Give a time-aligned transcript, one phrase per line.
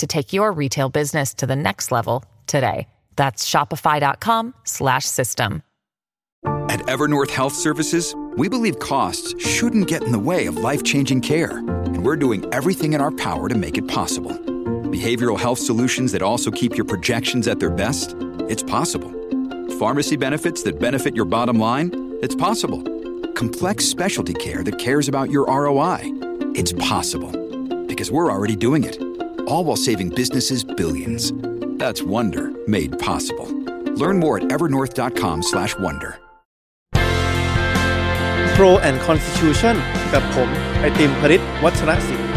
[0.00, 2.88] to take your retail business to the next level today.
[3.16, 5.62] That's shopify.com slash system.
[6.70, 11.20] At Evernorth Health Services, we believe costs shouldn't get in the way of life changing
[11.20, 14.32] care, and we're doing everything in our power to make it possible.
[14.90, 18.14] Behavioral health solutions that also keep your projections at their best?
[18.48, 19.10] It's possible.
[19.78, 21.90] Pharmacy benefits that benefit your bottom line?
[22.22, 22.82] It's possible.
[23.32, 25.98] Complex specialty care that cares about your ROI?
[26.54, 27.32] It's possible.
[27.86, 28.98] Because we're already doing it,
[29.51, 31.33] all while saving businesses billions.
[31.81, 33.47] That's Wonder made possible.
[34.01, 36.11] Learn more at evernorth.com/slash wonder.
[38.57, 39.75] Pro and Constitution
[40.13, 42.29] กับผม ไอติมพริตวัชรศิลป์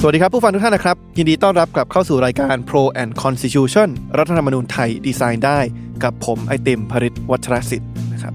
[0.00, 5.60] สวัสดีครับผู้ฟังทุกท่านนะครับ ยินดีต้อนรับกลับเข้าสู่รายการ Pro and Constitution รัฐธรรมนูญไทยดีไซน์ได้
[6.04, 8.34] กับผมไอติมพริตวัชรศิลป์นะครับ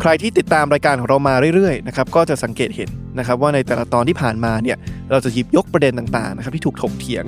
[0.00, 4.76] ใครที่ติดตามรายการของเรามาเรื่อยๆนะครับก็จะสังเกตเห็นนะครับว่าในแต่ละตอนที่ผ่านมาเนี่ย
[5.10, 7.24] เราจะหยิบยกประเด็นต่างๆนะครับที่ถูกถกเถียง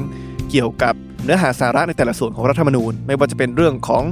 [0.50, 4.04] เกี่ยวกับเนื้อหาสาระในแต่ละส่วนของรัฐธรรมนูญ ไม่ว่าจะเป็นเรื่องของ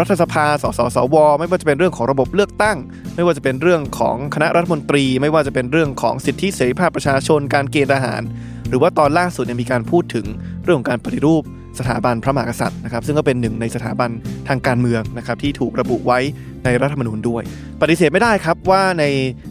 [0.00, 2.76] รัฐสภา สสสว ไม่ว่าจะเป็นเรื่องของระบบเลือกตั้ง
[3.16, 8.22] ไม่ว่าจะเป็นเรื่องของคณะรัฐมนตรี ไม่ว่าจะเป็นเรื่องของสิทธิเสรีภาพประชาชน การเกณฑ์ทหาร
[8.68, 10.26] หรือว่าตอนล่าสุดเนี่ยมีการพูดถึง
[10.62, 11.42] เรื่องของการปฏิรูป
[11.80, 14.10] สถาบันพระมหากษัตริย์นะครับ ซึ่งก็เป็นหนึ่งในสถาบัน
[14.48, 16.18] ทางการเมืองนะครับที่ถูกระบุไว้
[16.64, 17.42] ในรัฐธรรมนูญด้วย
[17.80, 19.04] ปฏิเสธไม่ได้ครับว่าใน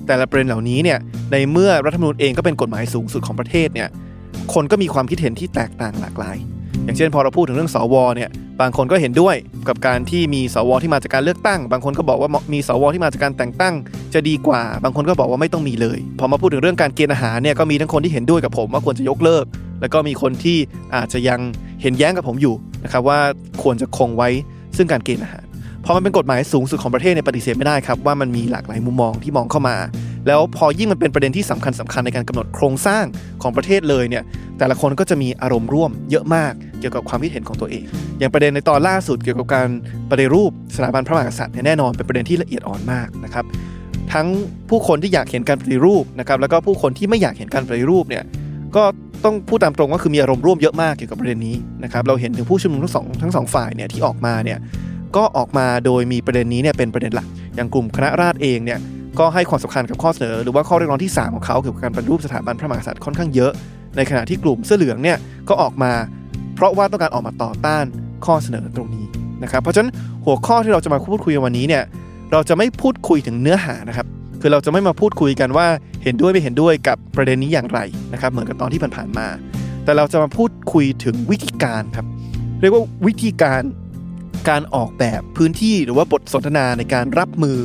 [0.07, 0.99] แต่ละประเด็นเหล่านี้เนี่ย
[1.31, 3.89] ในเมื่อรัฐธรรมนูญเองก็เป็นกฎหมายสูงสุดของประเทศเนี่ย
[4.53, 6.37] คนก็มีความคิดเห็นที่แตกต่างหลากหลาย
[6.83, 8.29] อย่างเช่นพอเราพูดถึงเรื่องสวเนี่ย
[8.61, 9.35] บางคนก็เห็นด้วย
[9.67, 13.73] กับการที่มีสวที่มาจากการเลือกตั้ง บางคนก็บอกว่ามีสวที่มาจากการแต่งตั้ง
[14.13, 19.45] จะดีกว่า บางคนก็บอกว่าไม่ต้องมีเลย พอมาพูดถึงเรื่องการเกณฑ์อาหารเนี่ยก็มีทั้งคนที่เห็นด้วยกับผมว่าควรจะยกเลิก
[19.81, 20.57] แล้วก็มีคนที่
[20.95, 21.39] อาจจะยัง
[21.81, 23.19] เห็นแย้งกับผมอยู่นะครับว่า
[23.61, 24.29] ควรจะคงไว้
[24.77, 25.45] ซึ่งการเกณฑ์อาหาร
[25.85, 29.75] พอมันเป็นกฎหมายสูงสุดของประเทศในยปฏิเสธไม่ได้ครับว่ามันมีหลากหลายมุมมองที่มองเข้ามา
[30.27, 33.05] แล้วพอยิ่งมันเป็นประเด็นที่สำคัญสำคัญในการกำหนดโครงสร้าง
[33.41, 34.23] ของประเทศเลยเนี่ย
[34.57, 37.83] แต่ละคนก็จะมีอารมณ์ร่วมเยอะมากเกี่ยวกับความคิดเห็นของตัวเอง
[38.19, 39.67] อย่างประเด็นในตอนล่าสุดเกี่ยวกับการ
[40.11, 43.45] ปฏิรูปสถาบันพระมหากษัตริย์เนี่ยแน่นอนเป็นประเด็นที่ละเอียดอ่อนมากนะครับ
[44.13, 44.27] ทั้ง
[44.69, 48.23] ผู้คนที่อยากเห็นการปฏิรูปนะครับแล้วก็ผู้คนที่ไม่อยากเห็นการปฏิรูปเนี่ย
[48.75, 48.83] ก็
[49.25, 54.59] ต้องพูดตามตรงว่าคือมีอารมณ์ร่วมเยอะมากเกี่ยวกับประเด็นนี้นะครับเราเห็นถึงผู้ชุมนุมทั้งสองทั้งสองฝ่ายเนี่ยที่ออกมาเนี่ย
[55.15, 58.79] ก็ออกมาโดยมีประเด็นนี้เนี่ยเป็นประเด็นหลัก อย่างกลุ่มคณะราษฎรเองเนี่ย
[59.19, 63.51] ก็ให้ความสำคัญกับข้อเสนอ หรือว่าข้อเรียกร้องที่ 3 ของเขาเกี่ยวกับการปฏิรูปสถาบันพระมหากษัตริย์ค่อนข้างเยอะ
[63.95, 65.17] ในขณะที่กลุ่มเสื้อเหลืองเนี่ย
[65.49, 65.91] ก็ออกมา
[66.55, 67.85] เพราะว่าต้องการออกมาต่อต้าน
[68.25, 69.05] ข้อเสนอตรงนี้
[69.43, 69.91] นะครับเพราะฉะนั้น
[70.25, 71.83] หัวข้อที่เราจะมาพูดคุยวันนี้เนี่ย
[72.31, 74.07] เราจะไม่พูดคุยถึงเนื้อหานะครับ
[74.41, 75.67] คือเราจะไม่มาพูดคุยกันว่า
[76.03, 77.79] เห็นด้วยไม่เห็นด้วยกับประเด็นนี้อย่างไร
[78.13, 79.27] นะครับเหมือนกับตอนที่ผ่านๆมา
[79.83, 82.05] แต่เราจะมาพูดคุยถึงวิธีการครับ
[82.61, 83.61] เรียกว่าวิธีการ
[84.49, 87.57] การออกแบบพื้นที่หรือว่าบทสนทนาในการรับมือ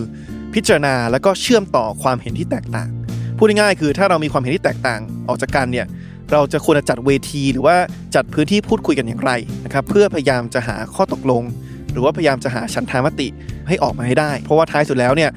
[0.55, 2.91] พิจารณาแล้วก็เชื่อมต่อความเห็นที่แตกต่าง
[3.39, 5.87] พูดง่ายๆคือถ้าเรามีความเห็นที่แตกต่างออกจากกันเนี่ย
[6.33, 7.77] เราจะควรจะจัดเวที หรือว่า
[8.15, 9.33] จัดพื้นที่พูดคุยกันอย่างไร
[9.65, 11.43] นะครับเพื่อพยายามจะหาข้อตกลง
[11.93, 13.29] หรือว่าพยายามจะหาฉันทามติ
[13.69, 15.31] ให้ออกมาให้ได้ เพราะว่าท้ายสุดแล้วเนี่ย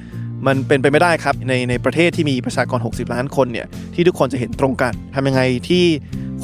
[0.46, 5.84] มันเป็นไปไม่ได้ครับในในประเทศที่มีประชากร 60 ล้านคนเนี่ยที่ทุกคนจะเห็นตรงกันทำยังไงที่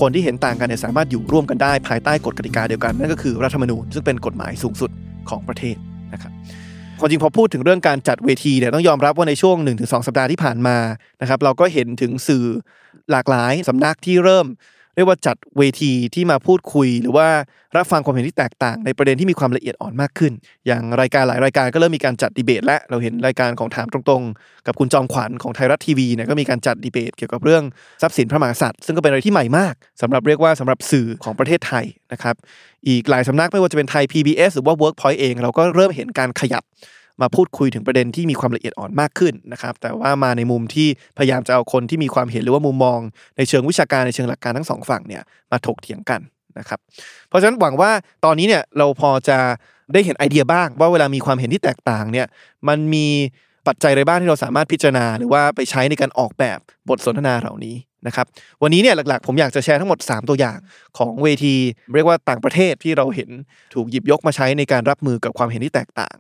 [0.00, 4.91] คนที่เห็นต่างกันเนี่ยสามารถอยู่ร่วมกันได้ ภายใต้กฎกติกาเดียวกันนั่นก็คือรัฐธรรมนูญซึ่งเป็นกฎหมายสูงสุด
[5.31, 5.77] ของประเทศ
[6.12, 6.32] นะครับ
[6.99, 10.76] ความจริงพอพูดถึงเรื่องการจัดเวทีเนี่ยต้องยอมรับว่าในช่วง 1-2 สัปดาห์ที่ผ่านมา
[11.21, 12.44] นะครับเราก็เห็นถึงสื่อ
[13.11, 14.47] หลากหลายสำนักที่เริ่ม
[14.94, 17.28] เรียกว่าจัดเวทีที่มาพูดคุย หรือว่า
[17.77, 20.32] รับฟังความเห็นที่แตกต่าง ในประเด็นที่มีความละเอียดอ่อนมากขึ้น
[20.66, 27.62] อย่างรายการหลายรายการก็เริ่มมีการจัดดีเบต และเราเห็นรายการของถามตรงๆ กับคุณจอมขวัญของไทยรัฐทีวีเนี่ยก็มีการจัดดีเบต เกี่ยวกับเรื่อง
[28.03, 32.35] ทรัพย์สินพระมหากษัตริย์ซึ่งก็เป็นอะไรที่ใหม่มากสำหรับเรียกว่าสำหรับสื่อของประเทศไทยนะครับ
[32.88, 36.62] อีกหลายสำนักไม่ว่าจะเป็นไทย PBS หรือว่า Workpoint เองเราก็เริ่มเห็นการขยับ
[37.20, 40.88] มาพูดคุยถึงประเด็นที่มีความละเอียดอ่อนมากขึ้นนะครับแต่ว่ามาในมุมที่
[41.19, 42.99] พยายามจะเอาคนที่มีความเห็นหรือว่ามุมมอง
[43.37, 46.20] ในเชิงวิชาการในเชิงหลักการทั้งสองฝั่งเนี่ยมาถกเถียงกัน
[46.58, 46.78] นะครับ
[47.28, 47.90] เพราะฉะนั้นหวังว่า
[48.25, 49.38] ตอนนี้เนี่ยเราพอจะ
[49.93, 52.26] ได้เห็นไอเดียบ้าง ว่าเวลามีความเห็นที่แตกต่างเนี่ย
[52.69, 53.06] มันมี
[53.66, 56.58] ปัจจัยอะไรบ้างที่เราสามารถพิจารณา หรือว่าไปใช้ในการออกแบบ
[56.88, 57.76] บทสนทนาเหล่านี้
[58.06, 58.26] นะครับ
[58.62, 60.58] วันนี้เนี่ยหลักๆ ผมอยากจะแชร์ทั้งหมด 3 ตัวอย่าง
[60.99, 61.55] ของเวที
[61.94, 63.31] เรียกว่าต่างประเทศที่เราเห็น
[63.75, 66.16] ถูกหยิบยกมาใช้ในการรับมือกับความเห็นที่แตกต่าง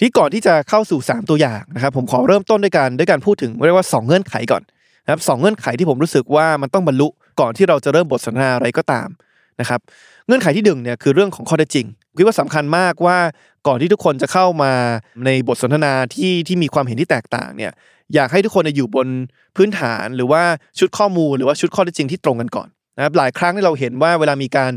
[0.00, 4.62] ที่ก่อนที่จะเข้าสู่ 3 ตัวอย่างนะครับผมขอเริ่มต้นด้วยการด้วยการพูดถึงเรียกว่า 2 เงื่อนไขก่อน
[5.04, 7.08] นะครับสองเงื่อนไขที่ผมรู้สึกว่ามันต้องบรรลุ
[7.40, 9.08] ก่อนที่เราจะเริ่มบทสนทนาอะไรก็ตาม
[9.60, 9.80] นะครับ
[10.26, 13.18] เงื่อนไขที่หนึ่งเนี่ยคือเรื่องของข้อเท็จจริงคิดว่าสำคัญมากว่า
[13.66, 14.72] ก่อนที่ทุกคนจะเข้ามา
[15.26, 17.72] ในบทสนทนาที่ที่มีความเห็นที่แตกต่างเนี่ย
[18.14, 19.08] อยากให้ทุกคนอยู่บน
[19.56, 20.42] พื้นฐานหรือว่า
[20.78, 24.72] ชุดข้อมูลหรือว่าชุดข้อเท็จจริงที่ตรงกันก่อน นะครับหลายครั้งที่เราเห็นว่าเวลามีการ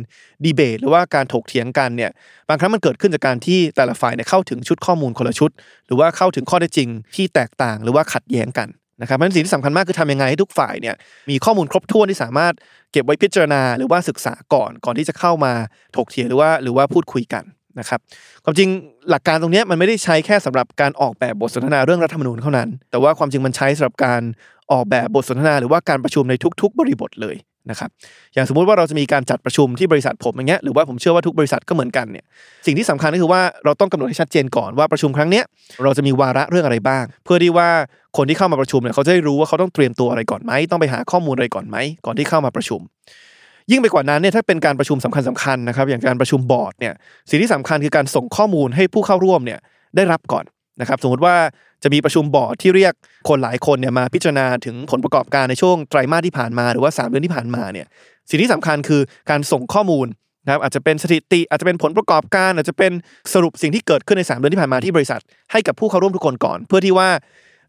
[0.45, 2.11] ดีเบต หรือว่าการถกเถียงกันเนี่ย
[2.49, 5.51] บางครั้งมันเกิดขึ้นจากการที่แต่ละฝ่ายเนี่ยเข้าถึงชุดข้อมูลคนละชุด
[5.87, 8.67] หรือว่าเข้าถึงข้อเท็จจริงที่แตกต่างหรือว่าขัดแย้งกัน
[9.01, 10.95] นะครับเพราะฉะนั้นสิ่งที่สำคัญมากคือทำยังไงให้ทุกฝ่ายเนี่ย
[11.29, 12.53] มีข้อมูลครบถ้วนที่สามารถ
[12.91, 15.53] เก็บไว้พิจารณา หรือว่าศึกษาก่อนก่อนที่จะเข้ามา
[15.95, 17.43] ถกเถียงหรือว่าหรือว่าพูดคุยกัน
[17.79, 17.99] นะครับ
[18.43, 18.69] ความจริง
[19.09, 24.21] หลักการตรงนี้มันไม่ได้ใช้แค่สำหรับการออกแบบบทสนทนาเรื่องรัฐธรรมนูญเท่านั้น แต่ว่าความจริงมันใช้สำหรับการ
[24.71, 27.35] ออกแบบบทสนทนา หรือว่าการประชุมในทุก ๆ บริบทเลย
[27.69, 27.89] นะครับ
[28.33, 32.25] อย่างสมมุติว่าเราจะมีการจัดประชุมที่บริษัทผมอย่างเงี้ยหรือว่าผมเชื่อว่าทุกบริษัทก็เหมือนกันเนี่ย
[32.65, 35.43] สิ่งที่สำคัญก็คือว่าเราต้องกำหนดให้ชัดเจนก่อนว่าประชุมครั้งเนี้ย
[35.83, 37.69] เราจะมีวาระเรื่องอะไรบ้าง เพื่อที่ว่า
[38.17, 42.81] คนที่เข้ามาประชุมเนี่ยเขาจะได้รู้ว่าเขาต้องเตรียมตัวอะไรก่อนไหมต้องไปหาข้อมูลอะไรก่อนไหมก่อนที่เข้ามาประชุม
[43.71, 46.93] ยิ่งไปกว่านั้นเนี่ยถ้าเป็นการประชุมสำคัญสคัญนะครับอย่างการประชุมบอร์ดเนี่ย
[47.29, 49.59] สิ่งที่สำคัญคือการส่งข้อมูลให้ผู้เข้าร่วมเนี่ย
[49.95, 50.45] ได้รับก่อน
[50.81, 51.35] นะครับสมมติว่า
[51.83, 52.93] จะมีประชุมบอร์ดที่เรียก
[53.29, 57.87] คนหลายคนเนี่ยมาพิจารณาถึงผลประกอบการในช่วงไตรมาสที่ผ่านมาหรือว่า 3 เดือนที่ผ่านมาเนี่ย
[58.29, 60.07] สิ่งที่สำคัญคือการส่งข้อมูล
[60.45, 62.91] นะครับอาจจะเป็นสถิติอาจจะเป็นผลประกอบการอาจจะเป็น
[63.33, 65.21] สรุปสิ่งที่เกิดขึ้นใน 3 เดือนที่ผ่านมาที่บริษัท
[65.51, 67.09] ให้กับผู้เข้าร่วมทุกคนก่อน เพื่อที่ว่า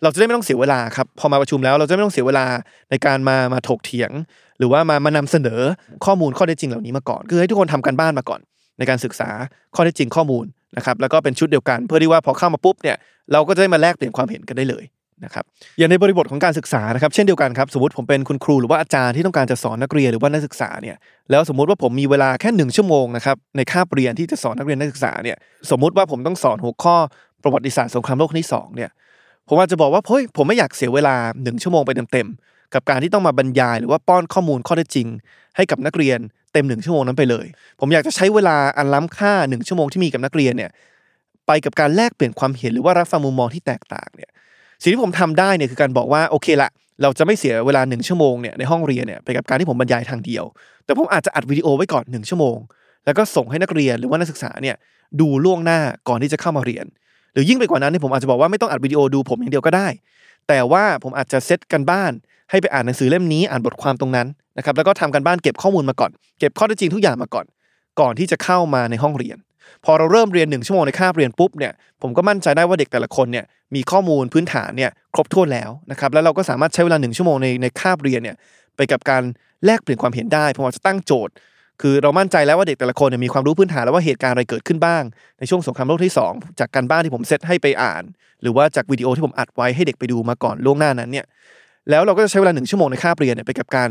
[0.03, 2.47] เราจะได้ไม่ต้องเสียเวลาครับพอมาประชุมแล้วเราจะไม่ต้องเสียเวลา
[2.91, 4.11] ในการมามาถกเถียง
[4.59, 5.61] หรือว่ามามานำเสนอ
[6.05, 8.41] ข้อมูลข้อเท็จจริงเหล่านี้มาก่อน คือให้ทุกคนทำการบ้านมาก่อน
[8.79, 9.29] ในการศึกษา
[9.75, 10.45] ข้อเท็จจริงข้อมูล
[10.76, 12.96] นะครับแล้วก็เป็นชุดเดียวกัน เพื่อที่ว่าพอเข้ามาปุ๊บเนี่ย
[13.32, 14.84] เราก็จะได้มาแลกเปลี่ยนความเห็นกันได้เลย
[15.25, 15.44] นะครับ
[15.78, 20.96] อย่างในบริบทของการศึกษานะครับเช่นเดียวกันครับสมมติผมเป็นคุณครูหรือว่าอาจารย์ที่ต้องการจะสอนนักเรียนหรือว่านักศึกษาเนี่ย
[21.31, 25.37] แล้วสมมติว่าผมมีเวลาแค่หนึ่งชั่วโมงนะครับในคาบเรียนที่จะสอนนักเรียนนักศึกษาเนี่ย
[25.70, 26.96] สมมติว่าผมต้องสอนหัวข้อ
[27.43, 28.90] ประวัติศาสตร์สงครามโลกครั้งที่สองเนี่ย
[29.49, 35.08] ผมอาจจะบอกว่าเฮ้ยผมไม่อยากเสียเวลาหนึ่งชั่วโมงไปเต็มๆกับการที่ต้องมาบรรยาย หรือว่าป้อนข้อมูลข้อเท็จจริง
[35.56, 36.19] ให้กับนักเรียน
[36.52, 37.47] เต็มหนึ่งชั่วโมงนั้นไปเลย
[37.81, 40.70] ผมอยากจะใช้เวลาอันล้ำค่าหนึ่งชั่วโมงที่มีกับนักเรียนเนี่ย
[41.47, 44.31] ไปกับการแลกเปลี่ยนความเห็นหรือว่ารับฟังมุมมองที่แตกต่างเนี่ย
[44.82, 46.70] สิ่งที่ผมทำได้เนี่ยคือการบอกว่าโอเคละ
[47.02, 50.44] เราจะไม่เสียเวลาหนึ่งชั่วโมงเนี่ยในห้องเรียนเนี่ยไปกับการที่ผมบรรยายทางเดียว
[50.85, 52.56] แต่ผมอาจจะอัดวิดีโอไว้ก่อนหนึ่งชั่วโมง
[53.05, 54.76] แล้วก็ส่งให้นักเรียนหรือว่านักศึกษาเนี่ย
[55.20, 56.87] ดูล่วงหน้าก่อนที่จะเข้ามาเรียน
[57.32, 59.88] หรือยิ่งไปกว่านั้นเนี่ยผมอาจจะบอกว่าไม่ต้องอัดวิดีโอดูผมอย่างเดียวก็ได้
[60.49, 62.12] แต่ว่าผมอาจจะเซตกันบ้าน
[62.50, 64.26] ให้ไปอ่านหนังสือเล่มนี้อ่านบทความตรงนั้น
[64.58, 67.47] นะครับแล้วก็ทำกันบ้านเก็บข้อมูลมาก่อน เก็บข้อเท็จจริงทุกอย่างมาก่อน
[68.00, 69.38] ก่อนที่จะเข้ามาในห้องเรียน
[69.85, 73.44] พอเราเริ่มเรียนหนึ่งชั่วโมงในคาบเรียนปุ๊บเนี่ยผมก็มั่นใจได้ว่าเด็กแต่ละคนเนี่ย
[73.75, 78.37] มีข้อมูลพื้นฐานเนี่ยครบถ้วนแล้วนะครับแล้วเราก็สามารถใช้เวลาหนึ่งชั่วโมงในในคาบเรียนเนี่ย
[78.76, 79.23] ไปกับการ
[79.64, 81.32] แลกเปลี่ยนความเห็นได้ผมอาจจะตั้งโจทย์
[81.81, 85.02] คือเรามั่นใจแล้วว่าเด็กแต่ละคนเนี่ยมีความรู้พื้นฐานแล้วว่าเหตุการณ์อะไรเกิดขึ้นบ้าง
[85.38, 88.02] ในช่วงสงครามโลกที่ 2 จากการบ้านที่ผมเซตให้ไปอ่าน
[88.43, 91.26] หรือว่าจากวิดีโอที่ผมอัดไว้ให้เด็กไปดูมาก่อนล่วงหน้านั้นเนี่ย
[91.91, 93.91] แล้วเราก็จะใช้เวลาหนึ่งชั่วโมงในคาบเรียนเนี่ยไปกับการ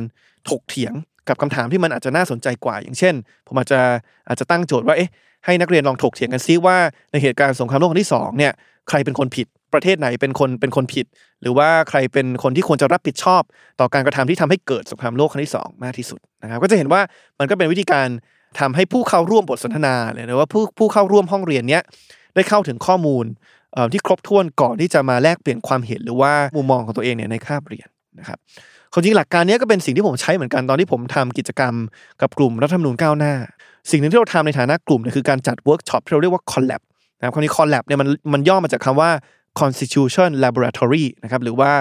[0.49, 0.93] ถกเถียง
[1.29, 3.13] กับคำถามที่มันอาจจะน่าสนใจกว่า อย่างเช่น
[3.47, 3.79] ผมอาจจะ
[4.27, 5.09] อาจจะตั้งโจทย์ว่าเอ๊ะ
[5.45, 6.77] ให้นักเรียนลองถกเถียงกันซิว่า
[7.11, 8.53] ในเหตุการณ์สงครามโลกครั้งที่สองเนี่ย
[8.89, 11.05] ใครเป็นคนผิดประเทศไหนเป็นคนเป็นคนผิด
[11.41, 13.41] หรือว่าใครเป็นคนที่ควรจะรับผิดชอบ
[13.79, 17.01] ต่อการกระทำที่ทำให้เกิดสงครามโลกครั้งที่สองมากที่สุดนะครับก็จะเห็นว่า
[17.39, 18.07] มันก็เป็นวิธีการ
[18.59, 19.95] ทำให้ผู้เข้าร่วมบทสนทนา
[20.27, 21.83] หรือว่าผู้ผู้เข้าร่วมห้องเรียนเนี้ย
[22.35, 23.25] ได้เข้าถึงข้อมูล
[23.93, 27.87] ที่ครบถ้วนก่อนที่จะมาแลกเปลี่ยนความเห็นหรือว่ามุมมองของตัวเองเนี่ยในคาบเรียน
[28.19, 28.37] นะครับ
[28.93, 31.73] ความจริงหลักการนี้ก็เป็นสิ่งที่ผมใช้เหมือนกันตอนที่ผมทำกิจกรรม
[32.21, 33.33] กับกลุ่มรัฐธรรมนูญก้าวหน้า
[33.91, 36.81] สิ่งหนึ่งที่เราทำในฐานะกลุ่มเนี่ยคือการจัดเวิร์กช็อปที่เราเรียกว่า collab
[37.17, 39.09] นะครับคำนี้ collab เนี่ยมันมันย่อมาจากคำว่า
[39.59, 41.71] constitution laboratory นะครับหรือว่า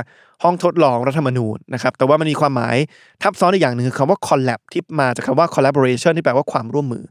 [0.42, 2.76] ห้องทดลองรัฐธรรมนูญนะครับแต่ว่ามันมีความหมาย
[3.22, 7.04] ทับซ้อนอีกอย่างหนึ่งคือคำว่า collab ที่มาจากคำว่า collaboration ที่แปลว่าความร่วมมือ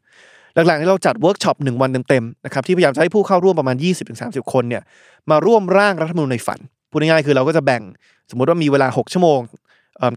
[0.66, 3.76] หลังๆนี้เราจัดเวิร์กช็อปหนึ่งวันเต็มๆนะครับที่พยายามจะให้ผู้เข้าร่วมประมาณ
[4.14, 4.84] 20-30 คนเนี่ย
[5.32, 6.60] มาร่วมร่างรัฐธรรมนูญในฝัน
[6.92, 7.82] พูดง่ายๆคือเราก็จะแบ่ง
[8.30, 9.40] สมมติว่ามีเวลา 6 ชั่วโมง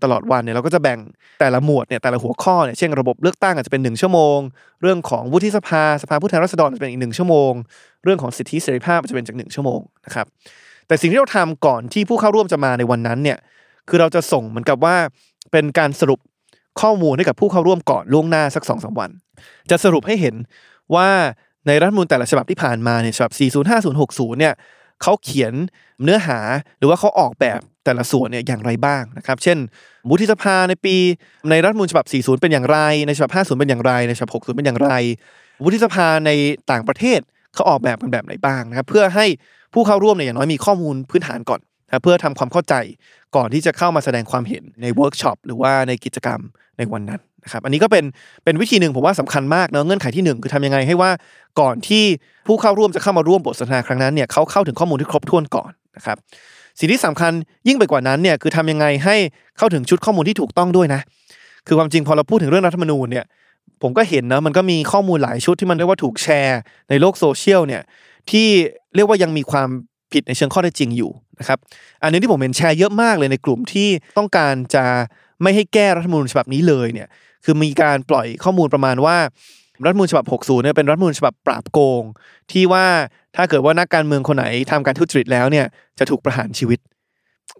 [0.04, 0.98] ตลอดวันเนี่ยเราก็จะแบ่ง
[1.40, 4.38] แต่ละหมวดเนี่ยแต่ละหัวข้อเนี่ยเช่นระบบเลือกตั้งอาจจะเป็น 1 ชั่วโมง
[4.82, 7.52] เรื่องของวุฒิสภาสภาผู้แทนราษฎรอาจจะเป็นอีกหนึ่งชั่วโมง
[8.04, 10.26] เรื่องของสิทธิเสรีภาพจะเป็นจากหนึ่งชั่วโมงนะครับ
[10.86, 13.38] แต่สิ่งที่เราทำก่อนที่ผู้เข้าร่วมจะมาในวันนั้นเนี่ย
[13.88, 14.96] คือเราจะส่งเหมือนกับว่า
[15.52, 16.20] เป็นการสรุป
[16.80, 19.10] ข้อมูลให้กับผู้เข้าร่วมก่อนล่วงหน้าสัก2อสวัน
[19.70, 20.34] จะสรุปให้เห็น
[20.94, 21.08] ว่า
[21.66, 23.32] ในรัฐธรรมนูญแต่ละฉบับที่ผ่านมาเนี่ยฉบับ
[23.80, 24.54] 40 50 60 เนี่ย
[25.02, 25.52] เขาเขียน
[26.02, 26.38] เนื้อหา
[26.78, 29.58] หรือว่าเขาออกแบบแต่ละส่วนเนี่ยอย่างไรบ้างนะครับ เช่น
[30.08, 30.96] วุฒิสภาในปี
[31.50, 34.90] ในรัฐธรรมนูญฉบับ 40 เป็นอย่างไร ในฉบับ 50 เป็นอย่างไร ในฉบับ 60 เป็นอย่างไร
[35.64, 36.30] วุฒิสภาใน
[36.70, 37.20] ต่างประเทศ
[37.54, 39.26] เขาออกแบบกันแบบไหนบ้างนะครับ เพื่อให้
[39.74, 42.74] ผู้เข้าร่วมเนี่ยอย่างน้อยมีข้อมูลพื้นฐานก่อน นะเพื่อทำความเข้าใจ
[43.36, 46.40] ก่อนที่จะเข้ามาแสดงความเห็นในเวิร์กช็อปหรือว่าในกิจกรรม
[46.78, 48.04] ในวันนั้นนะครับอันนี้ก็เป็น
[48.44, 51.10] เป็นวิธีหนึ่งผมว่าสำคัญมากเนาะเงื่อนไขที่หนึ่งคือทำยังไงให้ว่า
[51.60, 52.04] ก่อนที่
[52.46, 56.16] ผู้เข้าร่วมจะเข้ามาร่วมบทสนทนาครั้งนั้นเนี่ยเขาเข้าถึงข้อมูลที่ครบถ้วนก่อนนะครับ
[56.78, 57.32] สิ่งที่สำคัญ
[57.68, 59.16] ยิ่งไปกว่านั้นเนี่ยคือทำยังไงให้
[59.58, 61.00] เข้าถึงชุดข้อมูลที่ถูกต้องด้วยนะ
[61.66, 63.24] คือความจริงพอเราพูดถึงเรื่องรัฐธรรมนูญเนี่ย
[63.82, 66.58] ผมก็เห็นนะมันก็มีข้อมูลหลายชุดที่มันเรียกว่าถูกแชร์
[66.90, 67.82] ในโลกโซเชียลเนี่ย
[68.30, 68.46] ที่
[68.94, 69.68] เรียกว่ายังมีความ
[70.12, 71.58] ผิดในเชิงข้อเท็จจริงอยู่นะครับ
[72.02, 73.88] อันนี้ที่ผมเห็นแชร์เยอะมากเลยในกลุ่มที่
[74.18, 74.84] ต้องการจะ
[75.42, 77.08] ไม่ให้แก้รัฐมนูญฉบับนี้เลยเนี่ย
[77.44, 79.16] คือมีการปล่อยข้อมูลประมาณว่า
[79.84, 82.02] รัฐมนูญฉบับ 60 เนี่ยเป็นรัฐมนูญฉบับปราบโกง
[82.52, 82.86] ที่ว่า
[83.36, 85.66] ถ้าเกิดว่านักการเมืองคนไหนทำการทุจริตแล้วเนี่ย
[85.98, 86.80] จะถูกประหารชีวิต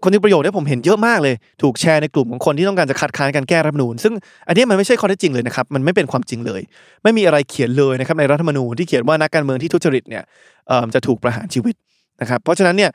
[0.03, 4.13] คนที่ประโยชน์เนี่ยผมเห็นเยอะมากเลย ถูกแชร์ในกลุ่มของคนที่ต้องการจะคัดค้านการแก้รัฐมนูญซึ่ง
[4.47, 6.61] อันนี้มันไม่ใช่ข้อเท็จจริงเลยนะครับมันไม่เป็นความจริงเลย
[7.03, 10.23] ไม่มีอะไรเขียนเลยนะครับในรัฐมนูญที่เขียนว่านักการเมืองที่ทุจริตเนี่ย
[10.95, 11.75] จะถูกประหารชีวิต
[12.21, 12.91] นะครับเพราะฉะนั้นเนี่ย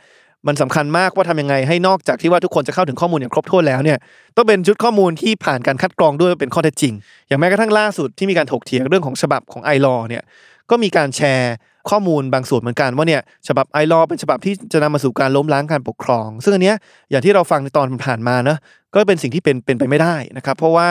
[0.47, 3.99] มันสำคัญมากว่าทำยังไงให้นอกจากที่ว่าทุกคนจะเข้าถึงข้อมูลอย่างครบถ้วนแล้วเนี่ย
[4.37, 6.95] ต้องเป็นชุดข้อมูลที่ผ่านการคัดกรองด้วยเป็นข้อเท็จจริง
[7.28, 10.23] อย่างแม้กระทั่งล่าสุดที่มีการถกเถียงเรื่องของฉบับของไอรอเนี่ย
[10.71, 11.54] ก็มีการแชร์
[11.90, 16.76] ข้อมูลบางส่วนเหมือนกันว่าเนี่ยฉบับไอรอเป็นฉบับที่จะนำมาสู่การล้มล้างการปกครอง ซึ่งอันเนี้ย
[17.11, 18.59] อย่างที่เราฟังในตอนผ่านมาเนอะ
[18.95, 20.88] ก็เป็นสิ่งที่เป็นเป็นไปไม่ได้นะครับเพราะว่า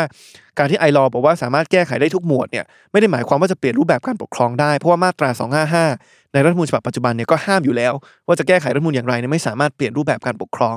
[0.57, 5.29] การที่ไอรอบอกว่าสามารถแก้ไขได้ทุกหมวดเนี่ยไม่ได้หมายความว่าจะเปลี่ยนรูปแบบการปกครองได้เพราะว่ามาตรา
[5.79, 7.93] 255 ในรัฐมนูญฉบับปัจจุบันเนี่ยก็ห้ามอยู่แล้ว
[8.27, 10.75] ว่าจะแก้ไขรัฐมนูญอย่างไรเนี่ยไม่สามารถเปลี่ยนรูปแบบการปกครอง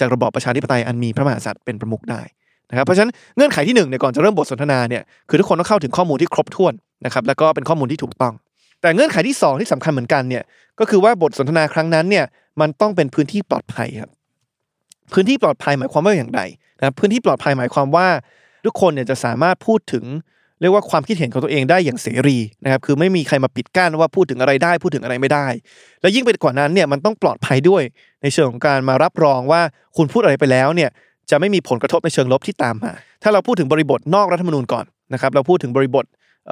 [0.00, 2.22] จากระบอบประชาธิปไตยอันมีพระมหากษัตริย์เป็นประมุขได้
[2.70, 8.34] นะครับเพราะฉะนั้นเงื่อนไขที่หนึ่งเนี่ยก่อนจะเริ่มบทสนทนาเนี่ยคือทุกคนต้องเข้าถึงข้อมูลที่ครบถ้วนนะครับแล้วก็เป็นข้อมูลที่ถูกต้อง
[8.80, 10.42] แต่เงื่อนไขที่สองที่สำคัญเหมือนกันเนี่ย
[10.78, 12.24] ก็คือว่าบทสนทนาครั้งนั้นเนี่ย
[12.60, 14.10] มันต้องเป็นพื้นที่ปลอดภัยครับ
[15.12, 16.40] พื้นที่ปลอดภัยหมายความว่าอย่างไร
[16.78, 18.08] นะครับพื้นที่ปลอดภัยหมายความว่า
[18.64, 20.04] ทุกคนเนี่ยจะสามารถพูดถึง
[20.62, 25.46] เรียกว่าความคิดเห็นของตัวเองได้อย่างเสรีนะครับคือไม่มีใครมาปิดกั้นว่าพูดถึงอะไรได้พูดถึงอะไรไม่ได้
[26.00, 27.82] และยิ่งไปกว่านั้นเนี่ยมันต้องปลอดภัยด้วย
[28.22, 29.62] ในเชิงของการมารับรองว่า
[29.96, 30.90] คุณพูดอะไรไปแล้วเนี่ย
[31.30, 32.92] จะไม่มีผลกระทบในเชิงลบที่ตามมา
[33.22, 36.04] ถ้าเราพูดถึงบริบทนอกรัฐธรรมนูญก่อนนะครับเราพูดถึงบริบท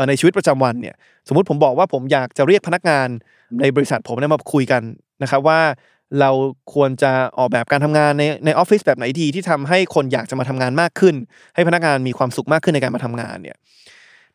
[0.09, 0.95] ในชีวิตประจำวันเนี่ย
[1.29, 3.09] สมมติผมบอกว่าผมอยากจะเรียกพนักงาน
[3.61, 4.83] ในบริษัทผมเนี่ยมาคุยกัน
[5.23, 5.61] นะครับว่า
[6.21, 6.31] เรา
[6.75, 11.15] ควรจะออกแบบการทำงานในในออฟฟิศแบบไหนดีที่ทำให้คนอยากจะมาทำงานมากขึ้น
[11.55, 13.57] ให้พนักงานมีความสุขมากขึ้นในการมาทำงานเนี่ย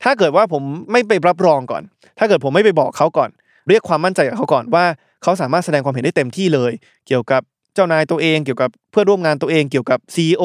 [0.03, 1.83] ถ้าเกิดว่าผมไม่ไปรับรองก่อน
[2.19, 3.29] ถ้าเกิดผมไม่ไปบอกเขาก่อน
[3.69, 4.85] เรียกความมั่นใจกับเขาก่อนว่า
[5.23, 6.71] เขาสามารถแสดงความเห็นได้เต็มที่เลย
[7.07, 7.41] เกี่ยวกับ
[7.73, 10.43] เจ้านายตัวเอง เกี่ยวกับเพื่อนร่วมงานตัวเอง เกี่ยวกับ CEO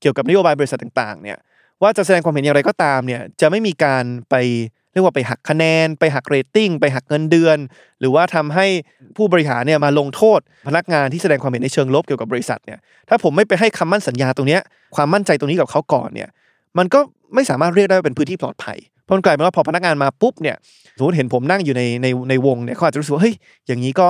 [0.00, 1.38] เกี่ยวกับนโยบายบริษัทต่างๆ เนี่ย
[1.82, 4.34] ว่าจะแสดงความเห็นอย่างไรก็ตามเนี่ย จะไม่มีการไป
[4.92, 7.58] เรียกว่าไปหักคะแนน ไปหักเรตติ้ง ไปหักเงินเดือน
[8.00, 8.66] หรือว่าทำให้
[9.16, 12.78] ผู้บริหารเนี่ยมาลงโทษ พนักงานที่แสดงความเห็นในเชิงลบเกี่ยวกับบริษัทเนี่ย
[13.08, 14.62] ถ้าผมไม่ไปให้คำมั่นสัญญาตรงเนี้ย
[14.96, 16.28] ความมั่นใจตรงนี้กับเขาก่อนเนี่ย
[16.78, 17.00] มันก็
[17.34, 20.56] ไม่สามารถเรียกได้ว่าเป็นพื้นที่ปลอดภัยเพราะมันกลายเป็นว่าพอพนักงานมาปุ๊บเนี่ย
[20.96, 23.34] สมมติเห็นผมนั่งอยู่ในในในวงเนี่ยเขาอาจจะรู้สึกว่าเฮ้ย
[23.66, 24.08] อย่างนี้ก็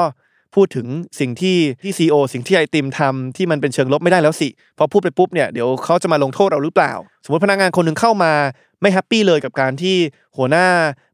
[0.55, 0.87] พูดถึง
[1.21, 4.49] สิ่งที่ที่ CEO สิ่งที่ไอติมทำที่มันเป็นเชิงลบไม่ได้แล้วสิ
[4.79, 6.93] พอพูดไปปุ๊บเนี่ยเดี๋ยวเขาจะมาลงโทษเราหรือเปล่า
[7.25, 8.33] สมมติพนักงานคนหนึ่งเข้ามา
[8.81, 9.97] ไม่ happy เลยกับการที่
[10.37, 10.67] หัวหน้า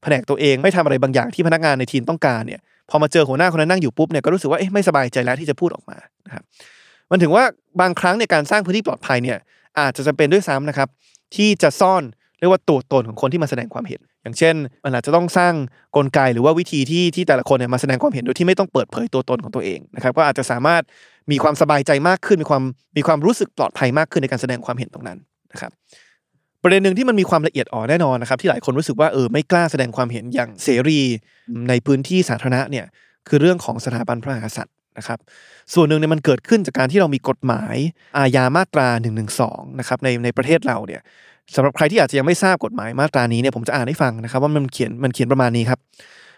[0.03, 2.61] แผนกตัวเองไม่ทำอะไรบางอย่างที่พนักงานในทีมต้องการเนี่ย
[2.91, 6.43] พอมาเจอหัวหน้าคนนั้นนั่งอยู่ปุ๊บเนี่ยก็รู้สึกว่าเอ๊ะไม่สบายใจแล้วที่จะพูดออกมานะครับ
[7.11, 7.45] มันถึงว่า
[7.81, 9.39] บางครั้งในการสร้างพื้นที่ปลอดภัยเนี่ย
[9.81, 10.89] อาจจะจำเป็นด้วยซ้ำนะครับ
[11.35, 12.03] ที่จะซ่อน
[12.39, 14.55] เรียกว่าตัวตนของคนที่มาแสดงความเห็น อย่างเช่น
[14.85, 15.55] มันอาจจะต้องสร้าง
[15.97, 20.83] กลไกหรือว่าวิธีที่ที่แต่ละคนเนี่ยมาแสดงความเห็นโดยที่ไม่ต้องเปิดเผยตัวตนของตัวเองนะครับก็อาจจะสามารถ
[21.31, 22.63] มีความสบายใจมากขึ้น มีความ
[22.97, 25.19] มีความรู้สึกปลอดภัยมากขึ้นในการแสดงความเห็นตรงนั้น
[25.53, 25.71] นะครับ
[26.63, 31.01] ประเด็นหนึ่งที่มันมีความละเอียดอ่อนแน่นอนนะครับที่หลายคนรู้สึกว่าเออไม่กล้าแสดงความเห็นอย่างเสรี
[31.69, 32.87] ในพื้นที่สาธารณะเนี่ย
[33.29, 35.19] คือเรื่องของสถาบันพระมหากษัตริย์ นะครับ
[35.75, 37.77] ส่วนหนึ่งเนี่ยมันเกิดขึ้นจากการที่เรามีกฎหมาย
[38.19, 39.11] อาญามาตรา1นึ
[39.79, 41.01] นะครับในในประเทศเราเนี่ย
[41.55, 45.81] สำหรับใครที่อาจจะยังไม่ทราบกฎหมายมาตรานี้เนี่ยผมจะอ่านให้ฟังนะครับว่ามันเขียนมันเขียนประมาณนี้ครับ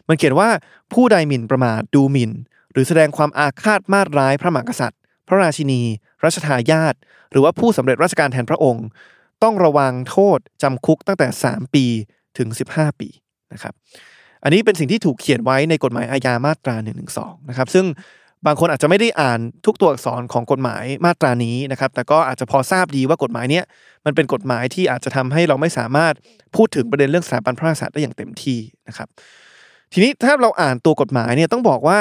[0.09, 0.49] มันเขียนว่า
[0.95, 2.33] ผู้ใดหมิ่นประมาทดูหมิ่น
[2.73, 5.81] หรือแสดงความอาฆาตมาตร้ายพระมหากษัตริย์ พระราชินี
[6.25, 6.95] รัชทายาท
[7.31, 8.87] หรือว่าผู้สำเร็จราชการแทนพระองค์
[9.43, 11.85] ต้องระวังโทษจำคุกตั้งแต่ 3 ปี
[12.39, 13.09] ถึง 15 ปี
[13.53, 13.75] นะครับ
[14.45, 16.93] อันนี้เป็นสิ่งที่ถูกเขียนไว้ในกฎหมายอาญามาตรา1นึ
[17.49, 17.87] นะครับซึ่ง
[18.47, 23.65] บางคนอาจจะไม่ได้อ่านทุกตัวอักษรของกฎหมายมาตรานี้นะครับ แต่ก็อาจจะพอทราบดีว่ากฎหมายเนี้ย
[24.05, 26.15] มันเป็นกฎหมายที่อาจจะทำให้เราไม่สามารถ
[26.57, 29.09] พูดถึงประเด็นเรื่องสถาบันพระมหากษัตริย์ได้อย่างเต็มที่นะครับ
[29.93, 31.99] ทีนี้ถ้าเราอ่านตัวกฎหมายเนี่ยต้องบอกว่า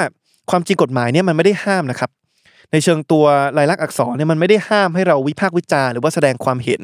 [0.50, 2.12] ความจริงกฎหมายเนี่ยมันไม่ได้ห้ามนะครับ
[2.72, 3.25] ในเชิงตัว
[3.58, 6.82] ลายลักษณ์อักษรเนี่ยมันไม่ได้ห้ามให้เราวิพากษ์วิจารณ์หรือว่าแสดงความเห็น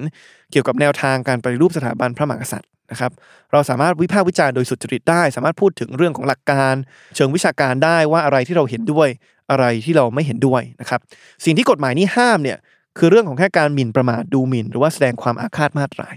[0.52, 3.12] เกี่ยวกับแนวทางการปฏิรูปสถาบันพระมหากษัตริย์นะครับ
[3.52, 6.74] เราสามารถวิพากษ์วิจารณ์โดยสุจริตได้ สามารถพูดถึงเรื่องของหลักการ
[7.16, 9.08] เชิงวิชาการได้ว่าอะไรที่เราเห็นด้วย
[9.52, 11.00] อะไรที่เราไม่เห็นด้วยนะครับ
[11.46, 12.58] สิ่งที่กฎหมายนี้ห้ามเนี่ย
[12.98, 16.16] คือเรื่องของแค่การหมิ่นประมาทดูหมิ่น หรือว่าแสดงความอาฆาตมาตราย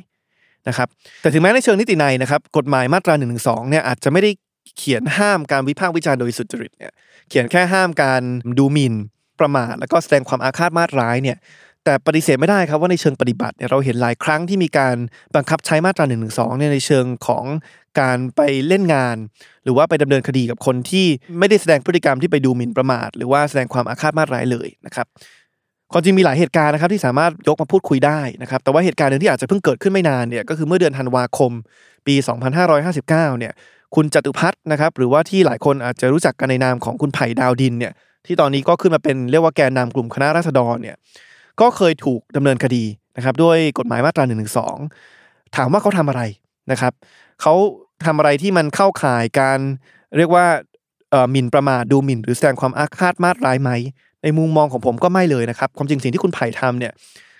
[0.68, 0.88] นะครับ
[1.23, 3.26] แต่ถึงแม้ในเชิงนิตินัยนะครับกฎหมายมาตรา1นึ
[3.71, 4.30] เนี่ยอาจจะไม่ได้
[4.76, 6.92] เขียนห้ามการวิพากษ์วิจารณ์โดยสุจริตเนี่ย
[7.28, 8.23] เขียนแค่ห้ามการ
[8.59, 8.95] ดูหมิ่น
[9.40, 11.37] ประมาทแล้วก็แสดงความอาฆาตมาตร้ายเนี่ย
[11.85, 14.97] แต่ปฏิเสธไม่ได้ครับว่าในเชิงปฏิบัติเนี่ยเราเห็นหลายครั้งที่มีการ
[15.35, 16.16] บังคับใช้มาตรา1นึ
[16.59, 17.45] เนี่ยในเชิงของ
[17.98, 19.16] การไปเล่นงาน
[19.64, 21.06] หรือว่าไปดำเนินคดีกับคนที่
[21.38, 25.06] ไม่ได้แสดงพฤติกรรมที่ไปดูหมิ่นประมาท หรือว่าแสดงความอาฆาตมาตร้ายเลยนะครับ
[25.92, 31.52] ความจริงมีหลายเหตุการณ์นะครับที่สามารถยกมาพูดคุยได้นะครับแต่ว่าเหตุการณ์หนึ่งที่อาจจะเพิ่งเกิดขึ้นไม่นานเนี่ยก็คือเมื่อเดือนธันวาคม
[32.06, 32.14] ปี
[32.56, 33.52] 2559 เนี่ย
[33.94, 37.92] คุณจตุพัฒน์นะครับหรือว่าที่หลายคนอาจจะรู้จักกันในนามของคุณไผ่ดาวดินเนี่ย
[38.26, 40.96] ที่ตอนนี้ก็ขึ้นมาเป็นเรียกว่าแกนนำกลุ่มคณะราษฎรเนี่ย
[41.60, 42.84] ก็เคยถูกดำเนินคดี
[43.16, 44.46] นะครับด้วยกฎหมายมาตรา1นึ
[45.56, 46.22] ถามว่าเขาทำอะไร
[46.70, 46.92] นะครับ
[47.42, 47.54] เขา
[48.04, 49.58] ทำอะไรที่มันเข้าข่ายการ
[50.16, 50.46] เรียกว่า
[51.30, 53.70] หมิ่นประมาทดูหมิ่น หรือแสดงความอาฆาตมาตร้ายไหม
[54.22, 56.92] ในมุมมองของผมก็ไม่เลยนะครับ ความจริงสิ่งที่คุณไผ่ทำเนี่ย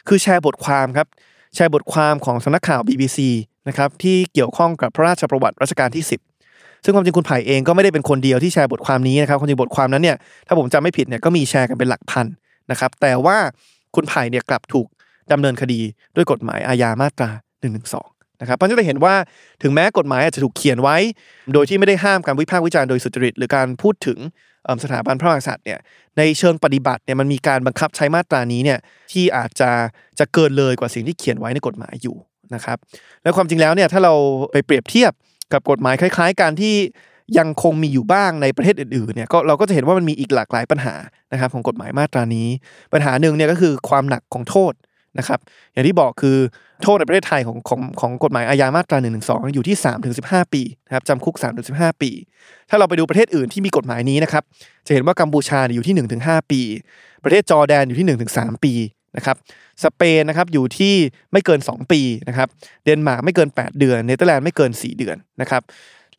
[0.09, 1.07] คือแชร์บทความครับ
[1.55, 3.19] แชร์บทความของสำนักข่าว BBC
[3.69, 6.05] นะครับที่เกี่ยวข้องกับพระราชประวัติรัชกาลที่
[6.45, 12.27] 10 ซึ่งความจริงคุณไผ่เองก็ไม่ได้เป็นคนเดียวที่แชร์บทความนี้นะครับความจริงบทความนั้นเนี่ยถ้าผมจำไม่ผิดเนี่ยก็มีแชร์กันเป็นหลักพัน
[12.71, 13.37] นะครับแต่ว่า
[13.95, 14.87] คุณไผ่เนี่ยกลับถูก
[15.33, 15.81] ดำเนินคดี
[16.17, 17.81] ด้วยกฎหมายอาญามาตรา1นึ
[18.41, 19.15] นะครับเพราะฉะนั้นจะเห็นว่า
[19.63, 20.97] ถึงแม้กฎหมายอาจจะถูกเขียนไว้
[21.55, 24.19] โดยที่ไม่ได้ห้ามการวิพากษ์วิจารณ์โดยสุจริตหรือการพูดถึง
[24.85, 25.79] สถาบันพระมหากษัตริย์เนี่ย
[26.19, 28.79] ในเชิงปฏิบัติเนี่ยมันมีการบังคับใช้มาตรานี้เนี่ย
[29.13, 29.71] ที่อาจจะ
[30.19, 32.17] จะเกินเลยกว่าสิ่งที่เขียนไว้ในกฎหมายอยู่
[32.55, 32.79] นะครับ
[33.23, 34.15] แล้วความจริงแล้วเนี่ยถ้าเรา
[34.53, 35.13] ไปเปรียบเทียบ
[35.53, 36.75] กับกฎหมายคล้าย ๆ การที่
[37.39, 40.95] ยังคงมีอยู่บ้างในประเทศอื่นๆเนี่ยก็เราก็จะเห็นว่ามันมีอีกหลากหลายปัญหา
[41.33, 42.49] นะครับของกฎหมายมาตรานี้
[42.93, 44.73] ปัญหาหนึ่งเนี่ยก็คือความหนักของโทษ
[45.19, 45.41] นะครับ
[45.73, 46.37] อย่างที่บอกคือ
[46.83, 49.21] โทษในประเทศไทยของของของกฎหมายอาญามาตรา1นึ
[49.55, 52.11] อยู่ที่3ถึง15ปีนะครับจำคุก3ถึง15ปี
[52.71, 54.43] ถ้าเราไปดูประเทศอื่นที่มีกฎหมายนี้นะครับ
[54.87, 56.61] จะเห็นว่ากัมพูชาอยู่ที่1ถึง5ปี
[57.25, 58.73] ประเทศจอร์แดนอยู่ที่1ถึง3ปี
[59.17, 59.37] นะครับ
[59.85, 60.95] สเปนนะครับอยู่ที่
[61.33, 62.49] ไม่เกิน 2 ปีนะครับ
[62.85, 65.63] เดนมาร์กไม่เกิน 8 เดือนเนเธอร์แลนด์ไม่เกิน 4 เดือนนะครับ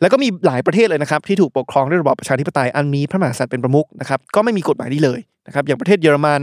[0.01, 6.42] แล้วก็มีหลายประเทศเลยนะครับที่ถูกปกครองด้วยระบอบประชาธิปไตยอันมีพระมหากษัตริย์เป็นประมุขนะครับก็ไม่มีกฎหมายนี้เลยนะครับอย่างประเทศเยอรมัน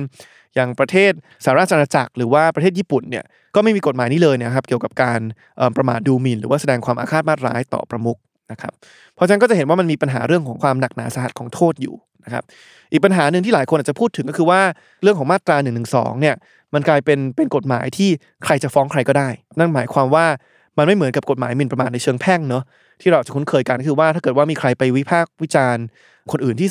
[0.55, 1.13] อย่างประเทศ
[1.45, 5.21] สหราชอาณาจักรหรือว่าประเทศญี่ปุ่นเนี่ยก็ไม่มีกฎหมายนี้เลยนะครับเกี่ยวกับการ
[5.77, 8.19] ประมาทดูหมิ่น หรือว่าแสดงความอาฆาตมาตร้ายต่อประมุข
[8.53, 8.73] นะครับ
[9.15, 11.95] เพราะฉะนั้นก็จะเห็นว่ามันมีปัญหาเรื่องของความหนักหนาสาหัสของโทษอยู่
[12.25, 12.45] นะครับ
[12.93, 14.61] อีกปัญหาหนึ่งที่หลายคนอาจจะพูดถึงก็คือว่า
[15.03, 15.73] เรื่องของมาตรา1นึ
[16.21, 16.37] เนี่ย
[16.75, 18.11] มันกลายเป็นเป็นกฎหมายที่
[18.45, 20.27] ใครจะฟ้องใครก็ได้ นั่นหมายความว่า
[20.79, 22.65] มันไม่เหมือนกับกฎหมายหมิ่นประมาทในเชิงแพ่งเนาะ
[23.01, 25.85] ที่เราจะคุ้นเคยกันก็คือว่าถ้าเกิดว่ามีใครไปวิพากษ์วิจารณ์
[26.31, 26.69] คนอื่นที่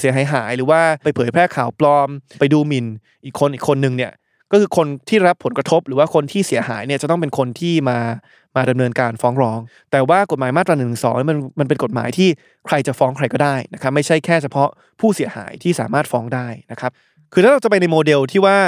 [0.00, 2.86] เสียหายหายหรือว่าไปเผยแพร่ข่าวปลอม ไปดูหมิ่น
[3.24, 4.12] อีกคนอีกคนหนึ่งเนี่ย
[4.52, 7.98] ก็คือคนที่รับผลกระทบหรือว่าคนที่เสียหายเนี่ยจะต้องเป็นคนที่มา
[8.56, 9.58] มาดำเนินการฟ้องร้อง
[9.92, 12.28] แต่ว่ากฎหมายมาตรา 112มันมันเป็นกฎหมายที่
[12.66, 14.68] ใครจะฟ้องใครก็ได้นะครับไม่ใช่แค่เฉพาะ
[15.00, 16.90] ผู้เสียหายที่สามารถฟ้องได้นะครับ
[17.32, 18.58] คือถ้าเราจะไปในโมเดลที่ว่า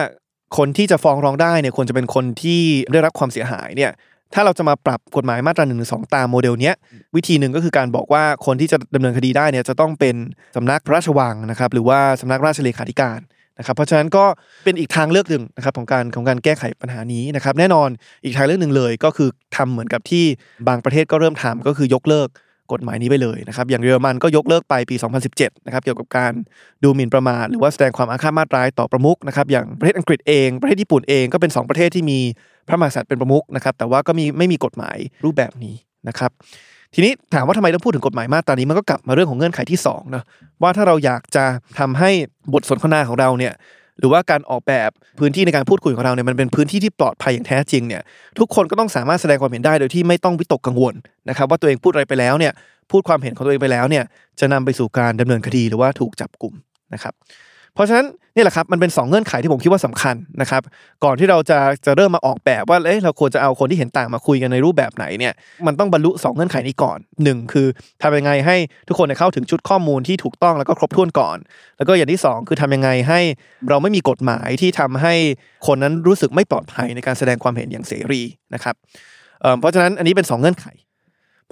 [0.59, 3.93] คนที่จะฟ้องร้องได้เนี่ยควรจะเป็นคนที่ได้รับความเสียหายเนี่ย
[4.35, 5.75] ถ้าเราจะมาปรับกฎหมายมาตรา 112
[6.15, 6.75] ตามโมเดลเนี้ย
[7.17, 10.17] วิธีหนึ่งก็คือการบอกว่าคนที่จะดำเนินคดีได้เนี่ยจะต้องเป็น
[10.57, 13.21] สำนักพระราชวังนะครับหรือว่าสำนักราชเลขาธิการ
[13.59, 14.25] นะครับเพราะฉะนั้นก็
[14.65, 17.89] เป็นอีกทางเลือกหนึ่งนะครับของการของการแก้ไขปัญหานี้นะครับแน่นอน
[18.25, 20.25] อีกทางเลือกหนึ่งเลยก็คือทำเหมือนกับที่
[20.69, 22.29] บางประเทศก็เริ่มทำก็คือยกเลิก
[22.73, 24.97] กฎหมายนี้ไปเลยนะครับ อย่างเยอรมันก็ยกเลิกไปปี
[25.31, 26.33] 2017 นะครับ เกี่ยวกับการ
[26.85, 32.19] ดูหมิ่นประมาทหรือว่าแสดงความอาฆาตมาตร้ายต่อประมุขนะครับ อย่างประเทศอังกฤษเอง ประเทศญี่ปุ่นเองก็เป็น 2 ประเทศที่มี
[32.69, 35.75] พระมหากษัตริย์เป็นประมุขนะครับ แต่ว่าก็มีไม่มีกฎหมายรูปแบบนี้
[36.09, 36.31] นะครับ
[36.95, 40.23] ทีนี้ถามว่าทำไมต้องพูดถึงกฎหมายมาตรานี้มันก็กลับมาเรื่องของเงื่อนไขที่2นะ
[40.63, 41.45] ว่าถ้าเราอยากจะ
[41.79, 42.11] ทำให้
[42.53, 43.53] บทสนทนาของเราเนี่ย
[43.99, 48.03] หรือว่าการออกแบบพื้นที่ในการพูดคุยของเราเนี่ยมันเป็นพื้นที่ที่ปลอดภัยอย่างแท้จริงเนี่ย
[48.39, 50.95] ทุกคนก็ต้องสามารถแสดงความเห็นได้โดยที่ไม่ต้องวิตกกังวล
[51.29, 52.53] นะครับว่าตัวเองพูดอะไรไปแล้วเนี่ย
[52.91, 54.05] พูดความเห็นของตัวเองไปแล้วเนี่ย
[54.41, 56.55] จะนำไปสู่การดำเนินคดีหรือว่าถูกจับกลุ่ม
[56.95, 57.15] นะครับ
[57.77, 60.63] เพราะฉะนั้นนี่แหละครับมันเป็น 2 เงื่อนไขที่ผมคิดว่าสำคัญนะครับ
[61.05, 65.33] ก่อนที่เราจะจะเริ่มมาออกแบบว่าเอ้เราควรจะเอาคนที่เห็นต่างมาคุยกันในรูปแบบไหนเนี่ย
[65.67, 67.67] มันต้องบรรลุ 2 เงื่อนไขนี้ก่อน 1 คือ
[68.03, 68.57] ทำยังไงให้
[68.89, 71.37] ทุกคนเข้าถึงชุดข้อมูลที่ถูกต้องแล้วก็ครบถ้วนก่อน
[71.79, 73.21] แล้วก็อย่างที่ 2 คือทำยังไงให้
[73.69, 75.15] เราไม่มีกฎหมายที่ทำให้
[75.67, 78.23] คนนั้นรู้สึกไม่ปลอดภัยในการแสดงความเห็นอย่างเสรี
[78.55, 78.75] นะครับ
[79.61, 80.67] เพราะฉะนั้นอันนี้เป็น 2 เงื่อนไข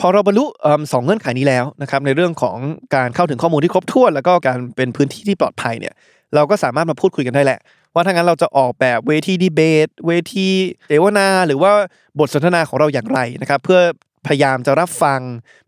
[0.00, 0.44] พอเราบรรลุ
[0.92, 2.56] สองเงื่อนไขนี้แล้วนะครับในเรื่องของ
[2.94, 5.94] การเข้าถึงข้อมูลที่ครบถ้วน แล้วก็การเป็นพื้นที่ที่ปลอดภัยเนี่ย
[6.34, 7.60] เราก็สามารถมาพูดคุยกันได้แหละ
[7.94, 10.48] ว่าถ้างั้นเราจะออกแบบเวทีดีเบต เวที
[10.86, 11.70] เสวนา หรือว่า
[12.18, 13.80] บทสนทนาของเราอย่างไรนะครับ เพื่อ
[14.26, 15.20] พยายามจะรับฟัง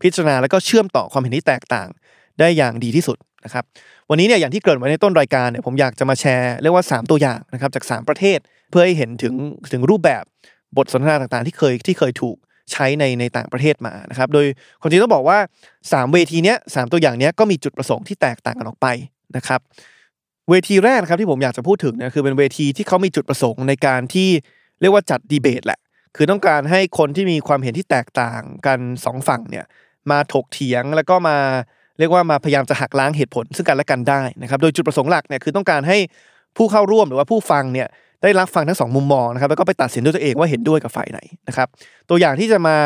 [0.02, 1.88] พิจารณาแล้วก็เชื่อมต่อความเห็นที่แตกต่าง
[2.38, 3.64] ได้อย่างดีที่สุดนะครับ
[4.10, 8.38] วันนี้เนี่ยอย่างที่เกิดไว้ในต้นรายการเนี่ยผมอยากจะมาแชร์เรียกว่า 3 ตัวอย่างนะครับจาก 3 ประเทศ
[8.70, 9.34] เพื่อให้เห็นถึง
[9.72, 10.24] ถึงรูปแบบ
[10.76, 12.36] บทสนทนาต่างๆ ที่เคยที่เคยถูก
[12.72, 14.46] ใช้ในในต่างประเทศมานะครับ โดย
[14.80, 15.38] ความจริงต้องบอกว่า
[15.74, 18.86] 3 เวทีเนี้ยสตัวอย่างเนี้ยก็มีจุดประสงค์ที่แตกต่างกันออกไป
[19.36, 19.60] นะครับ
[20.50, 24.28] เวทีแรกนะครับที่ผมอยากจะพูดถึงเนี่ยคือเป็นเวทีที่เขามีจุดประสงค์ในการที่
[24.80, 25.78] เรียกว่าจัดดีเบตแหละ
[26.16, 29.64] คือต้องการให้คนที่มีความเห็นที่แตกต่างกัน2ฝั่งเนี่ย
[30.10, 31.36] มาถกเถียงแล้วก็มา
[31.98, 35.98] เรียกว่ามาพยายามจะหักล้างเหตุผลซึ่งกันและกันได้นะครับ โดยจุดประสงค์หลักเนี่ยคือต้องการให้
[36.56, 37.88] ผู้เข้าร่วมหรือว่าผู้ฟังเนี่ย
[38.26, 41.68] ได้รับฟังทั้งสองมุมมองนะครับแล้วก็ไปตัดสินด้วยตัวเองว่าเห็นด้วยกับฝ่ายไหนนะครับ
[42.10, 42.76] ตัวอย่างที่จะมา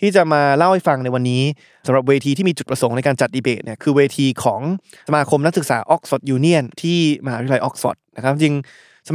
[0.00, 1.42] ที่จะมาเล่าให้ฟังในวันนี้
[1.86, 4.60] สำหรับเวทีที่มีจุดประสงค์ในการจัดดีเบตเนี่ยคือเวทีของ
[5.08, 8.54] สมาคมนักศึกษาออกซฟอร์ดยูเนียนที่มหาวิทยาลัยออกซฟอร์ดนะครับจริงๆ ส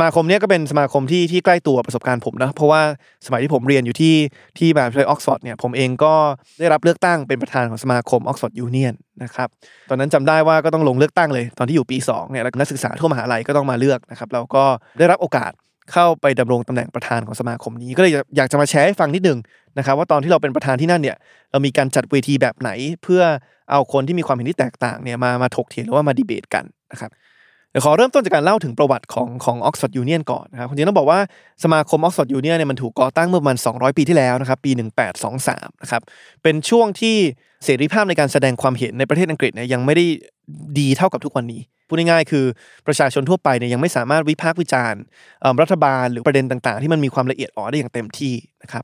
[0.04, 2.82] มาคมเนี้ยก็เป็นสมาคมที่ที่ใกล้ตัวประสบการณ์ผมนะเพราะว่า
[3.26, 4.16] สมัยที่ผมเรียนอยู่ที่
[4.58, 6.14] ที่มหาวิทยาลัยออกซฟอร์ดเนี่ยผมเองก็
[6.60, 9.50] ได้รับเลือกตั้งเป็นประธานของสมาคมออกซฟอร์ดยูเนียนนะครับ
[9.90, 14.64] ตอนนั้นจำได้ว่าก็ต้องลงเลือกตั้งเลยตอนที่อยู่ปี2เนี่ยแล้วนักศึกษาทั่วมหาลัยก็ต้องมาเลือกนะครับเราก็
[15.00, 15.52] ได้รับโอกาส
[15.94, 19.40] เข้าไปดำรงตำแหน่งประธานของสมาคมนี้ ก็เลยอยากจะมาแชร์ให้ฟังนิดนึง
[19.78, 21.18] นะครับว่าตอนที่เราเป็นประธานที่นั่นเนี่ย
[21.52, 22.70] เรามีการจัดเวทีแบบไหน
[23.04, 23.22] เพื่อ
[23.72, 27.12] เอาคนที่มีความเห็นที่แตกต่างเนี่ยมามาถกเถียงหรือว่ามาดีเบตกันนะครับ
[27.76, 31.20] เดี๋ยวขอเริ่มต้นจากการเล่าถึงประวัติของของออกซฟอร์ดยูเนียนก่อนนะครับจริงต้องบอกว่า
[31.64, 34.72] สมาคมออกซฟอร์ดยูเนียนเนี่ยมันถูกก่อตั้งเมื่อประมาณ 200 ปีที่แล้วนะครับปี
[35.28, 36.02] 1823นะครับ
[36.44, 37.16] เป็นช่วงที่
[37.64, 40.06] เสรีภาพในการแสดงความเห็นในประเทศอังกฤษเนี่ยยังไม่ได้
[40.80, 42.46] ดีเท่ากับทุกวันนี้พูดง่ายๆคือ
[42.88, 45.02] ประชาชนทั่วไปเนี่ยยังไม่สามารถวิพากษ์วิจารณ์
[45.62, 48.34] รัฐบาลหรือประเด็นต่างๆ ที่มันมีความละเอียดอ่อนได้อย่างเต็มที่
[48.64, 48.84] นะครับ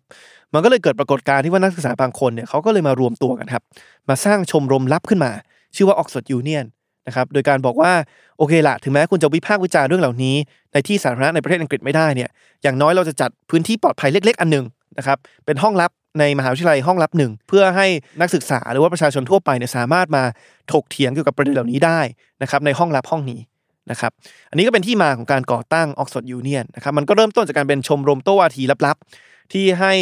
[0.54, 3.64] มันก็เลยเกิดปรากฏการณ์ที่ว่านักศึกษาบางคนเนี่ยเขาก็เลยมารวมตัวกันครับ
[4.10, 5.32] มาสร้างชมรมลับขึ้นมา
[5.76, 6.66] ชื่อว่าออกซฟอร์ดยูเนียน
[7.08, 7.92] นะครับโดยการบอกว่า
[8.38, 10.36] โอเคละถึงแม้คุณจะวิพากษ์วิจารณ์เรื่องเหล่านี้
[10.74, 12.30] ในที่สาธารณะในประเทศอังกฤษไม่ได้เนี่ย
[12.64, 14.66] อย่างน้อยเราจะจัดพื้นที่ปลอดภัยเล็ก ๆ อันหนึ่ง
[14.98, 17.88] นะครับเป็นห้องลับในมหาวิทยาลัยห้องลับหนึ่งเพื่อให้
[18.22, 20.24] นักศึกษาหรือว่าประชาชนทั่วไปเนี่ยสามารถมา
[20.72, 22.00] ถกเถียงเกี่ยวกับประเด็นเหล่านี้ได้
[22.42, 23.40] นะครับในห้องลับห้องนี้
[23.92, 24.12] นะครับ
[24.50, 29.94] อันนี้ก็เป็นที่มาของการก่อตั้งออกซฟอร์ดยูเนียนนะครับมันก็เริ่มต้นจากการเป็นชมรมโต้วาทีลับๆ ที่ให้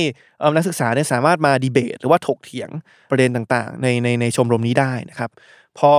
[0.56, 2.70] นักศึกษาเนี่ยสามารถมาดีเบต หรือว่าถกเถียง
[3.10, 5.30] ประเด็นต่างๆ ในในในชมรมนี้ได้นะครับ
[5.80, 5.94] พอ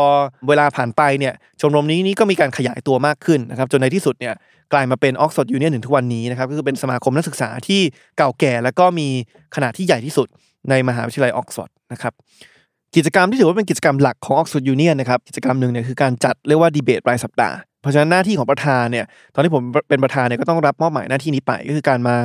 [0.48, 4.34] เวลาผ่านไปเนี่ยชมรมนี้นี้ก็มีการขยายตัวมากขึ้นนะครับจนในที่สุดเนี่ย
[4.72, 7.80] กลายมาเป็นออกซฟอร์ดยูเนียนถึงทุกวันนี้นะครับก็คือเป็นสมาคมนักศึกษาที่
[8.16, 9.08] เก่าแก่ แล้วก็มี
[9.56, 10.28] ขนาดที่ใหญ่ที่สุด
[10.70, 12.12] ในมหาวิทยาลัยออกซฟอร์ดนะครับ
[12.96, 22.16] กิจกรรมที่ถือว่าเป็นกิจกรรมหลักของออกซฟอร์ดยูเนียนนะครับกิจกรรมหนึ่งเนี่ยคือการจัดเรียกว่าดีเบตรายสัปดาห์ เพราะฉะนั้นหน้าที่ของประธานเนี่ยตอนที่ผมเป็นประธานเนี่ยก็ต้องรับมอบหมายหน้าที่นี้ไปก็คือการมา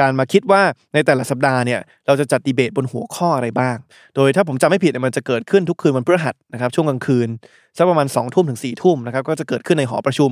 [0.00, 0.62] การมาคิดว่า
[0.94, 3.76] ในแต่ละสัปดาห์เนี่ยเราจะจัดดีเบตบนหัวข้ออะไรบ้าง
[4.16, 7.28] โดยถ้าผมจำไม่ผิดเนี่ยมันจะเกิดขึ้นทุกคืนวันพฤหัสนะครับช่วงกลางคืน
[7.76, 10.30] สักประมาณ2องทุ่มถึง4ี่ทุ่มนะครับก็จะเกิดขึ้นในหอประชุม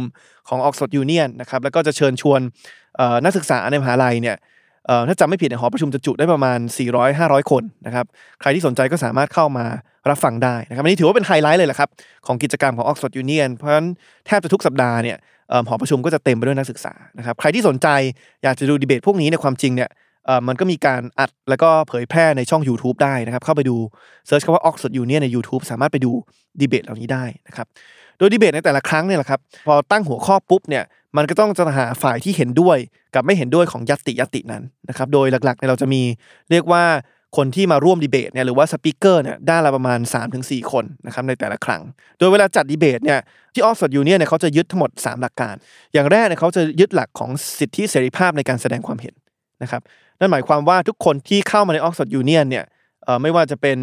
[0.49, 2.41] ของออกซฟอร์ดยูเนียนนะครับแล้วก็จะเชิญชวน
[3.25, 4.37] นักศึกษาในมหาลัยเนี่ย
[5.09, 6.59] ถ้าจำไม่ผิดเนี่ยหอประชุมจะจุได้ประมาณ
[7.05, 8.07] 400-500 คนนะครับ
[8.41, 9.67] ใครที่สนใจก็สามารถเข้ามา
[10.11, 11.89] รับฟังได้นะครับอันนี้ถือว่าเป็นไฮไลท์เลยแหละครับ
[12.27, 13.87] ของกิจกรรมของออกซฟอร์ดยูเนียนเพราะฉะนั้น
[14.27, 15.17] แทบจะทุกสัปดาห์เนี่ย
[15.69, 17.89] หอประชุมก็จะเต็มไปด้วยนักศึกษานะครับใครที่สนใจ
[18.43, 19.91] อยากจะดูดีเบตพวกนี้ในความจริงเนี่ย
[20.49, 23.77] มันก็มีการอัดแล้วก็เผยแพร่ในช่อง YouTube ได้นะครับ เข้าไปดู
[24.27, 26.11] search คำว่า Oxford Union ใน YouTube สามารถไปดู
[26.61, 27.67] ดีเบตเหล่านี้ได้นะครับ
[28.19, 30.85] โดยดีเบตในแต่ละครั้งเนี่ยแหละครับพอตั้งหัวข้อปุ๊บเนี่ย
[31.17, 32.79] มันก็ต้องจะหาฝ่ายที่เห็นด้วย
[33.15, 36.03] กับไม่เห็นด้วยของญัตติญัตตินั้นนะครับโดยหลักๆเนี่ยเราจะมี
[36.51, 36.85] เรียกว่า
[37.37, 39.99] คนที่มาร่วมดีเบตเนี่ยหรือว่า speaker เนี่ยด้านละประมาณ
[40.35, 41.83] 3-4 คนนะครับในแต่ละครั้ง
[42.19, 43.19] โดยเวลาจัดดีเบตเนี่ย
[43.55, 45.55] ที่ออ x ฟอร์ดยูเนียเนี่ยเขาจะยึดทั้งหมด 3 หลักการ
[45.95, 49.15] อย่างแรกเนี่ยเขาจะยึดหลักของสิทธิเสรีภาพในการแสดงความเห็น
[49.63, 49.83] นะครับ
[50.19, 52.65] นั่นหมายความว่าทุกคนที่เข้ามาในออกซฟอร์ดยูเนียนเนี่ย
[53.23, 53.79] ไม่ว่าจะเป็น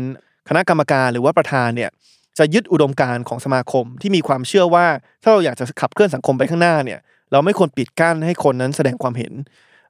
[0.50, 1.90] คณะกรรมการหรือว่าประธานเนี่ย
[2.38, 4.86] จะยึดอุดมการณ์ของสมาคมที่มีความเชื่อว่า
[5.22, 7.00] ถ้าเราอยากจะขับเคลื่อนสังคมไปข้างหน้าเนี่ย
[7.32, 9.34] เราไม่ควรปิดกั้นให้คนนั้นแสดงความเห็น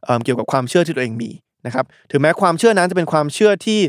[0.05, 1.29] เเกี่ยวกับความเชื่อที่ตัวเองมี
[1.65, 3.79] นะครับถึงแม้ความเชื่อนั้นจะเป็นความเชื่อที่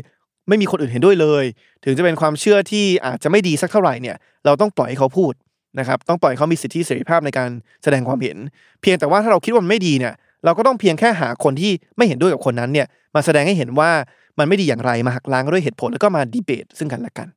[0.47, 1.45] ไม่มีคนอื่นเห็นด้วยเลย
[1.83, 5.33] ถึงจะเป็นความเชื่อที่อาจจะไม่ดีสักเท่าไหร่เนี่ยเราต้องปล่อยให้เขาพูด
[5.79, 7.49] นะครับต้องปล่อยให้เขามีสิทธิเสรีภาพในการ
[7.83, 8.37] แสดงความเห็น
[8.81, 10.13] เพียงแต่ว่าถ้าเราคิดว่ามันไม่ดีเนี่ย
[10.45, 13.91] เราก็ต้องเพียงแค่หาคนที่ไม่เห็นด้วยกับคนนั้นเนี่ยมาแสดงให้เห็นว่า
[14.39, 17.27] มันไม่ดีอย่างไรมาหักล้างด้วยเหตุผลแล้วก็มาดีเบตซึ่งกันและกัน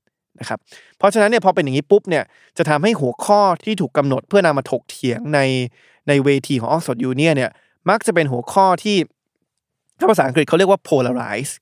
[0.40, 0.58] นะครับ
[0.98, 2.24] เพราะฉะนั้นเนี่ยพอเป็นอย่างนี้ปุ๊บเนี่ย
[2.58, 5.40] จะทำให้หัวข้อที่ถูกกำหนดเพื่อนำมาถกเถียงใน
[6.08, 7.50] ในเวทีของออกซฟอร์ดยูเนียเนี่ย
[7.90, 8.96] มักจะเป็นหัวข้อที่
[10.00, 11.52] ถ้าภาษาอังกฤษเขาเรียกว่า polarize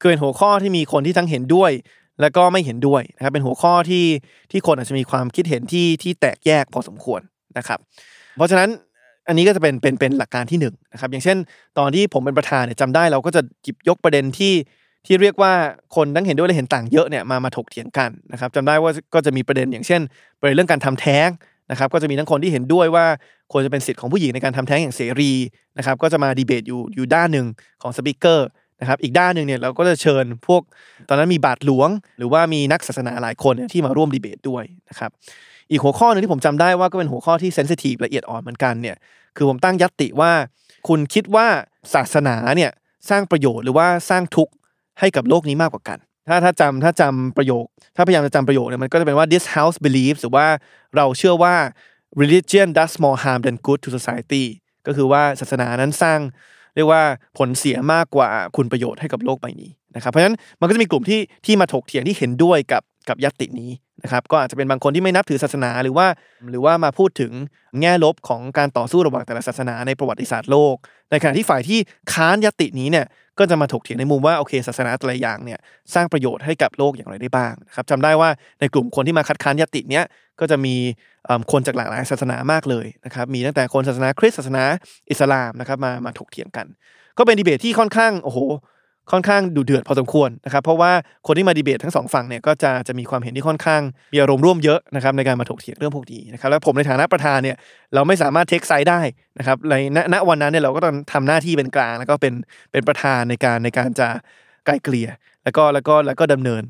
[0.00, 1.72] คือเป็นหัวข้อที่มีคนที่ทั้งเห็นด้วย
[2.20, 4.06] แล้วก็ไม่เห็นด้วยนะครับเป็นหัวข้อที่
[4.50, 7.20] ที่คนอาจจะมีความคิดเห็นที่ที่แตกแยกพอสมควร
[7.58, 7.78] นะครับ
[8.36, 8.68] เพราะฉะนั้น
[9.28, 11.36] อันนี้ก็จะเป็นเป็นเป็นหลักการที่หนึ่งนะครับอย่างเช่น
[11.78, 14.54] ตอนที่ผมเป็นประธานเนี่ยจำได้เราก็จะหยิบยกประเด็นที่
[15.06, 15.52] ที่เรียกว่า
[15.96, 20.00] คนทั้งเห็นด้วยและเห็นต่างเยอะเนี่ยมามาถกเถียงกันนะครับจำได้ว่าก็จะมีประเด็นอย่างเช่น
[20.40, 21.28] ประเด็นเรื่องการทำแท้ง
[21.72, 23.06] นะครับก็จะมีทั้งคนที่เห็นด้วยว่า
[23.52, 25.32] ควรจะเป็นสิทธิ์ของผู้หญิงในการทำแท้งอย่างเสรี
[25.78, 27.46] นะครับก็จะมาดีเบตอยู่อยู่ด้านหนึ่ง
[27.82, 28.48] ของสปิเกอร์
[28.80, 30.62] นะครับอีกด้านหนึ่งเนี่ยเราก็จะเชิญพวก
[31.08, 35.10] ตอนนั้นมีบาทหลวง หรือว่ามีนักศาสนาหลายคนเนี่ยที่มาร่วมดีเบตด้วยนะครับ
[35.70, 38.96] อีกหัวข้อหนึ่งที่ผมจำได้ว่าก็เป็นหัวข้อที่เซนซิทีฟละเอียดอ่อนเหมือนกันเนี่ย
[39.36, 40.32] คือผมตั้งยัตติว่า
[40.88, 41.46] คุณคิดว่า
[41.94, 42.70] ศาสนาเนี่ย
[43.10, 44.52] สร้างประโยชน์หรือว่าสร้างทุกข์
[45.00, 50.46] ให้กับโลกนี้มากกว่ากัน ถ้าถ้าจำถ้าจำประโยค ถ้าพยายามจะจำประโยคเนี่ยมันก็จะเป็นว่า this house believes หรือว่า
[50.96, 51.54] เราเชื่อว่า
[52.22, 54.44] religion does more harm than good to society
[54.86, 56.20] ก็คือว่าศาสนานั้นสร้าง
[56.74, 57.02] เรียกว่า
[57.38, 63.70] ผลเสียมากกว่าคุณประโยชน์ให้กับโลกใบนี้นะครับเพราะฉะนั้นมันก็จะมีกลุ่มที่ที่มาถกเถียงที่เห็นด้วยกับกับยตตินี้
[64.02, 66.06] นะครับก็อาจจะเป็นบางคนที่ไม่นับถือศาสนาหรือว่า
[66.50, 67.32] หรือว่ามาพูดถึง
[67.80, 70.74] แง่ลบของการต่อสู้ระหว่างแต่ละศาสนาในประวัติศาสตร์โลก
[71.10, 71.78] ในขณะที่ฝ่ายที่
[72.12, 73.06] ค้านยตตินี้เนี่ย
[73.38, 75.58] ก็จะมาถกเถียงในมุมว่าโอเคศาสนาแต่ละอย่างเนี่ย
[75.94, 78.28] สร้างประโยชน์ให้กับโลกอย่างไรได้บ้างนะครับจำได้ว่า
[78.60, 80.04] ในกลุ่มคนที่มาคัดค้านยตติเนี้ย
[80.40, 80.74] ก็จะมี
[81.52, 84.64] คนจากหลากหลายศาสนามากเลยนะครับมีตั้งแต่คนศาสนาคริสต์ศาสนา
[85.10, 86.66] อิสลามนะครับมามาถกเถียงกัน
[87.18, 88.38] ก็เป็นดีเบตที่ค่อนข้างโอ้โห
[89.10, 90.92] ค่อนข้างดูเดือดพอสมควรนะครับเพราะว่า
[91.26, 93.82] คนที่มาดีเบตทั้งสองฝั่งเนี่ยก็จะจะมีความเห็นที่ค่อนข้าง
[94.14, 97.56] มีอารมณ์ร่วมเยอะนะครับในการมาถกเถียงเรื่องพวกนี้นะครับแล้วผมในฐานะประธานเนี่ย
[97.94, 99.00] เราไม่สามารถ take side ได้
[99.38, 99.74] นะครับใน
[100.12, 102.34] ณวันนั้นเนี่ยเราก็ต้องทำหน้าที่เป็นกลาง แล้วก็เป็น
[102.72, 104.08] เป็นประธานในการในการจะ
[104.66, 105.08] ไกล่เกลี่ย
[105.44, 106.62] แล้วก็แล้วก็แล้วก็ดำเนิน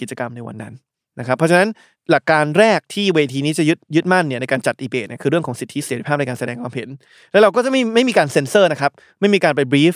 [0.00, 0.74] กิจกรรมในวันนั้น
[1.18, 1.68] นะครับเพราะฉะนั้น
[2.10, 6.88] หลักการแรกที่เวทีนี้จะยึดยึดมั่นเนี่ยในการจัดดีเบตเนี่ยคือเรื่องของสิทธิเสรีภาพในการแสดงความเห็น
[7.32, 9.94] แล้วเราก็จะไม่ไม่มีการเซ็นเซอร์นะครับไม่มีการไป brief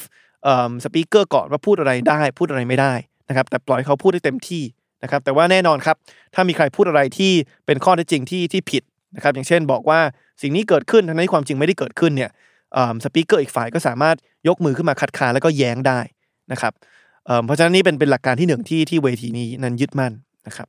[0.84, 2.92] speaker ก่อนว่าพูดอะไรได้ พูดอะไรไม่ได้
[3.28, 4.62] นะครับ แต่ปล่อยเขาพูดได้เต็มที่
[5.02, 5.96] นะครับ แต่ว่าแน่นอนครับ
[6.34, 7.32] ถ้ามีใครพูดอะไรที่
[7.66, 8.82] เป็นข้อเท็จจริงที่ที่ผิด
[9.16, 10.00] นะครับ อย่างเช่นบอกว่า
[10.42, 12.30] สิ่งนี้เกิดขึ้นทั้งที่ความจริงไม่ได้เกิดขึ้นเนี่ย
[13.04, 14.16] สปีกเกอร์อีกฝ่ายก็สามารถ
[14.48, 16.00] ยกมือขึ้นมาคัดค้านแล้วก็แย้งได้
[16.52, 16.72] นะครับ
[17.44, 20.12] เพราะฉะนั้นนี่เป็นเป็นหลักการที่หนึ่งที่ที่เวทีนี้นั้นยึดมั่น
[20.46, 20.68] นะครับ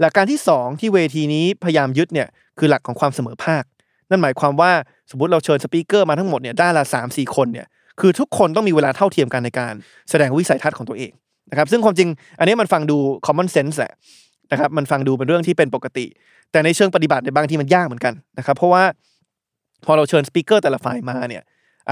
[0.00, 3.64] หลักการที่ 2 ที่เวทีนี้พยายามยึดเนี่ยคือหลักของความเสมอภาค
[4.10, 4.72] นั่นหมายความว่า
[5.10, 7.66] สมมติเราเชิญสปีกเกอร์มาทั้งหมดเนี่ยด้านละสามสี่คนเนี่ย
[8.00, 9.74] คือทุกคนต้องมีเวลาเท่าเทียมกันในการ
[10.10, 11.12] แสดงวิสัยทัศน์ของตัวเอง
[11.50, 12.08] นะครับซึ่งความจริง
[12.38, 13.92] อันนี้มันฟังดู common sense แหละ
[14.52, 16.06] นะครับมันฟังดูเป็นเรื่องที่เป็นปกติ
[16.52, 18.84] แต่ในเชิงปฏิบัติในบางที่มันยากเหมือนกันนะครับเพราะว่า
[19.84, 21.42] พอเราเชิญสปีกเกอร์แต่ละฝ่ายมาเนี่ย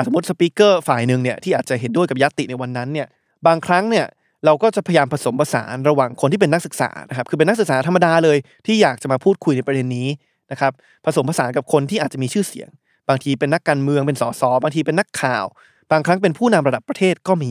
[0.06, 3.06] สมมติสปีกเกอร์ฝ่ายหนึ่งเนี่ยที่อาจจะเห็นด้วยกับยัตติในวันนั้นเนี่ย
[3.46, 4.06] บางครั้งเนี่ย
[4.44, 10.08] เราก็จะพยายามผสมผสานระหว่างคนที่เป็นนักศึกษานะครับคือเป็นนักศึกษาธรรมดาเลย ที่อยากจะมาพูดคุยในประเด็นนี้
[10.52, 10.72] นะครับ
[11.04, 12.68] ผสมผสานกับคนที่อาจจะมีชื่อเสียง
[13.08, 15.44] บางทีเป็นนักการเมืองเป็นสสบางทีเป็นนักข่าว
[15.92, 17.50] บางครั้งเป็นผู้นำระดับประเทศก็มี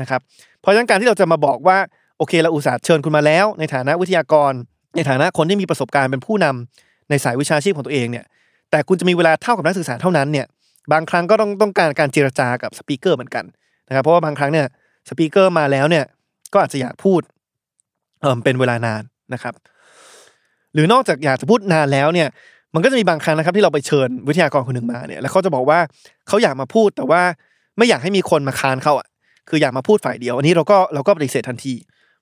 [0.00, 0.20] นะครับ
[0.60, 1.78] เพราะฉะนั้นการที่เราจะมาบอกว่า
[2.18, 4.52] โอเคเราอุตส่าห์เชิญคุณมาแล้ว ในฐานะวิทยากร
[4.96, 8.24] ในฐานะคนที่มีประสบการณ์เป็นผู้นำในสายวิชาชีพของตัวเองเนี่ย
[8.70, 10.46] แต่คุณจะมีเวลาเท่ากับนักศึกษาเท่านั้นเนี่ย
[10.92, 13.44] บางครั้งก็ต้องต้องการการเจรจากับสปีกเกอร์เหมือนกัน
[13.88, 14.66] นะครับเพราะว่าบางครั้งเนี่ย
[15.08, 16.04] สปีกเกอร์มาแล้วเนี่ย
[16.52, 17.20] ก็อาจจะอยากพูด
[18.20, 19.02] เออเป็นเวลานาน
[19.34, 19.54] นะครับ
[20.74, 22.28] หรือนอกจากอยากจะพูดนานแล้วเนี่ย
[22.74, 25.78] มันก็จะมีบางครั้งนะครับที่เราไปเชิญวิทยากรคนหนึ่งมาเนี่ยแล้วเขาจะบอกว่า
[26.28, 27.22] เขาอยากมาพูดแต่ว่า
[27.76, 29.06] ไม่อยากให้มีคนมาค้านเขาอะ
[29.48, 31.74] คืออยากมาพูดฝ่ายเดียว อันนี้เราก็เราก็ปฏิเสธทันที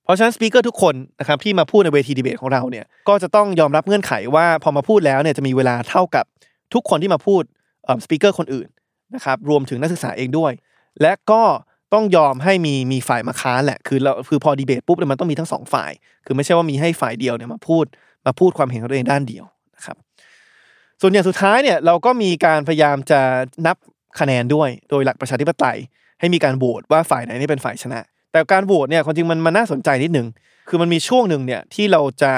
[0.05, 6.25] เพราะฉะนั้นสปีกเกอร์ทุกคนนะครับที่มาพูดในเวทีดีเบตของเราเนี่ยก็จะต้องยอมรับเงื่อนไขว่าพอมาพูดแล้วเนี่ยจะมีเวลาเท่ากับ
[6.75, 7.43] ทุกคนที่มาพูด
[8.05, 8.69] สปีกเกอร์คนอื่น
[9.15, 10.53] นะครับรวมถึงนักศึกษาเองด้วย
[11.03, 11.43] และก็
[11.95, 15.91] ต้องยอมให้มีมีฝ่ายมาค้านแหละคือเราคือพอดีเบตปุ๊บมันต้องมีทั้งสองฝ่าย
[16.27, 17.85] คือไม่ใช่ว่ามีให้ฝ่ายเดียวเนี่ยมาพูด
[18.27, 19.45] มาพูดความเห็นของตัวเองด้านเดียว
[19.77, 19.97] นะครับ
[21.01, 23.21] ส่วนอย่างสุดท้ายเนี่ยเราก็มีการพยายามจะ
[23.67, 23.77] นับ
[24.21, 25.79] คะแนนด้วยโดยหลักประชาธิปไตย
[26.21, 28.01] ให้มีการโหวตว่าฝ่ายไหนนี่เป็นฝ่ายชนะ
[28.33, 30.27] แต่การโหวตเนี่ยความจริงมันมันน่าสนใจนิดนึง
[30.69, 32.33] คือมันมีช่วงหนึ่งเนี่ยที่เราจะ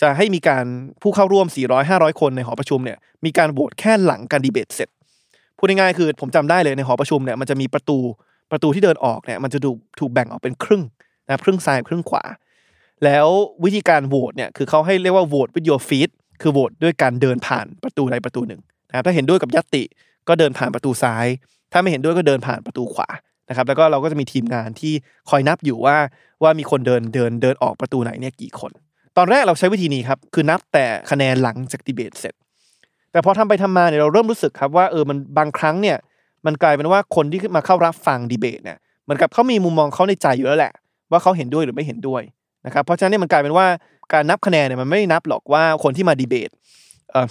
[0.00, 0.64] จะให้มีการ
[1.02, 1.46] ผู้เข้าร่วม
[1.82, 4.88] 400-500 คนในหอประชุมเนี่ยมีการโหวตแค่หลังการดีเบตเสร็จ
[5.58, 7.98] พูดง่ายๆคือผมจำได้เลยในหอประชุมเนี่ยมันจะมีประตู
[8.50, 10.82] ประตูที่เดินออกเนี่ยมันจะถูกถูกแบ่งออกเป็นครึ่ง
[11.26, 12.22] นะครึ่งซ้ายครึ่งขวา
[13.04, 13.26] แล้ว
[13.64, 16.10] วิธีการโหวตเนี่ยคือเขาให้เรียกว่าโหวต with your feet
[16.40, 19.82] คือโหวตด้วยการเดินผ่านประตูใดประตูหนึ่งนะครับถ้าเห็นด้วยกับยติ
[20.28, 21.26] ก็เดินผ่านประตูซ้าย
[21.72, 23.08] ถ้าไม่เห็นด้วยก็เดินผ่านประตูขวา
[23.48, 24.92] นะครับแล้วก็เราก็จะมีทีมงานที่
[25.30, 25.96] คอยนับอยู่ว่า
[26.42, 28.72] ว่ามีคนเดินเดินเดินออกประตูไหนเนี่ยกี่คน
[29.16, 32.34] ตอนแรกเราใช้วิธีนี้ครับคือนับแต่คะแนนหลังจากดีเบตเสร็จ
[33.12, 35.96] แต่พอทำไปทำมาเนี่ยเราเริ่มรู้สึกครับว่าเออมันบางครั้งเนี่ย
[36.46, 40.72] มันกลายเป็นว่าคนที่มาเข้ารับฟังดีเบตเนี่ยเหมือนกับเขามีมุมมองเขาในใจอยู่แล้วแหละ
[41.10, 42.22] ว่าเขาเห็นด้วยหรือไม่เห็นด้วย
[42.66, 43.66] นะครับเพราะฉะนั้นเนี่ยมันกลายเป็นว่า
[44.12, 46.50] การนับคะแนนเนี่ยมันไม่นับหรอกว่าคนที่มาดีเบต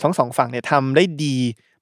[0.02, 1.36] สองสองฝั่งเนี่ยทำได้ดี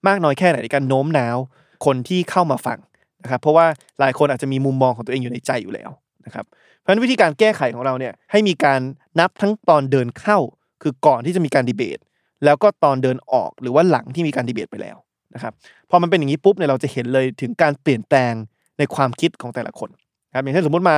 [0.07, 1.37] มากน้อยแค่ไหนในการโน้มน้าว
[1.85, 2.79] คนที่เข้ามาฟัง
[3.23, 3.65] นะครับเพราะว่า
[3.99, 5.89] หลายคนอาจจะมีมุมมองของตัวเองอยู่ในใจอยู่แล้ว
[6.25, 6.45] นะครับ
[6.79, 8.79] เพราะฉะนั้นวิธีการแก้ไขของเราเนี่ยให้มีการ
[9.19, 10.37] นับทั้งตอนเดินเข้า
[10.81, 11.99] คือก่อนที่จะมีการดีเบต
[12.45, 14.97] แล้วก็ตอนเดินออกหรือว่าหลังที่มีการดีเบตไปแล้ว
[15.35, 15.53] นะครับ
[15.89, 18.33] พอมันเป็นอย่างนี้ปุ๊บเนี่ยเราจะเห็นเลยถึงการเปลี่ยนแปลง
[18.77, 19.89] ในความคิดของแต่ละคน
[20.35, 20.97] ครับอย่างเช่นสมมติมา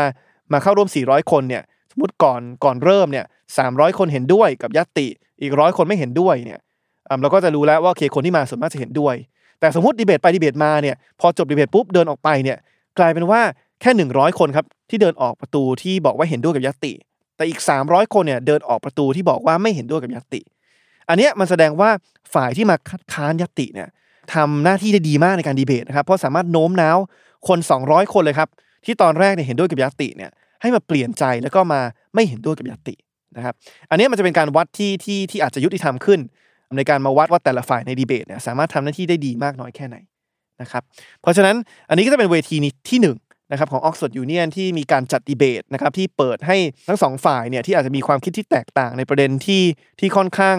[0.54, 3.26] มาเข้าร่วม 400 คนเนี่ยสมมติก่อนก่อนเริ่มเนี่ย
[3.62, 5.08] 300คนเห็นด้วยกับยัตติ
[5.42, 6.60] อีกร้อยคนไม่เห็นด้วยเนี่ย
[7.22, 9.16] เราก็จะรู้แล้วว่าโอเคคนที่มาส่วนมากจะเห็นด้วย
[9.60, 12.58] แต่สมมติดีเบตไปดีเบตมาเนี่ยพอจบดีเบตปุ๊บเดินออกไปเนี่ย
[13.00, 13.42] กลายเป็นว่า
[13.82, 16.94] แค่ 100 คนครับที่เดินออกประตูที่บอกว่าเห็นด้วยกับยัตติ
[17.36, 20.42] แต่อีก 300 คนเนี่ยเดินออกประตูที่บอกว่าไม่เห็นด้วยกับยัตติ
[21.10, 21.90] อันนี้มันแสดงว่า
[22.34, 23.88] ฝ่ายที่มาคัดค้านยัตติเนี่ย
[24.34, 26.98] ทำหน้าที่ได้ดีมากในการดีเบตนะครับเพราะสามารถโน้มน้าว
[27.48, 28.50] คน 200 คนเลยครับ
[28.86, 31.82] ที่ตอนแรกเนี่ยเห็นด้วยกับยติเนี่ยให้มาเปลี่ยนใจแล้วก็มา
[32.14, 32.96] ไม่เห็นด้วยกับยติ
[33.38, 33.54] นะครับ
[33.90, 36.20] อันนี้มันจะเป็นการวัดที่ที่ที่อาจจะยุติธรรมขึ้น
[36.76, 39.98] ในการมาวัดว่าแต่ละฝ่ายในดีเบตเนี่ยสามารถทำหน้าที่ได้ดีมากน้อยแค่ไหน
[40.62, 40.84] นะครับ
[41.22, 41.56] เพราะฉะนั้น
[41.90, 49.64] อันนี้ก็จะเป็นเวทีนี้ที่1นะครับของ Oxford Union ที่มีการจัดดีเบตนะครับที่เปิดให้ทั้งสองฝ่ายเนี่ยที่อาจจะมีความคิดที่แตกต่างในประเด็นที่
[50.00, 50.58] ที่ค่อนข้าง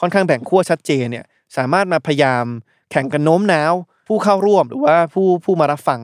[0.00, 1.24] ค่อนข้างแบ่งขั้วชัดเจนเนี่ย
[1.56, 2.44] สามารถมาพยายาม
[2.90, 3.74] แข่งกันโน้มน้าว
[4.08, 6.00] ผู้เข้าร่วมหรือว่าผู้ผู้มารับฟัง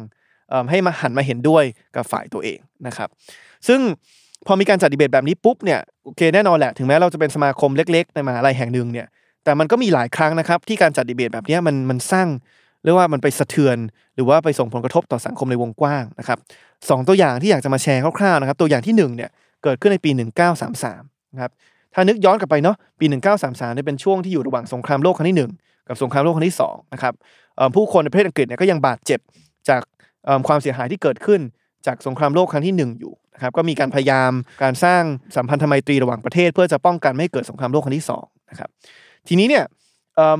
[0.71, 1.65] ให้มาหันมาเห็นด้วย
[1.97, 3.09] กับฝ่ายตัวเองนะครับ
[3.69, 3.81] ซึ่ง
[4.47, 9.07] พอมีการจัดดีเบตแบบนี้ปุ๊บเนี่ยโอเคแน่นอนแหละถึงแม้เราจะเป็นสมาคมเล็ก ๆ ในมหาลัยแห่งหนึ่งเนี่ย
[9.47, 12.29] แต่มันก็มีหลายครั้งนะครับ ที่การจัดดีเบตแบบนี้มันมันสร้าง
[12.85, 13.77] เรียกว่ามันไปสะเทือน
[14.15, 16.39] หรือว่าไปส่งผลกระทบต่อสังคมในวงกว้างนะครับ
[16.89, 19.31] สองตัวอย่างที่อยากจะมาแชร์คร่าวๆนะครับ ตัวอย่างที่1เนี่ย
[19.63, 20.11] เกิดขึ้นในปี
[20.73, 21.51] 1933นะครับ
[21.95, 23.07] ถ้านึกย้อนกลับไปเนาะปี
[23.41, 27.15] 1933เนี่ยเป็นช่วงที่อยู่ระหว่างสงครามโลกครั้งที่ 1 กับสงครามโลกครั้งที่2นะครับ
[27.75, 29.21] ผู้คนในประเทศอังกฤษเนี่ยก็ยังบาดเจ็บ
[29.69, 29.83] จาก
[30.49, 31.41] ความเสียหายที่เกิดขึ้น
[31.87, 34.33] จากสงครามโลกครั้งที่ 1 อยู่นะครับก็มีการพยายาม
[34.63, 35.03] การสร้าง
[35.37, 38.71] สัมพันธไมตรีระหว่างประเทศ เพื่อจะป้องกันไม่ให้เกิดสงครามโลกครั้งที่2นะครับ
[39.29, 39.65] ทีนี้เนี่ย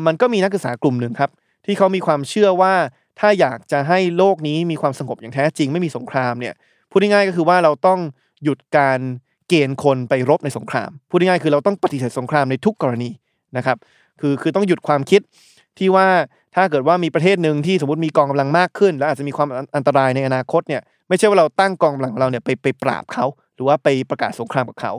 [0.07, 1.31] มันก็มีนักศึกษากลุ่มหนึ่งครับ
[1.67, 2.75] ที่เขามีความเชื่อว่า
[3.21, 6.55] ถ้าอยากจะให้โลกนี้มีความสงบอย่างแท้จริงไม่มีสงครามเนี่ย
[6.91, 8.01] พูดง่ายๆก็คือว่าเราต้อง
[8.43, 9.01] หยุดการ
[9.49, 13.11] เกณฑ์คนไปรบในสงคราม พูดง่ายๆคือเราต้องปฏิเสธสงครามในทุกกรณี
[13.57, 13.77] นะครับ
[14.21, 15.21] คือคือต้องหยุดความคิด
[15.79, 16.07] ที่ว่า
[16.55, 24.93] ถ้าเกิดว่ามีประเทศหนึ่งที่สมมติมีกองกำลังมากขึ้น แล้วอาจจะมีความอันตรายในอนาคตเนี่ยไม่ใช่ว่าเราตั้งกองกำลังของเราเนี่ยไปไปปราบเขาหรือว่าไปประกาศสงครามกับเขา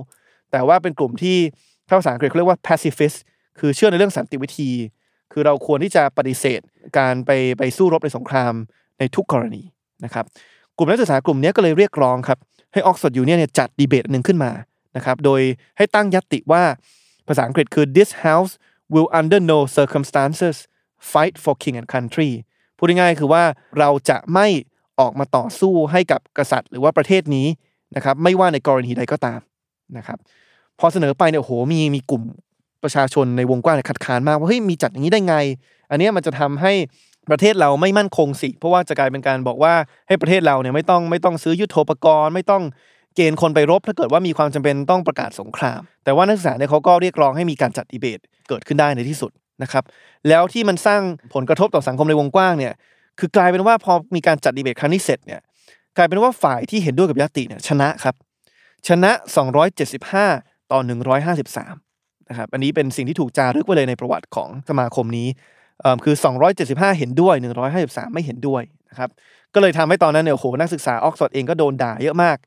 [0.52, 1.38] แต่ว่าเป็นกลุ่มที่
[1.88, 3.18] ภาษาอังกฤษเขาเรียกว่า pacifist
[3.60, 4.70] คือเชื่อในเรื่องสันติวิธี
[5.32, 6.62] คือเราควรที่จะปฏิเสธ
[6.98, 8.54] การไปไปสู้รบในสงคราม
[9.00, 9.64] ในทุกกรณี
[10.06, 10.26] นะครับ
[10.78, 12.40] กลุ่มนักศึกษากลุ่มนี้ก็เลยเรียกร้องครับ
[12.74, 14.52] ให้ออกซฟอร์ดยูเนียนจัดดีเบตหนึ่งขึ้นมา
[14.96, 15.42] นะครับโดย
[15.78, 16.64] ให้ตั้งญัตติว่า
[17.28, 18.54] ภาษาอังกฤษคือ this house
[18.94, 20.58] will under no circumstances
[21.12, 22.32] fight for king and country
[22.78, 23.44] พูดง่ายๆคือว่า
[23.80, 24.48] เราจะไม่
[25.00, 27.48] ออกมาต่อสู้ให้กับกษัตริย์ หรือว่าประเทศนี้
[27.96, 29.40] นะครับไม่ว่าในกรณีใดก็ตาม
[29.98, 30.18] นะครับ
[30.80, 32.24] พอเสนอไปเนี่ยโหมีมีกลุ่ม
[32.88, 35.36] ประชาชนในวงกว้างขัดขานมากว่าเฮ้ยมีจัดอย่างนี้ได้ไง
[35.92, 36.74] อันนี้มันจะทำให้
[37.30, 39.74] ประเทศเราไม่มั่นคงสิ เพราะว่าจะกลายเป็นการบอกว่า
[40.08, 42.64] ให้ประเทศเราเนี่ยไม่ต้องไม่ต้องซื้อยุทโธปกรณ์ไม่ต้อง
[43.16, 48.20] เกณฑ์คนไปรบ ถ้าเกิดว่ามีความจำเป็นต้องประกาศสงคราม แต่ว่านักศึกษาเนี่ยเขาก็เรียกร้องให้มีการจัดดีเบต
[48.50, 49.32] เกิดขึ้นได้ในที่สุด
[49.64, 49.84] นะครับ
[50.28, 51.02] แล้วที่มันสร้าง
[51.34, 52.74] ผลกระทบต่อสังคมในวงกว้างเนี่ย
[53.20, 55.42] คือกลายเป็นว่าพอมีการจัดดีเบตครั้งนี้เสร็จเนี่ย
[55.98, 58.16] กลายเป็นว่าฝ่ายที่เห็นด้วยกับยติเนี่ยชนะครับ
[58.88, 59.12] ชนะ
[59.92, 60.80] 275 ต่อ
[61.26, 61.87] 153
[62.30, 65.28] นะครับอันนี้เป็นสิ่งที่ถูกจารึกไว้เลยในประวัติของสมาคมนี้
[66.04, 66.16] คือ
[66.58, 67.36] 275 เห็นด้วย
[67.76, 69.10] 153 ไม่เห็นด้วยนะครับ
[69.54, 72.38] ก็เลยทำให้ตอนนั้นเนี่ยโหนักศึกษาออกซฟอร์ดเองก็โดนด่าเยอะมาก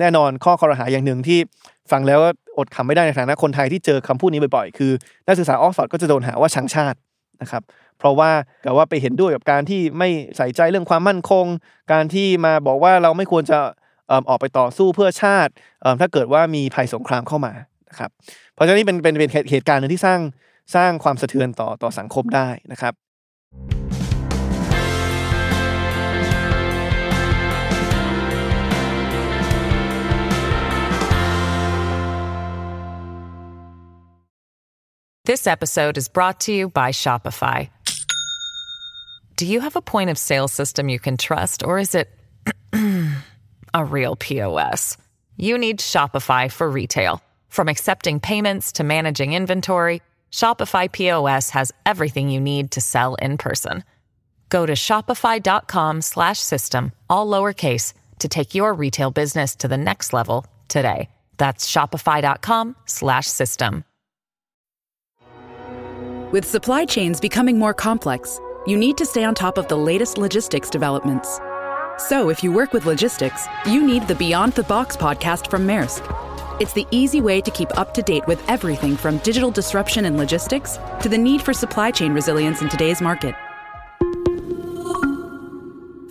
[0.00, 1.38] แน่นอนข้อคอรหาอย่างหนึ่งที่
[1.90, 2.20] ฟังแล้ว
[2.58, 4.92] อดคำไม่ได้ในฐานะคนไทยที่เจอคำพูดนี้บ่อยๆ คือ
[5.26, 6.98] นักศึกษาออกซฟอร์ดก็จะโดนหาว่าชังชาติ
[7.42, 7.62] นะครับ
[7.98, 8.30] เพราะว่า
[8.64, 11.46] กับว่าไปเห็นด้วยกับการที่ไม่ใส่ใจเรื่องความมั่นคง
[11.92, 13.58] การที่มาบอกว่าเราไม่ควรจะ
[14.28, 15.52] ออกไปต่อสู้เพื่อชาติ
[16.00, 17.52] ถ้าเกิดว่ามีภัยสงครามเข้ามา
[17.92, 18.10] นะครับ
[18.54, 20.20] เพราะฉะนั้นนี่เป็นเป็นเป็นเหตุการณ์นึงที่สร้าง
[20.74, 22.94] สร้างความสะเทือนต่อต่อสังคมได้นะครับ
[35.24, 37.68] This episode is brought to you by Shopify.
[39.36, 42.08] Do you have a point of sale system you can trust, or is it
[43.72, 44.96] a real POS?
[45.36, 47.22] You need Shopify for retail.
[47.52, 50.00] From accepting payments to managing inventory,
[50.32, 53.84] Shopify POS has everything you need to sell in person.
[54.48, 61.10] Go to shopify.com/system all lowercase to take your retail business to the next level today.
[61.36, 63.84] That's shopify.com/system.
[66.32, 70.16] With supply chains becoming more complex, you need to stay on top of the latest
[70.16, 71.38] logistics developments.
[71.98, 76.31] So, if you work with logistics, you need the Beyond the Box podcast from Maersk.
[76.62, 80.16] It's the easy way to keep up to date with everything from digital disruption and
[80.16, 83.34] logistics to the need for supply chain resilience in today's market.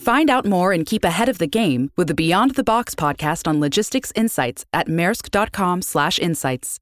[0.02, 3.48] Find out more and keep ahead of the game with the Beyond the Box podcast
[3.48, 6.80] on logistics insights at maersk.com/insights.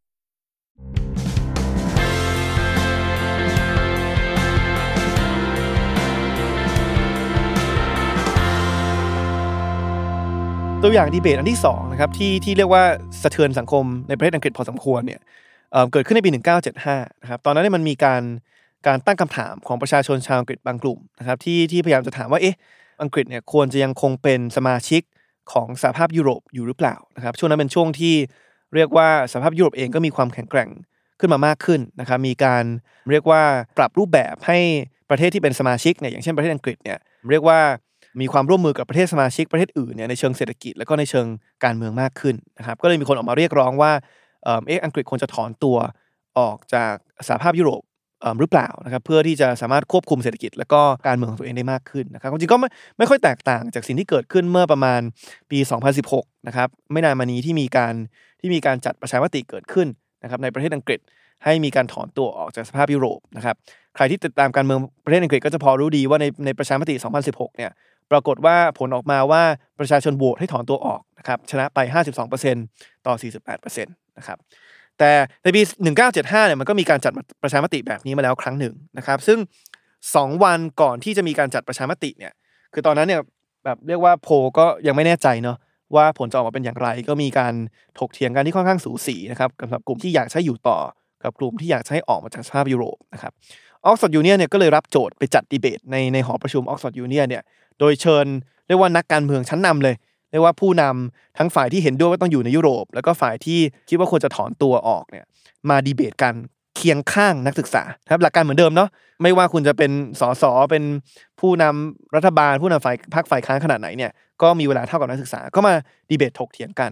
[10.83, 12.83] ตัวอย่างดีเบตอันที่2นะครับที่ที่เรียกว่า
[13.21, 15.21] สะเทือนสังคมในประเทศอังกฤษพอสมควรเนี่ย
[15.91, 16.31] เกิดขึ้นในปี
[16.75, 18.21] 1975นะครับตอนนั้นมันมีการ
[18.87, 22.55] การตั้งคำถามของประชาชนชาวอังกฤษบางกลุ่มนะครับที่ที่พยายามจะถามว่าเอ๊ะ
[23.01, 25.01] อังกฤษเนี่ยควรจะยังคงเป็นสมาชิก
[25.51, 28.15] ของสหภาพยุโรปอยู่หรือเปล่านะครับช่วงนั้นเป็นช่วงที่
[28.75, 30.69] เรียกว่าสหภาพยุโรปเองก็มีความแข็งแกร่ง
[31.19, 32.63] ขึ้นมามากขึ้นนะครับมีการ
[33.11, 33.43] เรียกว่า
[33.77, 34.59] ปรับรูปแบบให้
[35.09, 36.97] ประเทศที่เป็นสมาชิกเนี่ยอย่างเช่นประเทศอังกฤษเนี่ย
[37.31, 37.59] เรียกว่า
[38.21, 41.25] มีความร่วมมือกับประเทศสมาชิกประเทศอื่นเนี่ยในเชิงเศรษฐกิจแล้วก็ในเชิง
[41.63, 43.91] การเมืองมากขึ้นนะครับก็เลยมีคนออกมาเรียกร้องว่า
[44.43, 45.77] เอออังกฤษควรจะถอนตัว
[46.39, 46.93] ออกจาก
[47.27, 47.81] สหภาพยุโรป
[48.39, 55.01] หรือเปล่านะครับเพื่อที่จะสามารถควบคุมเศรษฐกิจ แล้วก็การเมืองของตัวเองได้มากขึ้นนะครับจริงก็ไม่ไม่ค่อยแตกต่างจากสิ่งที่เกิดขึ้นเมื่อประมาณ
[55.51, 55.59] ปี
[56.03, 57.93] 2016 นะครับไม่นานมานี้ที่มีการ
[58.39, 59.87] ที่มีการจัดประชามติเกิดขึ้น
[60.23, 60.99] นะครับในประเทศอังกฤษ
[61.43, 63.55] ให้มีการถอนตัวออกจากสภาพยุโรปนะครับ
[63.95, 66.95] ใครที่ติดตามการเมืองประเทศอังกฤษก็จะพอรู้ดีว่าในในประชามติ
[67.25, 67.71] 2016 เนี่ย
[68.11, 69.43] ปรากฏว่าผลออกมาว่า
[69.79, 71.79] ประชาชนโหวตให้ถอนตัวออกนะครับชนะไป
[72.47, 73.13] 52%ต่อ
[73.49, 74.37] 48%นะครับ
[74.99, 75.11] แต่
[75.43, 75.61] ในปี
[76.03, 79.39] 1975เนี่ยมันก็มีการจัดประชามติแบบนี้มาแล้วครั้งหนึ่งนะครับ ซึ่ง
[79.91, 82.33] 2 วันก่อนที่จะมีการจัดประชามติเนี่ย
[82.73, 83.21] คือตอนนั้นเนี่ย
[83.65, 85.57] แบบเรียกว่าโพลก็ยังไม่แน่ใจเนาะ
[85.95, 87.53] ว่าผลจะออกมาเป็นอย่างไร ก็มีการ
[87.99, 90.77] ถกเถียงกันที่ค่อนข้างสูสีนะครับสำหรับกลุ่มที่อยากใช้อยู่ต่อ
[91.23, 93.33] กับกลุ่มที่อยากให้ออกมาจากสภาพยุโรปนะครับ
[93.85, 97.43] ออกซฟอร์ดยูเนียนเนี่ยก็เลยรับโจทย์ไปจัดดีเบตในในหอประชุมออกซฟอร์ดยูเนียนเนี่ย
[97.79, 98.25] โดยเชิญ
[98.67, 99.95] เรียกว่านักการเมืองชั้นนำเลย
[100.31, 103.59] เรียกว่าผู้นำทั้งฝ่ายที่เห็นด้วยว่าต้องอยู่ในยุโรป แล้วก็ฝ่ายที่
[103.89, 105.25] คิดว่าควรจะถอนตัวออกเนี่ย
[105.69, 106.35] มาดีเบตกัน
[106.75, 108.89] เคียงข้างนักศึกษาครับหลักการเหมือนเดิมเนาะ
[109.21, 110.83] ไม่ว่าคุณจะเป็นสสเป็น
[111.39, 114.11] ผู้นำรัฐบาล ผู้นำฝ่ายพรรคฝ่ายค้านขนาดไหนเนี่ย
[114.41, 115.73] ก็มีเวลาเท่ากับนักศึกษาก็มา
[116.09, 116.91] ดีเบตถกเถียงกัน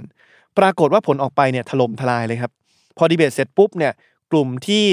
[0.57, 2.51] ปรากฏว่าผลออกไปเนี่ยถล่มทลายเลยครับ
[2.97, 3.93] พอดีเบตเสร็จปุ๊บเนี่ย
[4.31, 4.85] กลุ่มที่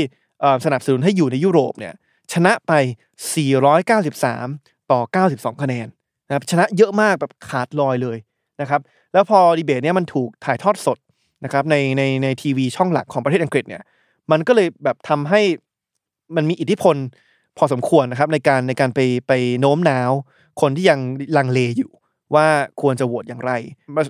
[0.65, 1.95] สนับสนุนให้อยู่ในยุโรปเนี่ย
[2.33, 2.73] ชนะไป
[4.01, 5.87] 493 ต่อ 92 คะแนน
[6.27, 8.19] นะครับชนะเยอะมากแบบขาดลอยเลย
[8.61, 8.81] นะครับ
[9.13, 10.99] แล้วพอดีเบตเนี่ยมันถูกถ่ายทอดสด
[11.45, 13.83] นะครับในในในทีวีช่องหลักของประเทศอังกฤษเนี่ย
[14.31, 15.41] มันก็เลยแบบทำให้
[16.37, 16.97] มันมีอิทธิพล
[17.59, 20.13] พอสมควรนะครับในการในการไปไปโน้มน้าว
[20.61, 20.99] คนที่ยัง
[21.37, 21.91] ลังเลอยู่
[22.35, 22.47] ว่า
[22.81, 23.53] ควรจะโหวตอย่างไร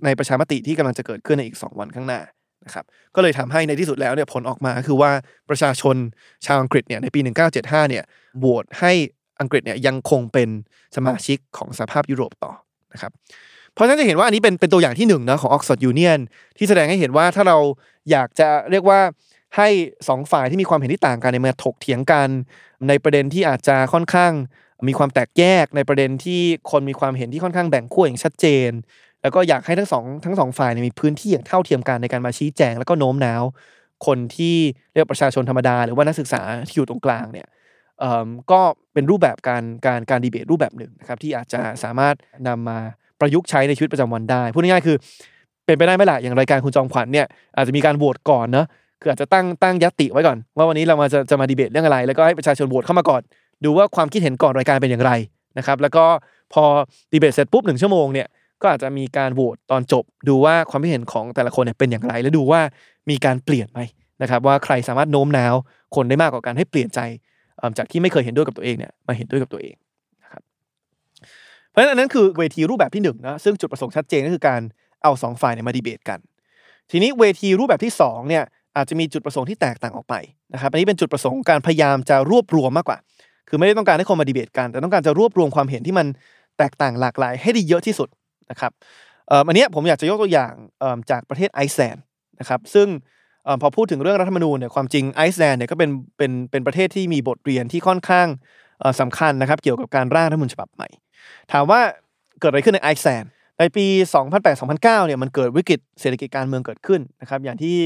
[0.04, 2.20] ในประชามติที่กำลังจะเกิดขึ้นในอีก 2 วันข้างหน้า
[2.66, 2.84] นะครับ
[3.14, 5.10] ก็เลยทำให้ในที่สุดแล้วเนี่ยผลออกมาคือว่า
[5.48, 5.96] ประชาชน
[6.46, 7.20] ชาวอังกฤษเนี่ยในปี
[7.54, 8.04] 1975เนี่ย
[8.38, 8.92] โหวตให้
[9.40, 10.48] อังกฤษเนี่ยยังคงเป็น
[10.96, 12.52] สมาชิกของสภาพยุโรปต่อ
[12.92, 13.12] นะครับ
[13.72, 16.20] เพราะฉะนั้นจะเห็นว่าอันนี้เป็นเป็นตัวอย่างที่หนึ่งนะของ Oxford Union
[16.56, 17.58] ที่แสดงให้เห็นว่าถ้าเรา
[18.10, 19.00] อยากจะเรียกว่า
[19.56, 19.68] ให้
[20.08, 22.28] สองฝ่ายที่มีความเห็นที่ต่างกันในมาถกเถียงกัน
[22.88, 24.32] ในประเด็นที่อาจจะค่อนข้าง
[24.88, 26.40] มีความแตกแยกในประเด็นที่
[26.70, 28.70] คนมีความเห็นที่ค่อนข้างแบ่งขั้วอย่างชัดเจน
[29.24, 33.42] แล้วก็อยากให้ทั้งสองทั้งสองฝ่ายมีพื้นที่อย่างเท่าเทียมกันในการมาชี้แจง แล้วก็โน้มน้าว
[34.06, 34.56] คนที่
[34.92, 37.46] เรียกประชาชนธรรมดา หรือว่านักศึกษาที่อยู่ตรงกลางเนี่ย
[38.50, 38.60] ก็
[38.92, 42.14] เป็นรูปแบบการการการดีเบตรูปแบบหนึ่งนะครับที่อาจจะสามารถ
[42.48, 42.78] นำมา
[43.20, 44.96] ประยุกต์ใช้ในชีวิตประจำวันได้พูดง่ายๆคือ
[45.66, 48.66] เป็นไปได้ไหมล่ะอย่างรายการคุณจอมขวัญเนี่ยอาจจะมีการโหวตก่อนเนะ
[49.00, 53.22] คืออาจจะตั้งตั้งยติไว้ก่อน ว่าวันนี้เรามาจะจะมาดีเบตเรื่องอะไร แล้วก็ให้ประชาชนโหวตเข้ามาก่อน
[53.64, 55.12] ดูว่าความคิดเห็นก่อนรายการเป็นอย่างไร
[55.58, 56.04] นะครับแล้วก็
[56.52, 56.64] พอ
[57.12, 58.26] ดีเบตเสร็จปุ๊บหนึ่งชั่วโมงเนี่ย
[58.62, 62.60] ก็อาจจะมีการโหวตตอนจบ ดูว่าความคิดเห็นของแต่ละคนเนี่ยเป็นอย่างไร แล้วดูว่า
[63.10, 63.80] มีการเปลี่ยนไหม
[64.22, 65.54] นะครับ ว่าใครสามารถโน้มน้าว
[65.94, 67.00] คนได้มากกว่าการให้เปลี่ยนใจ
[67.78, 69.74] จากที่ไม่เคยเห็นด้วยกับตัวเองเนี่ยมาเห็นด้วยกับตัวเอง
[70.22, 70.42] นะครับ
[71.70, 74.60] เพราะฉะนั้นนั้นคือเวทีรูปแบบที่1นนะซึ่งจุดประสงค์ชัดเจนก็คือการ
[75.02, 76.18] เอา 2 ฝ่ายเนี่ยมาดีเบตกัน
[76.90, 78.44] ทีนี้เวทีรูปแบบที่2เนี่ย
[78.76, 80.14] อาจจะมีจุดประสงค์ที่แตกต่างออกไป
[80.52, 82.98] นะครับอันนี้เป็นจุดประสงค์การพยายามจะรวบรวมมากกว่า
[83.48, 86.06] คือไม่ได้ต้องการให้คนมาดีเบตกัน แต่ต้องการจะรวบรวมความเห็นที่มัน
[86.58, 88.08] แตกต่างหลากหลายให้ได้เยอะที่สุด
[88.50, 88.72] นะครับ
[89.48, 90.52] อันนี้ผมอยากจะยกตัวอย่าง
[91.10, 92.02] จากประเทศไอซ์แลนด์
[92.40, 92.88] นะครับซึ่ง
[93.62, 98.28] พอพูดถึงเรื่องรัฐธรรมนูญเนี่ยความจริงไอซ์แลนด์เนี่ยก็เป็นเป็นเป็นประเทศที่มีบทเรียนที่ค่อนข้าง
[99.00, 100.88] สำคัญนะครับเกี่ยวกับการร่างรัฐธรรมนูญฉบับใหม่
[101.52, 101.80] ถามว่า
[102.40, 103.86] เกิดอะไรขึ้นในไอซ์แลนด์ในปี
[104.44, 107.76] 2008-2009เนี่ยมันเกิดวิกฤตเศรษฐกิจการเมืองเกิดขึ้นนะครับอย่างที่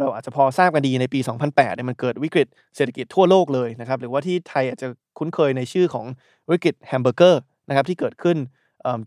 [0.00, 6.06] เราอาจจะพอทราบกันดีในปี 2008เนี่ยมันเกิดวิกฤตเศรษฐกิจทั่วโลกเลยนะครับหรือว่าที่ไทยอาจจะคุ้นเคยในชื่อของ
[6.50, 8.36] วิกฤตแฮมเบอร์เกอร์นะครับที่เกิดขึ้น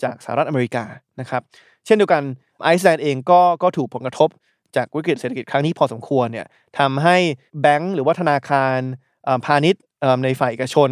[0.04, 0.84] จากสหรัฐอเมริกา
[1.20, 1.42] นะครับ
[1.86, 2.24] เช่นเดียวกัน
[2.64, 4.30] ไอซ์แลนด์เองก็ก็ถูกผลกระทบ
[4.76, 6.48] จากวิกฤตเศรษฐกิจครั้งนี้พอสมควรเนี่ย
[6.80, 7.18] ทำให้
[7.62, 8.78] แบงก์หรือว่าธนาคาร
[9.46, 9.84] พาณิชย์
[10.24, 10.90] ในฝ่ายเอกชน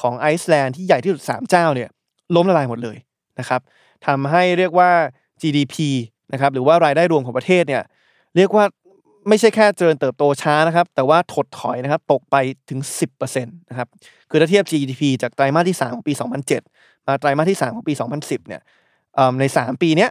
[0.00, 1.88] ของไอซ์แลนด์ที่ใหญ่ที่สุด 3 เจ้าเนี่ย
[2.36, 2.96] ล้มละลายหมดเลย
[3.38, 3.60] นะครับ
[4.06, 4.90] ทำให้เรียกว่า
[5.40, 5.76] GDP
[6.32, 7.82] นะครับหรือว่ารายได้รวมของประเทศเนี่ย
[8.36, 8.64] เรียกว่า
[9.28, 12.36] ไม่ใช่แค่เจริญเติบโตช้านะครับ แต่ว่าถดถอยนะครับ ตกไป
[12.70, 12.80] ถึง
[13.12, 13.88] 10%นะครับ
[14.30, 16.12] คือถ้าเทียบ GDP จากไตรมาสที่ 3 ของปี
[16.60, 18.62] 2007 มาไตรมาสที่ 3 ของปี 2010 เนี่ย
[19.40, 20.10] ใน 3 ปีเนี้ย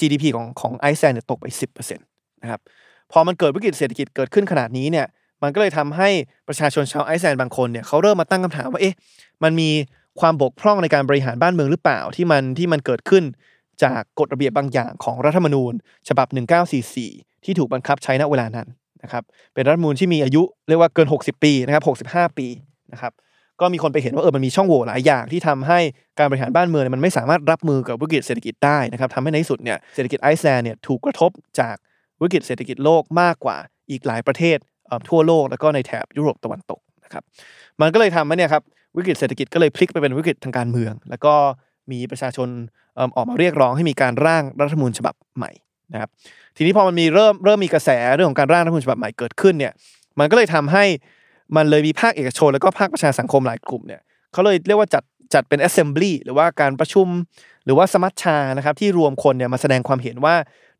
[0.00, 1.46] GDP ของของไอซ์แลนด์ตกไป
[1.78, 2.00] 10%น
[2.44, 2.60] นะครับ
[3.12, 5.06] พอมันเกิดวิกฤตเศรษฐกิจเกิดขึ้นขนาดนี้เนี่ย
[5.42, 6.08] มันก็เลยทำให้
[6.48, 8.94] ประชาชนชาวไอซ์แลนด์บางคนเนี่ยเขาเริ่มมาตั้งคำถามว่า เอ๊ะ
[9.42, 9.70] มันมี
[10.20, 13.24] ความบกพร่องในการบริหารบ้านเมืองหรือเปล่าที่มันที่มันเกิดขึ้น
[13.84, 15.72] จากกฎระเบียบบางอย่างของรัฐธรรมนูญ
[16.08, 16.28] ฉบับ
[16.86, 18.68] 1944 ที่ถูกบังคับใช้ณเวลานั้น
[19.02, 19.22] นะครับ
[19.54, 22.46] เป็นรัฐธรรมนูญที่มีอายุเรียกว่าเกิน 60 ปีนะครับ65 ปี
[22.92, 23.12] นะครับ
[23.60, 25.78] ก็มีคนไปเห็นว่าเออมันมีช่องโหว่หลายอย่างที่ทำให้
[26.18, 31.76] การบริหารบ้านเมืองมันไม่สามารถรับมือกับวิกฤตเศรษฐกิจได้นะครับทำให้ในที่สุดเนี่ยเศรษฐกิจไอซ์แลนด์เนี่ยถูกกระทบจาก
[32.22, 33.56] วิกฤตเศรษฐกิจโลกมากกว่า
[33.90, 34.58] อีกหลายประเทศ
[35.08, 37.22] ทั่วโลกแล้วก็ในแถบยุโรปตะวันตกนะครับ
[37.80, 38.62] มันก็เลยทำให้เนี่ยครับ
[38.96, 41.34] วิกฤตเศรษฐกิจก็เลยพลิกไปเป็นวิกฤตทางการเมือง แล้วก็
[41.90, 42.48] มีประชาชน
[43.16, 45.50] ออกมาเรียกร้องให้มีการร่างรัฐธรรมนูญฉบับใหม่
[45.92, 46.10] นะครับ
[46.56, 49.72] ทีนี้พอมันมีเริ่มเริ่มมีกระแสเรื่องของการร่างรัฐธรรมนูญฉบับใหม่เกิดขึ้นเนี่ย
[50.18, 50.84] มันก็เลยทำให้
[51.56, 54.00] มันเลยมีภาคเอกชน แล้วก็ภาคประชาสังคมหลายกลุ่มเนี่ย
[54.32, 55.02] เขาเลยเรียกว่าจัด
[55.34, 57.08] จัดเป็น assembly หรือว่าการประชุม
[57.64, 60.34] หรือว่าสมัชชานะครับที่รวมคนเนี่ยมาแสดงความเห็นว่า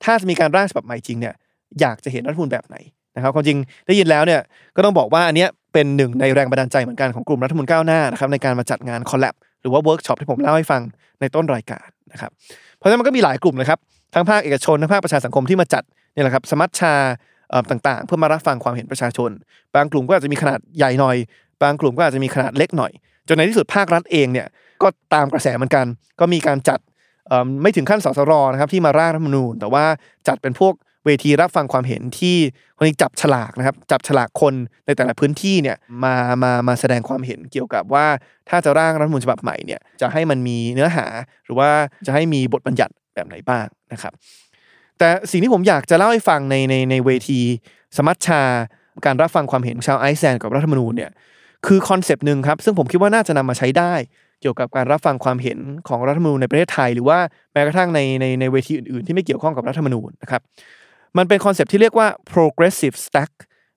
[0.05, 1.35] ถ้าจะมีการร่างฉบับใหม่จริงเนี่ย
[1.81, 2.77] อยากจะเห็นรัฐธรรมนูญแบบไหน
[3.17, 4.41] นะครับความจริงได้ยินแล้วเนี่ย
[4.77, 10.83] ก็ต้องบอกว่าอันเนี้ยเป็นหนึ่งในแรงบันดาลใจเหมือนกันของกลุ่มรัฐธรรมนูญก้าวหน้านะครับในการมาจัดงาน collab หรือว่าเวิร์กช็อปที่ผมเล่าให้ฟัง
[11.21, 12.31] ในต้นรายการนะครับ
[12.77, 13.79] เพราะฉะนั้นมันก็มีหลายกลุ่มนะครับ
[14.15, 15.83] ทั้งภาคเอกชนทั้งภาคประชาสังคมที่มาจัด
[16.15, 16.95] นี่แหละครับสมัชชา
[17.71, 19.31] ต่างๆ เพื่อมารับฟังความเห็นประชาชน
[19.75, 21.17] บางกลุ่มก็อาจจะมีขนาดใหญ่หน่อย
[21.63, 22.93] บางกลุ่มก็อาจจะมีขนาดเล็กหน่อย
[23.29, 24.47] จนในที่สุดภาครัฐเองเนี่ย
[24.83, 25.87] ก็ตามกระแสเหมือนกัน
[26.21, 26.79] ก็มีการจัด
[27.63, 29.85] ไม่ถึงขั้นสสรนะครับที่มาร่างรัฐมนูญ แต่ว่า
[30.29, 30.75] จัดเป็นพวก
[31.05, 32.37] เวทีรับฟังความเห็นที่
[32.77, 34.55] คนนี้จับฉลากนะครับ จับฉลากคน
[34.87, 38.07] ในแต่ละพื้นที่เนี่ยมามามาแสดงความเห็นเกี่ยวกับว่า
[38.49, 41.07] ถ้าจะร่างรัฐธรรมนูญฉบับใหม่เนี่ยจะให้มันมีเนื้อหา
[41.45, 41.71] หรือว่า
[42.07, 44.13] จะให้มีบทบัญญัติแบบไหนบ้างนะครับ
[44.99, 47.41] แต่สิ่งที่ผมอยากจะเล่าให้ฟังในในในเวที
[47.97, 48.43] สมัชชา
[49.07, 51.11] การรับฟังความเห็นชาวไอซ์แลนด์กับรัฐธรรมนูญเนี่ย
[51.67, 53.93] คือ concept หนึ่งครับ ซึ่งผมคิดว่าน่าจะนำมาใช้ได้
[54.41, 57.19] เกี่ยวกับการรับฟังความเห็นของรัฐธรรมนูญในประเทศไทย หรือว่า
[57.53, 60.43] แม้กระทั่งในในในเวทีอื่นๆ ที่ไม่เกี่ยวข้องกับรัฐธรรมนูญนะครับ
[61.19, 63.33] มันเป็น concept ที่เรียกว่า progressive stack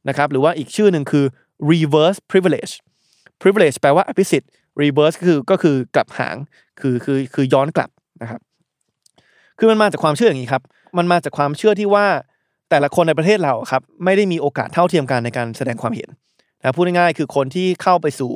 [0.09, 1.25] นะครับหรือว่าอีกชื่อหนึ่งคือ
[1.71, 2.73] reverse privilege
[3.41, 4.49] privilege แปลว่าอภิสิทธิ์
[4.81, 6.36] reverse ก็คือก็คือกลับหาง
[6.79, 7.89] คือคือคือย้อนกลับ
[8.21, 8.41] นะครับ
[9.59, 10.63] คือมันมาจากความเชื่ออย่างนี้ครับ
[10.97, 12.05] มันมาจากความเชื่อที่ว่า
[12.69, 16.09] แต่ละคนในประเทศเราครับไม่ได้มีโอกาสเท่าเทียมกันในการแสดงความเห็น
[16.59, 18.33] นะพูดง่ายๆคือคนที่เข้าไปสู่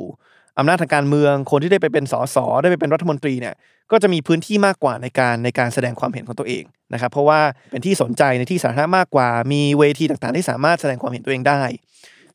[0.60, 3.54] อำนาจทางการเมืองคนที่ได้ไปเป็นสสได้ไปเป็นรัฐมนตรีเนี่ย
[3.90, 7.40] ก็จะมีพื้นที่มากกว่าในการในการแสดงความเห็นของตัวเองนะครับเพราะว่า
[7.70, 11.62] เป็นที่สนใจในที่สาธารณะมากกว่า มีเวทีต่างๆ ที่สามารถแสดงความเห็นตัวเองได้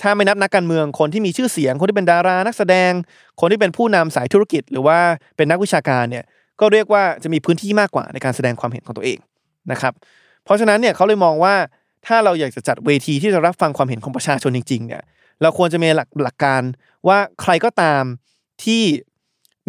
[0.02, 2.92] ถ้าไม่นับนักการเมืองคนที่มีชื่อเสียง คนที่เป็นดารานักแสดง
[3.40, 4.98] คนที่เป็นผู้นำสายธุรกิจ หรือว่า
[5.38, 6.24] เป็นนักวิชาการเนี่ย
[6.60, 9.20] ก็เรียกว่าจะมีพื้นที่มากกว่าในการแสดงความเห็นของตัวเอง
[9.72, 9.94] นะครับ
[10.46, 11.56] เพราะฉะนั้นเนี่ยเขาเลยมองว่า
[12.08, 15.02] ถ้าเราอยากจะจัดเวทีที่จะรับฟังความเห็นของประชาชนจริงๆเนี่ย
[15.42, 16.62] เราควรจะมีหลักหลักการ
[17.08, 18.04] ว่าใครก็ตาม
[18.64, 18.82] ที่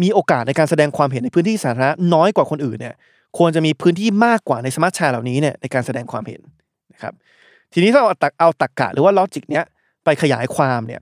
[0.03, 2.95] มีโอกาสในการแสดงความเห็นในพื้นที่สาธารณะน้อยกว่าคนอื่นเนี่ย
[3.37, 6.41] ควรจะมีพื้นที่มากกว่าในสมาชิกเหล่านี้เนี่ยในการแสดงความเห็น
[6.93, 7.13] นะครับ
[7.73, 9.63] ทีนี้ถ้าเราเอาตักเอาตักกะหรือว่าลอจิกเนี้ย
[10.03, 11.01] ไปขยายความเนี่ย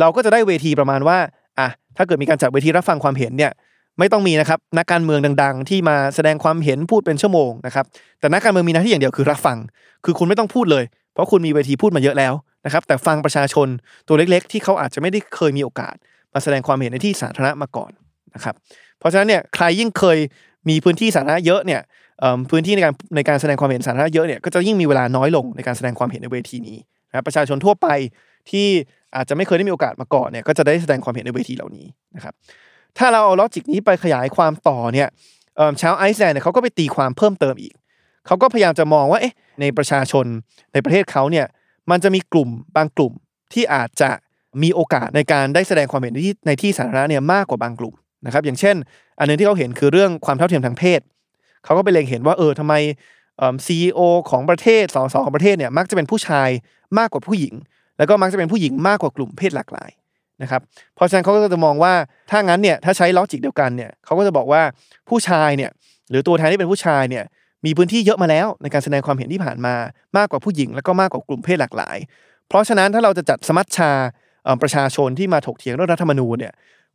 [0.00, 1.18] เราก็จะได้เวทีประมาณว่า
[1.58, 3.52] อะถ้าเกิดมีการจัดเวทีรับฟังความเห็นเนี่ย
[3.98, 7.84] ไม่ต้องมีนะครับนักการเมืองดัง ๆ ที่มาแสดงความเห็นพูดเป็นชั่วโมงนะครับ
[8.20, 9.58] แต่นักการเมืองมีหน้าที่อย่างเดียวคือรับฟัง
[10.04, 12.32] คือคุณไม่ต้องพูดเลย เพราะคุณมีเวทีพูดมาเยอะแล้ว
[12.64, 13.68] นะครับแต่ฟังประชาชน
[14.08, 15.94] ตัวเล็กๆ ที่เขาอาจจะไม่ได้เคยมีโอกาส
[16.34, 17.90] มาแสดงความเห็นในที่สาธารณะมาก่อน
[18.34, 18.54] นะครับ
[18.98, 20.18] เพราะฉะนั้นเนี่ยใครยิ่งเคย
[20.68, 21.80] มีพื้นที่สาธารณะเยอะเนี่ย
[22.50, 26.78] พื้นที่ในการในการแสดงความเห็นสาธารณะเยอะเนี่ยก็จะยิ่งมีเวลาน้อยลงในการแสดงความเห็นในเวทีนี้
[27.08, 27.88] นะครับประชาชนทั่วไป
[28.50, 28.66] ที่
[29.16, 31.86] อาจจะไม่เคยได้มีโอกาสมาก่อนเนี่ยก็จะได้แสดงความเห็นในเวทีเหล่านี้
[32.16, 32.34] นะครับ
[32.98, 35.08] ถ้าเราเอาลอจิกนี้ไปขยายความต่อเนี่ย
[35.80, 37.74] ชาวไอซ์แลนด์เนี่ยเขาก็ไปตีความเพิ่มเติมอีก
[38.26, 40.26] เขาก็พยายามจะมองว่าเอ๊ะในประชาชน
[40.72, 41.46] ในประเทศเขาเนี่ย
[41.90, 43.12] มันจะมีกลุ่มบางกลุ่ม
[43.52, 44.10] ที่อาจจะ
[44.62, 47.94] มีโอกาสในการได้แสดงความเห็นในที่ในที่สาธารณะเนี่ยมากกว่าบางกลุ่ม
[48.26, 48.76] นะครับ อย่างเช่น
[49.18, 51.00] อันหนึงที่เขาเห็นคือเรื่องความเท่าเทียมทางเพศ
[51.64, 52.74] เขาก็ไปเล็งเห็นว่าเออทำไม
[53.66, 56.48] ซีอีโอของประเทศสสของประเทศเนี่ยมักจะเป็นผู้ชาย
[56.98, 57.54] มากกว่าผู้หญิง
[57.98, 59.90] แล้วก็มักจะเป็นผู้หญิงมากกว่ากลุ่มเพศหลากหลาย
[60.42, 60.62] นะครับ
[60.94, 61.94] เพราะฉะนั้นเขาก็จะมองว่า
[62.30, 64.62] ถ้างั้นเนี่ยถ้าใช้ลอจิกเดียวกันเนี่ยเขาก็จะบอกว่า
[65.08, 65.70] ผู้ชายเนี่ย
[66.10, 67.24] หรือตัวแทนที่เป็นผู้ชายเนี่ย
[67.64, 69.74] มีพื้นที่เยอะมาแล้วในการแสดงความเห็นที่ผ่านมา
[70.16, 71.96] มากกว่าผู้หญิง แล้วก็มากกว่ากลุ่มเพศหลากหลาย
[72.48, 73.90] เพราะฉะนั้นถ้าเราจะจัดสมัชชา
[74.62, 76.54] ประชาชนที่มาถกเถียงเรื่องรัฐธรรมนูญเนี่ย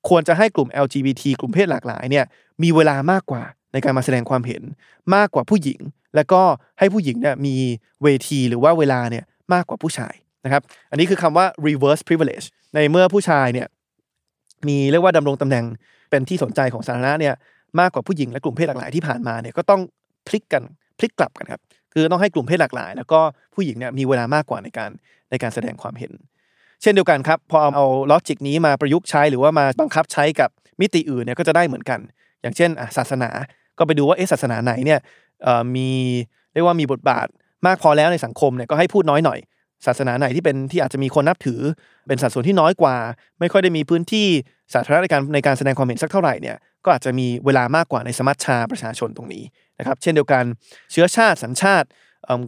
[0.09, 2.25] ควรจะให้กลุ่ม LGBT กลุ่มเพศหลากหลายเนี่ย
[2.63, 3.43] มีเวลามากกว่า
[3.73, 4.61] ในการมาแสดงความเห็น
[5.15, 5.79] มากกว่าผู้หญิง
[6.15, 6.41] แล้วก็
[6.79, 7.55] ให้ผู้หญิงเนี่ยมี
[8.03, 10.13] เวทีหรือว่าเวลาเนี่ยมากกว่าผู้ชาย
[10.45, 10.61] นะครับ
[10.91, 12.45] อันนี้คือคำว่า reverse privilege
[12.75, 13.67] ในเมื่อผู้ชายเนี่ย
[14.67, 15.65] มีเรียกว่าดำรงตำแหน่ง
[16.09, 17.35] เป็นที่สนใจของสาธารณะเนี่ย
[17.79, 19.81] มากกว่าผู้หญิงและกลุ่มเพศหลากหลายที่ผ่านมาเนี่ยก็ต้อง
[20.27, 20.63] พลิกกัน
[20.99, 21.61] พลิกกลับกันครับ
[21.93, 23.19] คือต้องให้กลุ่มเพศหลากหลาย แล้วก็
[23.53, 24.91] ผู้หญิงเนี่ยมีเวลามากกว่าในการ
[25.29, 26.11] ในการแสดงความเห็น
[26.81, 30.49] เช่นเดียวกันครับพอเอาลอจิกนี้มาประยุกต์ใช้หรือว่ามาบังคับใช้กับ
[30.81, 31.99] มิติอื่นเนี่ยก็จะได้เหมือนกัน
[32.41, 33.29] อย่างเช่นอะศาสนา
[33.77, 34.99] ก็ไปดูว่าเอศาสนาไหนเนี่ย
[35.75, 35.89] มี
[36.53, 37.27] เรียกว่ามีบทบาท
[37.67, 39.39] มากพอแล้วในสังคมเนี่ยก็ให้พูดน้อยหน่อย
[39.85, 41.59] ศาสนาไหนที่เป็นที่อาจจะมีคนนับถือ
[42.07, 42.95] เป็นสัดส่วนที่น้อยกว่า
[43.39, 44.27] ไม่ค่อยได้มีพื้นที่
[44.73, 49.43] สาธารณะในการในการแสดงความเห็นสักเท่าไหร่เนี่ยก็อาจจะมีเวลามากกว่าในสมัชชาประชาชนตรงนี้
[49.79, 50.43] นะครับ เช่นเดียวกัน
[50.91, 51.87] เชื้อชาติสัญชาติ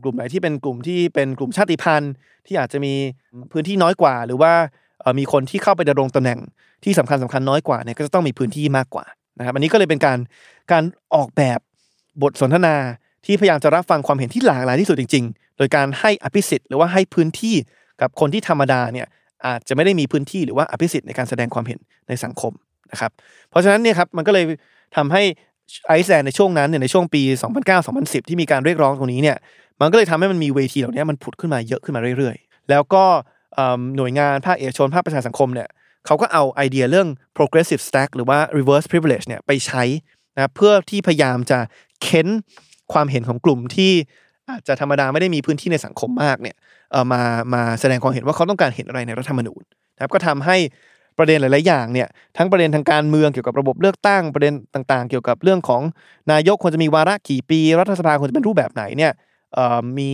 [0.03, 2.11] กลุ่มไหนที่เป็นกลุ่มที่เป็นกลุ่มชาติพันธุ์
[2.47, 2.93] ที่อาจจะมี
[3.51, 4.53] พื้นที่น้อยกว่า หรือว่า
[5.19, 6.39] มีคนที่เข้าไปดำรงตำแหน่ง
[6.83, 9.05] ที่สำคัญสำคัญน้อยกว่าเนี่ยก็จะต้องมีพื้นที่มากกว่า
[9.37, 10.17] นะครับอันนี้ก็เลยเป็นการ
[10.71, 10.83] การ
[11.15, 11.59] ออกแบบ
[12.21, 12.75] บทสนทนา
[13.25, 17.55] ที่พยายามจะรับฟังความเห็นที่หลากหลายที่สุดจริง ๆ โดยการให้อภิสิทธิ์หรือว่าให้พื้นที่
[18.01, 19.07] กับคนที่ธรรมดาเนี่ย
[19.45, 22.51] อาจจะไม่ได้มีพื้นที่หรือว่าอภิสิทธิ์ในการแสดงความเห็นในสังคม
[22.91, 23.11] นะครับ
[23.49, 24.45] เพราะฉะนั้นเนี่ยครับมันก็เลย
[24.95, 25.23] ทำให้
[25.87, 27.21] ไอซ์แลนด์ในช่วงนั้นเนี่ยในช่วงปี
[27.75, 29.37] 2009-2010 ที่มีการเรียกร้องตรงนี้เนี่ย
[29.81, 33.03] มันก็เลยทำให้มันมีเวทีเหล่านี้มันผุดขึ้นมาเยอะขึ้นมาเรื่อยๆ แล้วก็
[33.97, 35.67] หน่วยงานภาคเอกชนภาคประชาสังคมเนี่ย
[36.05, 37.07] เขาก็เอาไอเดียเรื่อง
[37.37, 39.83] progressive stack หรือว่า reverse privilege เนี่ยไปใช้
[40.35, 41.59] นะเพื่อที่พยายามจะ
[42.01, 42.27] เค้น
[42.93, 43.91] ความเห็นของกลุ่มที่
[44.49, 46.55] อาจจะธรรมดาไม่ได้มีพื้นที่ในสังคมมากเนี่ย
[47.11, 47.21] มา
[47.53, 49.61] มาแสดงความเห็นว่าเขาต้องการเห็นอะไรในรัฐธรรมนูญ
[49.95, 50.57] นะครับก็ทำให้
[51.17, 52.07] ประเด็นหลาย ๆ อย่างเนี่ย
[52.37, 55.81] ทั้งประเด็นทางการเมืองเกี่ยวกับระบบเลือกตั้งประเด็นต่าง ๆ เกี่ยวกับเรื่องของ
[56.31, 59.11] นายกควรจะมีวาระกี่ปี รัฐสภาควรจะเป็นรูปแบบไหนเนี่ย
[59.97, 60.11] มี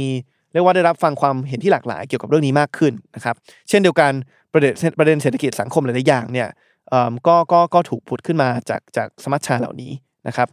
[0.54, 3.36] เรียกว่าได้รับฟังความเห็นที่หลากหลายเกี่ยวกับเรื่องนี้มากขึ้นนะครับ
[3.70, 4.12] เช่นเดียวกัน
[4.54, 6.48] ประเด็นประเด็นเศรษฐกิจสังคมหลาย ๆ อย่างเนี่ย
[7.28, 9.92] ก็ก็ก็ถูกผุดขึ้นมาจากจากสมัชชาเหล่านี้
[10.28, 10.48] นะครับ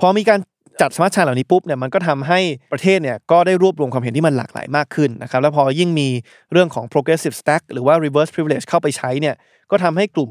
[0.00, 0.40] พอมีการ
[0.80, 2.40] จัดสมัชชาเหล่านี้ปุ๊บเนี่ยมันก็ทำให้
[2.72, 6.08] ประเทศเนี่ยก็ได้รวบรวมความเห็นที่มันหลากหลายมากขึ้นนะครับแล้วพอยิ่งมี
[6.52, 9.34] เรื่องของ progressive stack หรือว่า reverse privilege เข้าไปใช้เนี่ย
[9.70, 10.30] ก็ทำให้กลุ่ม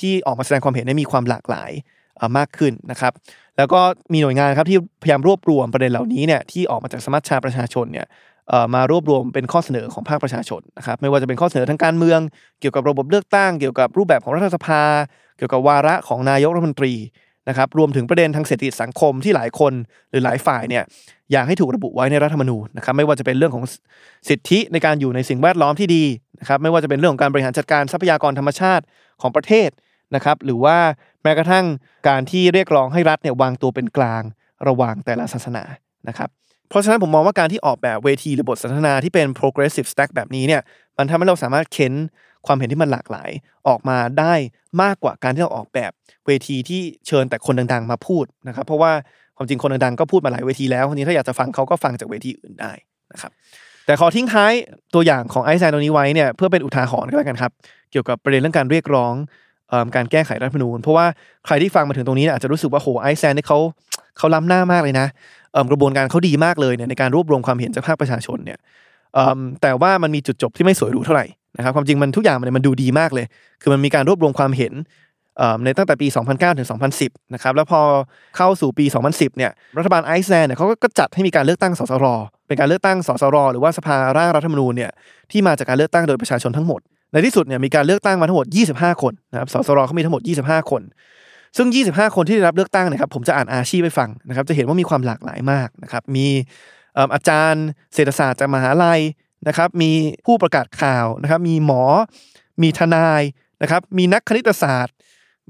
[0.00, 1.70] ที่ออกมาแสดงความเห็นเนี่ยมีความหลากหลาย
[2.38, 3.12] มากขึ้นนะครับ
[3.56, 3.80] แล้วก็
[4.12, 8.06] มีหน่วยงานครับที่พยายามรวบรวมประเด็นเหล่านี้เนี่ยที่ออกมาจากสมัชชาประชาชนเนี่ย
[8.74, 12.20] มารวบรวมเป็นข้อเสนอของภาคประชาชนนะครับไม่ว่าจะเป็นข้อเสนอทางการเมือง
[12.60, 14.82] เกี่ยวกับระบบเลือกตั้ง เกี่ยวกับรูปแบบของรัฐสภา
[15.36, 16.94] เกี่ยวกับวาระของนายกรัฐมนตรี
[17.48, 19.72] นะครับรวมถึงประเด็นทางเศรษฐกิจสังคมที่หลายคน
[20.10, 20.84] หรือหลายฝ่ายเนี่ย
[21.32, 23.64] อยากให้ถูกระบุไว้ในรัฐธรรมนูญนะครับไม่ว่าจะเป็นเรื่องของ
[24.28, 26.04] สิทธิในการอยู่ในสิ่งแวดล้อมที่ดี
[26.40, 28.84] นะครับไม่ว่าจะเป็นเรื่องของการบริหารจัดการทรัพยากรธรรมชาติ
[29.22, 29.70] ของประเทศ
[30.14, 30.76] นะครับหรือว่า
[31.22, 31.66] แม้กระทั่ง
[32.08, 34.22] การที่เรียกร้องให้รัฐเนี่ยวางตัวเป็นกลาง
[34.68, 35.64] ระหว่างแต่ละศาสนา
[36.08, 36.28] นะครับ
[36.68, 40.62] เพราะฉะนั้นผมมองว่าการที่ออกแบบเวทีหรือบทสนทนาที่เป็น progressive stack แบบนี้เนี่ย
[40.98, 41.92] มันทำให้เราสามารถเค้น
[42.46, 43.30] ความเห็นที่มันหลากหลาย
[43.68, 44.34] ออกมาได้
[44.82, 45.92] มากกว่าการที่เราออกแบบ
[46.26, 48.92] เวทีที่เชิญแต่คนดังๆมาพูดนะครับ เพราะว่า
[49.36, 52.72] ความจริงคนดังๆก็พูดมาหลายเวทีแล้วทีนี้ถ้าอยากจะฟังเขาก็ฟังจากเวทีอื่นได้
[53.12, 53.32] นะครับ
[53.86, 54.52] แต่ขอทิ้งท้าย
[54.94, 57.52] ตัวอย่างของไอซ์แซนตรงนี้ไว้เนี่ยเพื่อเป็นอุทาหรณ์ก็แล้วกันครับ
[57.90, 59.14] เกี่ยวกับประเด็นเรื่องการเรียกร้อง
[59.68, 61.06] เอิ่มการแก้ไขรัฐธรรมนูญเพราะว่า
[61.46, 63.58] ใครที่ฟังมาถึงตรงนี้อาจจะรู้สึกว่าโหไอซ์แซนนี่เขา
[64.18, 65.06] เขาล้ำหน้ามากเลยนะ
[65.70, 68.58] กระบวนการเขาดีมากเลยเนี่ยในการรวบรวมความเห็นจากภาคประชาชนเนี่ย
[69.62, 71.26] แต่ว่ามันมีจุดจบที่ไม่สวยหรูเท่าไหร่
[71.56, 73.26] นะครับความจริงมันทุกอย่างมันมันดูดีมากเลย
[73.62, 74.72] คือมันมีการรวบรวมความเห็น
[75.64, 76.68] ในตั้งแต่ปี 2009 ถึง
[77.00, 77.80] 2010 นะครับ แล้วพอ
[78.36, 82.06] เข้าสู่ปี 2010 เนี่ย รัฐบาลไอซ์แลนด์เนี่ยเขาก็จัดให้มีการเลือกตั้งสสร
[82.46, 84.90] เป็นการเลือกตั้งสสร หรือว่าสภาร่างรัฐธรรมนูญเนี่ย
[85.30, 86.80] ที่มาจากการเลือกตั้งโดยประชาชนทั้งหมด
[87.12, 90.82] ในที่สุดเนี่ยมีการเลือกตั้งมาทั้งหมด 25 คนนะครับ สสรเขามีทั้งหมด 25 คน
[91.56, 96.26] ซึ่ง 25 คนที่ได้รับเลือกตั้งเนะครับ ผมจะอ่านอาชีพไปฟังนะครับ จะเห็นว่ามีความหลากหลายมากนะครับ มี
[97.14, 99.00] อาจารย์เศรษฐศาสตร์จากมหาลัย
[99.48, 99.90] นะครับมี
[100.26, 101.82] ผู้ประกาศข่าวนะครับมีหมอ
[102.62, 103.22] มีทนาย
[103.62, 104.94] นะครับมีนักคณิตศาสตร์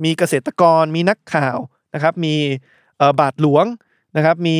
[0.04, 1.56] มีเกษตรกร มีนักข่าว
[1.94, 2.34] นะครับมี
[3.20, 3.64] บาทหลวง
[4.16, 4.58] นะครับมี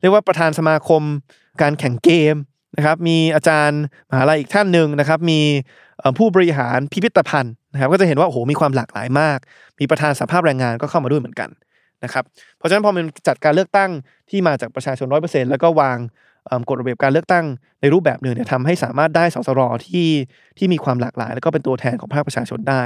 [0.00, 1.02] เรียกว่าประธานสมาคม
[1.62, 2.36] การแข่งเกม
[2.76, 5.40] นะครับมีอาจารย์มหาลัยอีกท่านหนึ่งนะครับมี
[6.18, 9.38] ผู้บริหารพิพิธภัณฑ์นะครับก็จะเห็นว่าโอ้โหมีความหลากหลายมาก
[9.78, 11.50] มีประธานสภาพแรงงานก็เข้ามาด้วยเหมือนกัน
[12.04, 12.24] นะครับ
[12.56, 13.90] เพราะฉะนั้นพอมันจัดการเลือกตั้ง
[14.30, 15.98] ที่มาจากประชาชนร้อยเปอร์เซ็นต์แล้วก็วาง
[16.68, 17.44] กฎระเบียบการเลือกตั้ง
[17.80, 20.08] ในรูปแบบหนึ่งเนี่ยทำให้สามารถได้สสรที่
[20.58, 22.84] ที่มีความหลากหลาย แล้วก็เป็นตัวแทนของภาคประชาชนได้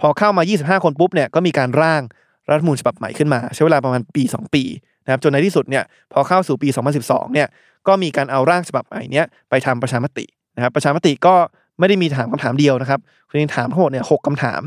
[0.00, 2.02] พอเข้ามา 25 คนปุ๊บเนี่ยก็มีการร่าง
[2.50, 4.64] รัฐมนูญฉบับใหม่ขึ้นมา ใช้เวลาประมาณปี 2 ปี
[5.04, 6.68] นะครับจนในที่สุดเนี่ยพอเข้าสู่ปี
[7.00, 7.48] 2012เนี่ย
[7.88, 10.24] ก็มีการเอาร่างฉบับใหม่เนี้ยไปทำประชามติ
[10.56, 11.34] นะครับประชามติก็
[11.78, 14.60] ไม่ได้มีถามคำถามเดียวนะครับคุณยังถามทั้งหมดเนี่ยหกคำถาม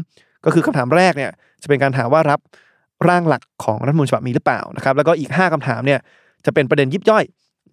[0.45, 1.31] ก็คือคำถามแรกเนี่ย
[1.61, 2.39] จะเป็นการถามว่ารับ
[3.07, 5.99] ร่างหลักของรัฐมนูญฉบับนี้หรือเปล่านะครับแล้วก็อีก 5คำถามเนี่ย
[6.45, 7.23] จะเป็นประเด็นยิบย่อย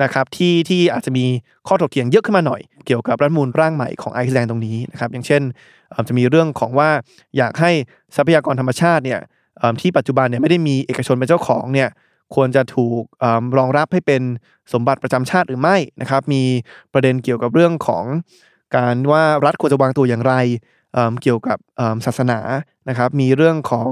[0.02, 1.24] นะครับที่ที่อาจจะมี
[1.68, 5.42] ข้อถกเถียงเยอะขึ้นมาหน่อย เกี่ยวกับรัฐมนูญร่างใหม่ของไอซ์แลนด์ตรงนี้นะครับอย่างเช่น
[6.08, 6.90] จะมีเรื่องของว่า
[7.36, 7.70] อยากให้
[8.16, 9.20] ทรัพยากรธรรมชาติเนี่ย
[9.80, 11.88] ที่ปัจจุบันเนี่ยไม่ได้มีเอกชนเป็นเจ้าของเนี่ย
[12.34, 13.24] ควรจะถูกอ
[13.58, 14.22] รองรับให้เป็น
[14.72, 16.42] สมบัติประจำชาติหรือไม่นะครับ มี
[16.92, 18.04] ประเด็นเกี่ยวกับเรื่องของ
[18.76, 20.34] การว่ารัฐควรจะวางตัวอย่างไร
[20.94, 21.58] เเกี่ยวกับ
[22.06, 22.38] ศาสนา
[22.88, 23.90] นะครับ มีเรื่องของ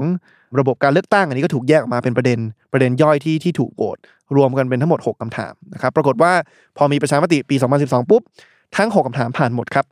[0.59, 2.39] ระบบการเลือกตั้งอันนี้ก็ถูกแยกออกมาเป็นประเด็น
[2.71, 3.97] ประเด็นย่อยที่ที่ถูกโหวต
[4.35, 6.33] รวมกันเป็นทั้งหมด 6คำถามนะครับปรากฏว่า
[6.77, 8.21] พอมีประชามติปี 2012 ปุ๊บ
[8.77, 9.85] ทั้ง 6คำถามผ่านหมดครับ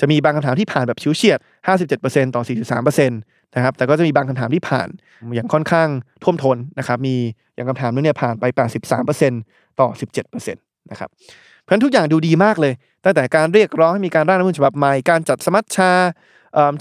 [0.00, 1.38] จะมีบางคำถามที่ผ่านแบบชิวเฉียด
[1.86, 2.42] 57%ต่อ
[2.80, 4.88] 43%นะครับแต่ก็จะมีบางคำถามที่ผ่าน
[5.34, 5.88] อย่างค่อนข้าง
[6.22, 7.16] ท่วมท้นนะครับมี
[7.54, 8.44] อย่างคำถามนึงเนี่ยผ่านไป
[9.12, 9.88] 83%ต่อ
[10.20, 11.08] 17%นะครับ
[11.60, 12.72] เพราะฉะนั้นทุกอย่างดูดีมากเลย
[13.04, 15.92] ตั้งแต่การเรียกร้องให้มีการร่างรัฐธรรมนูญฉบับใหม่การจัดสมัชชา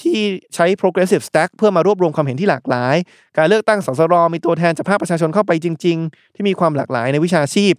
[0.04, 0.18] ที่
[0.56, 2.96] ใช้ progressive stack เพื่อมารวบรวมความเห็นที่หลากหลาย
[3.38, 7.74] การเลือกตั้งสสรมีตัวแทนจากภาคประชาชนเข้าไปจริง ๆ ที่มีความหลากหลายในวิชาชีพ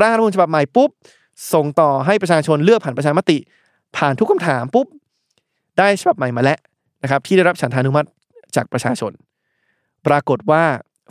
[0.00, 0.90] ร่างรัฐมนูญฉบับใหม่ปุ๊บ
[1.54, 3.38] ส่งต่อให้ประชาชนเลือกผ่านประชามติ
[3.96, 4.86] ผ่านทุกคำถามปุ๊บ
[5.78, 6.58] ได้ฉบับใหม่มาแล้ว
[7.02, 8.08] นะครับที่ได้รับฉันทานุมัติ
[8.56, 9.12] จากประชาชน
[10.06, 10.64] ปรากฏว่า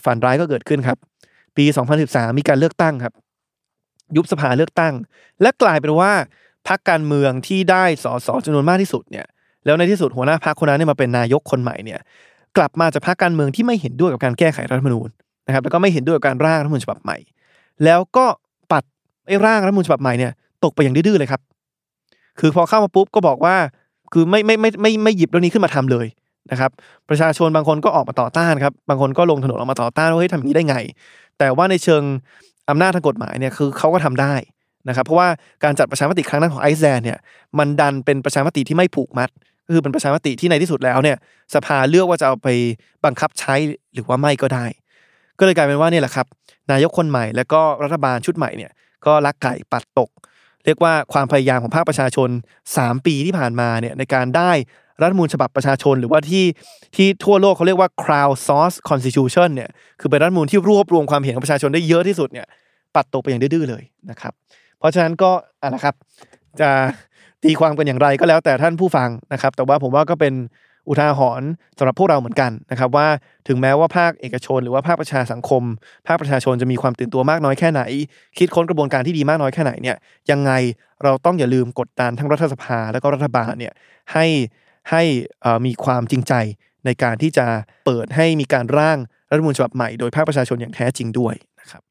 [0.06, 0.98] ฝันร้ายก็เกิดขึ้นครับ
[1.58, 1.66] ปี
[2.02, 3.14] 2013 มีการเลือกตั้งครับ
[4.16, 4.94] ยุบสภาเลือกตั้ง
[5.42, 6.14] และกลายเป็นว่า
[6.68, 9.26] พรรคการเมืองที่ได้สสจำนวนมากที่สุดเนี่ย
[9.66, 12.00] แล้วในที่สุดหัวหน้าพรรคคนนั้นเนี่ยมาเป็นนายกคนใหม่เนี่ย
[12.58, 15.10] กลับมาจากพรรคการเมืองที่ไม่เห็นด้วยกับการแก้ไขรัฐธรรมนูญ
[15.48, 17.18] นะครับแล้วก็ไม่เห็นด้วยกับการร่างรัฐธรรมนูญฉบับใหม่
[17.84, 18.26] แล้วก็
[18.72, 18.84] ปัด
[19.28, 20.32] ไอ้ร่างรัฐธรรมนูญฉบับใหม่เนี่ย
[20.64, 21.42] ตกไปอย่างดื้อเลยครับ
[22.40, 23.56] คือพอเข้ามาปุ๊บก็บอกว่า
[24.14, 26.08] คือไม่ไม่ไม่ไม่ไม่หยิบเรื่องนี้ขึ้นมาทำเลย
[26.52, 26.72] นะครับ
[27.10, 30.76] ประชาชนบางคนก็ออกมาต่อต้านครับบางคนก็ลงถนนออกมาต่อต้านว่าเฮ้ยทำอย่างนี้ได้ไง
[31.40, 32.04] แต่ว่าในเชิง
[32.70, 34.34] อำนาจทางกฎหมายเนี่ยคือเขาก็ทำได้
[34.90, 35.28] นะครับเพราะว่า
[35.64, 37.20] การจัดประชามติครั้งนั้นของไอซ์แลนด์เนี่ย
[37.60, 39.30] มันดันเป็นประชามติที่ไม่ผูกมัด
[39.66, 41.18] ก็คือเป็นประชามติที่ในที่สุดแล้วเนี่ย
[41.56, 42.48] สภาเลือกว่าจะเอาไป
[43.06, 43.56] บังคับใช้
[43.94, 44.66] หรือว่าไม่ก็ได้
[45.40, 46.26] ก็เลยกลายเป็นว่าเนี่ยแหละครับ
[46.72, 48.72] นายกคนใหม่ แล้วก็รัฐบาลชุดใหม่เนี่ย
[49.06, 50.10] ก็ลักไก่ปัดตก
[50.66, 52.30] เรียกว่าความพยายามของภาคประชาชน
[52.70, 54.52] 3 ปีที่ผ่านมาเนี่ยในการได้
[55.02, 56.46] รัฐมนูญฉบับประชาชน หรือว่าที่
[56.96, 62.48] ที่ทั่วโลกเขาเรียกว่า crowd source constitution เนี่ยคือเป็นรัฐมนูญที่รวบรวมความเห็นของประชาชนได้เยอะที่สุดเนี่ย
[62.96, 64.34] ปัดตกไปอย่างดื้อเลยนะครับ
[64.80, 65.96] เพราะฉะนั้นก็อะนะครับ
[66.60, 66.70] จะ
[67.46, 70.34] ตีความกันอย่างไรก็แล้วแต่ท่านผู้ฟังนะครับ แต่ว่าผมว่าก็เป็น
[70.88, 73.08] อุทาหรณ์สำหรับพวกเราเหมือนกันนะครับ ว่า
[73.48, 75.64] ถึงแม้ว่าภาคเอกชน หรือว่าภาคประชาสังคม
[76.08, 77.82] ภาคประชาชนจะมีความตื่นตัวมากน้อยแค่ไหน
[78.38, 79.98] คิดค้นกระบวนการที่ดีมากน้อยแค่ไหนเนี่ย
[80.32, 80.52] ยังไง
[81.04, 83.74] เราต้องอย่าลืมกดดันทั้งรัฐสภาแล้วก็รัฐบาลเนี่ย
[84.14, 84.26] ให้
[84.92, 85.04] ให้
[85.66, 86.34] มีความจริงใจ
[86.86, 87.46] ในการที่จะ
[87.86, 88.98] เปิดให้มีการร่าง
[89.30, 91.82] รัฐมนูญฉบับใหม่โดยภาคประชาชนอย่างแท้จริงด้วยนะครับ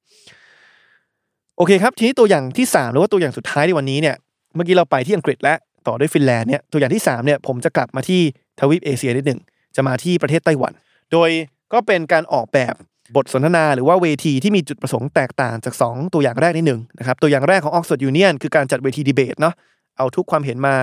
[1.56, 4.16] โอเคครับทีนี้ตัวอย่างที่ 3 หรือว่าตัวอย่างสุดท้ายในวันนี้เนี่ย
[4.54, 5.54] เมื่อกี้เราไปที่อังกฤษและ
[5.86, 8.20] ต่อด้วยฟินแลนด์เนี่ยตัวอย่างที่3เนี่ยผมจะกลับมาที่
[8.60, 9.40] ทวีปเอเชียนิดหนึ่ง
[9.76, 10.72] จะมาที่ประเทศไต้หวัน
[11.12, 11.30] โดย
[11.72, 12.74] ก็เป็นการออกแบบ
[13.16, 19.54] บทสนทนาหรือว่าเวทีที่มีจุดประสงค์แตกต่างจาก 2 ตัวอย่างแรกนิดหนึ่งนะครับตัวอย่างแรกของ Oxford Union คือการจัดเวทีดีเบตเนาะ
[19.98, 20.74] เอาทุกความเห็นมา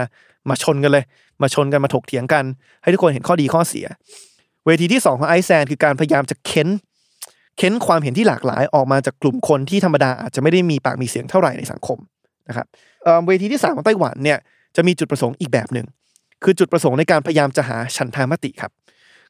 [0.50, 1.04] มาชนกันเลย
[1.42, 2.44] มาชนกันมาถกเถียงกัน
[2.82, 3.86] ให้ทุกคนเห็นข้อดีข้อเสีย
[4.66, 6.68] เวทีที่ 2 ของไอซ์แลนด์คือการพยายามจะเค้น
[7.58, 11.98] เค้นความเห็นที่หลากหลายออกมาจากกลุ่มคนที่ธรรมดาอาจจะไม่ได้มีปากมีเสียงเท่าไหร่ในสังคม
[12.50, 12.68] นะครับ
[13.28, 14.40] เวทีที่ 3 ของไต้หวันเนี่ย
[14.76, 15.88] จะมีจุดประสงค์อีกแบบหนึ่ง
[16.44, 18.72] คือจุดประสงค์ในการพยายามจะหาฉันทามติครับ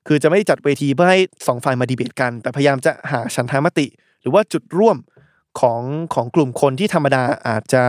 [0.08, 3.86] คือจะไม่ได้จัดเวทีเพื่อให้สองฝ่ายมาดีเบตกัน แต่พยายามจะหาฉันทามติ
[4.22, 4.98] หรือว่าจุดร่วม
[5.60, 5.82] ของ
[6.14, 7.84] ของกลุ่มคนที่ธรรมดาอาจจะ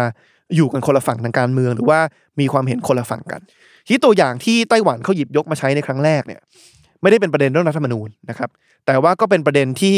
[0.57, 2.01] อยู่กันคนละฝั่งทางการเมือง หรือว่า
[2.41, 3.41] มีความเห็นคนละฝั่งกัน
[3.89, 6.41] ที่ตัวอย่างที่ไต้หวันเขาหยิบยกมาใช้ในครั้งแรกเนี่ย
[7.03, 8.51] ไม่ได้เป็นประเด็นเรื่องรัฐธรรมนูญนะครับ
[8.87, 9.97] แต่ว่าก็เป็นประเด็นที่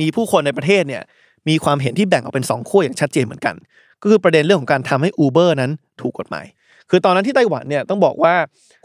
[0.00, 1.02] มีผู้คนในประเทศเนี่ย
[1.48, 3.54] มีความเห็นที่แบ่งออกเป็นสองขั้วอย่างชัดเจนเหมือนกัน
[4.02, 5.70] ก็คือประเด็นเรื่องของการทำให้ Uber นั้น
[6.00, 6.46] ถูกกฎหมาย
[6.90, 8.34] คือตอนนั้นที่ไต้หวันเนี่ยต้องบอกว่า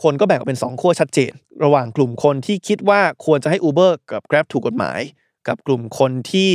[0.04, 1.32] คนก็แบ่งออกเป็นสองขั้วชัดเจน
[1.64, 5.00] ระหว่างกลุ่มคนที่คิดว่าควรจะให้ Uber กับ Grab ถูกกฎหมาย
[5.48, 6.50] กับกลุ่มคนที่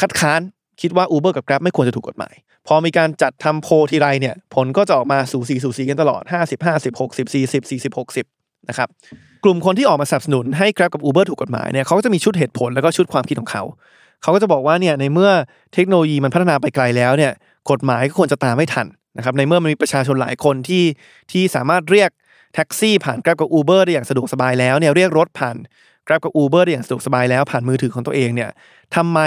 [0.00, 0.40] คัดค้าน
[0.80, 2.34] คิดว่า Uber กับ Grab ไม่ควรจะถูกกฎหมาย
[2.66, 7.90] พอมีการจัดทำโพลทีไรเนี่ยผลก็จะออกมาสูสีสูสีกันตลอด 50 50 60 40 40
[8.26, 8.88] 60นะครับ
[9.44, 13.62] กลุ่มคนที่ออกมาสนับสนุนให้ Grab กับ Uber ถูกกฎหมายเนี่ยเขาก็จะมีชุดเหตุผลแล้วก็ชุดความคิดของเขา
[14.22, 15.30] เขาก็จะบอกว่าเนี่ยในเมื่อ
[15.74, 17.32] เทคโนโลยีมันพัฒนาไปไกลแล้วเนี่ย
[17.70, 18.86] กฎหมายก็ควรจะตามไม่ทัน
[19.16, 20.84] นะครับในเมื่อมันมีประชาชนหลายคนที่
[21.30, 22.10] ที่สามารถเรียก
[22.54, 25.56] แท็กซี่ผ่าน Grab กับ Uber ได้อย่างสะดวกสบายแล้วเนี่ยเรียกรถผ่าน
[26.06, 28.50] Grab กับ Uber ได้อย่างสะดวกสบายแล้วผ่านมือถือของตัวเองเนี่ย
[28.96, 29.20] ทำไม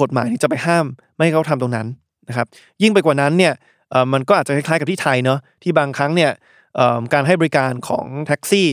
[0.00, 1.86] กฎหมายถึงจะไปห้าม ไม่ให้เขาทำตรงนั้น
[2.28, 2.46] นะครับ
[2.82, 3.52] ยิ่งไปกว่านั้นเนี่ย
[3.90, 6.30] เอ่อมันก็อาจจะคล้ายๆกับที่ไทยเนาะที่บางครั้งเนี่ย
[6.76, 8.68] เอ่อการให้บริการของแท็กซี่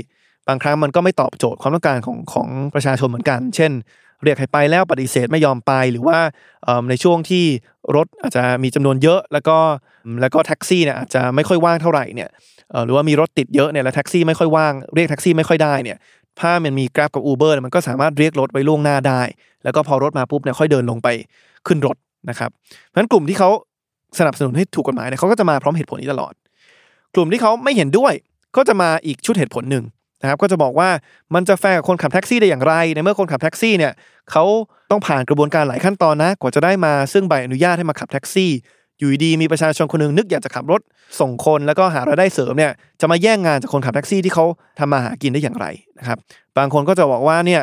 [0.47, 3.71] บางครั้งมันก็ไม่ตอบโจทย์ความต้องการของของประชาชนเหมือนกัน เช่น
[4.23, 6.17] เรียกให้ไปแล้วปฏิเสธไม่ยอมไปหรือว่า
[6.89, 7.45] ในช่วงที่
[7.95, 9.57] รถอาจจะมีจำนวนเยอะ แล้วก็
[10.21, 12.29] แล้วก็แท็กซี่เนี่ยอาจจะไม่ค่อยว่างเท่าไหร่เนี่ย
[12.85, 15.97] หรือว่ามีรถติดเยอะเนี่ยแล้วแท็กซี่ไม่ค่อยว่างเรียกแท็กซี่ไม่ค่อยได้เนี่ย
[16.41, 19.21] ถ้ามันมี Grab กับ Uber เนี่ยมันก็สามารถเรียกรถไว้ล่วงหน้าได้
[19.63, 21.07] แล้วก็พอรถมาปุ๊บเนี่ยค่อยเดินลงไป
[21.67, 21.97] ขึ้นรถ
[22.29, 23.49] นะครับเพราะฉะนั้นกลุ่มที่เขา
[24.19, 26.33] สนับสนุนให้ถูกกฎหมายเนี่ยเขาก็จะมาพร้อมเหตุผลนี้ตลอด
[27.15, 28.13] กลุ่มที่เขาไม่เห็นด้วย
[28.55, 29.83] ก็จะมาอีกชุดเหตุผลหนึ่ง
[30.23, 30.89] นะครับก็จะบอกว่า
[31.35, 33.93] มันจะแฟร์กับคนขับแท็กซี่ได้อย่างไรในเมื่อคนขับแท็กซี่เนี่ย
[34.31, 34.43] เขา
[34.91, 38.51] ต้องผ่านกระบวนการหลายขั้นตอนนะ กว่าจะได้มาซึ่งใบอนุญาตให้มาขับแท็กซี่
[38.99, 40.81] อยู่ดีมีประชาชนคนหนึงนึกอยากจะขับรถ
[41.19, 42.71] ส่งคนแล้วก็หารายได้เสริมเนี่ย
[43.01, 44.45] จะมาแย่งงานจากคนขับแท็กซี่ที่เขา
[44.79, 45.65] ทำมาหากินได้อย่างไร
[45.99, 46.17] นะครับ
[46.57, 47.61] บางคนก็จะบอกว่าเนี่ย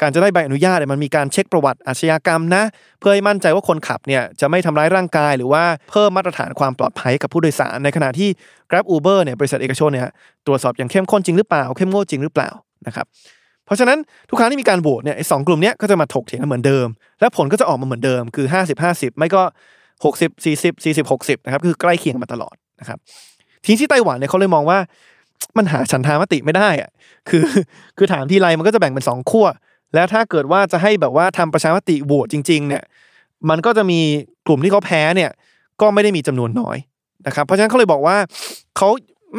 [0.00, 2.62] การจะได้ใบอนุญาตเนี่ยมันมีการเช็คประวัติอาชญากรรมนะ
[2.98, 8.28] เพื่อให้มั่นใจว่าคนขับเนี่ยจะไม่ทำร้ายร่างกาย หรือว่าเพิ่มมาตรฐานความปลอดภัยกับผู้โดยสาร ในขณะที่
[8.70, 10.10] Grab Uber เนี่ยบริษัทเอกชนเนี่ย
[10.46, 12.50] ตรวจสอบอย่างเข้มข้นจริงหรือเปล่า เข้มงวดจริงหรือเปล่า
[12.86, 13.06] นะครับ
[13.66, 16.86] เพราะฉะนั้นทุกครั้งที่มีการโหวตเนี่ยสองกลุ่มเนี้ยก็จะมาถกเถียงกันเหมือนเดิม
[17.20, 19.42] และผลก็จะออกมาเหมือนเดิมคือ 50 50 ไม่ก็
[20.04, 22.98] 60 40 40 60นะครับคือใกล้เคียงมาตลอดนะครับ
[23.64, 24.78] ทีนี้ที่ไต้หวันเนี่ยเขาเลยมองว่า
[25.58, 26.90] มันหาฉันทามติไม่ได้อะ
[27.28, 27.44] คือ
[27.96, 29.46] คือถามทีไรมันก็จะแบ่งเป็นสองขั้ว
[29.94, 32.82] แล้วถ้าเกิดว่าจะให้แบบว่าทำประชามติโหวตจริง ๆ เนี่ย
[33.50, 34.00] มันก็จะมี
[34.46, 35.30] กลุ่มที่เขาแพ้เนี่ย
[35.80, 36.76] ก็ไม่ได้มีจำนวนน้อย
[37.26, 38.16] นะครับ เพราะฉะนั้นเขาเลยบอกว่า
[38.76, 38.88] เขา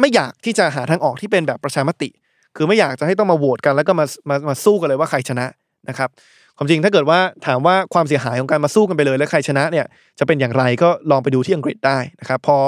[0.00, 2.08] ไม่อยากที่จะหาทางออกที่เป็นแบบประชามติ
[2.56, 5.46] คือไม่อยากจะให้ต้องมาโหวตกันแล้วก็มามามาสู้กันเลยว่าใครชนะ
[5.88, 6.08] นะครับ
[6.56, 9.86] ความจริงถ้าเกิดว่าถามว่าความเสียหายของการมาสู้กันไปเลย แล้วใครชนะเนี่ย
[10.18, 12.58] จะเป็นอย่างไรก็ลองไปดูที่อังกฤษได้นะครับพอ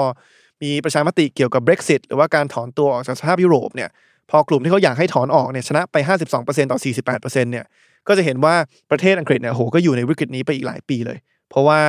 [0.61, 3.89] มีประชามติเกี่ยวกับ Brexit หรือว่าการถอนตัวออกจากสหภาพยุโรปเนี่ย
[4.35, 5.95] อกลุ่มที่เขาอยากให้ถอนออกเนี่ยชนะไป
[6.33, 6.79] 52%ต่อ
[7.15, 7.65] 48%เนี่ย
[8.07, 8.55] ก็จะเห็นว่า
[8.91, 11.17] ประเทศอังกฤษเนี่ยโหก็อยู่ในวิกฤตนี้ไปอีกหลายปีเลย
[11.49, 11.79] เพราะว่า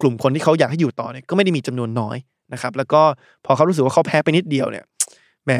[0.00, 2.16] กลุ่มคนที่เขาอยากให้อยู่ต่อเนี่ยก็ไม่ได้มีจำนวนน้อย
[2.52, 3.02] นะครับแล้วก็
[3.44, 4.84] พอเขารู้สึกว่าเขาแพ้ไปนิดเดียวเนี่ย
[5.44, 5.50] แหม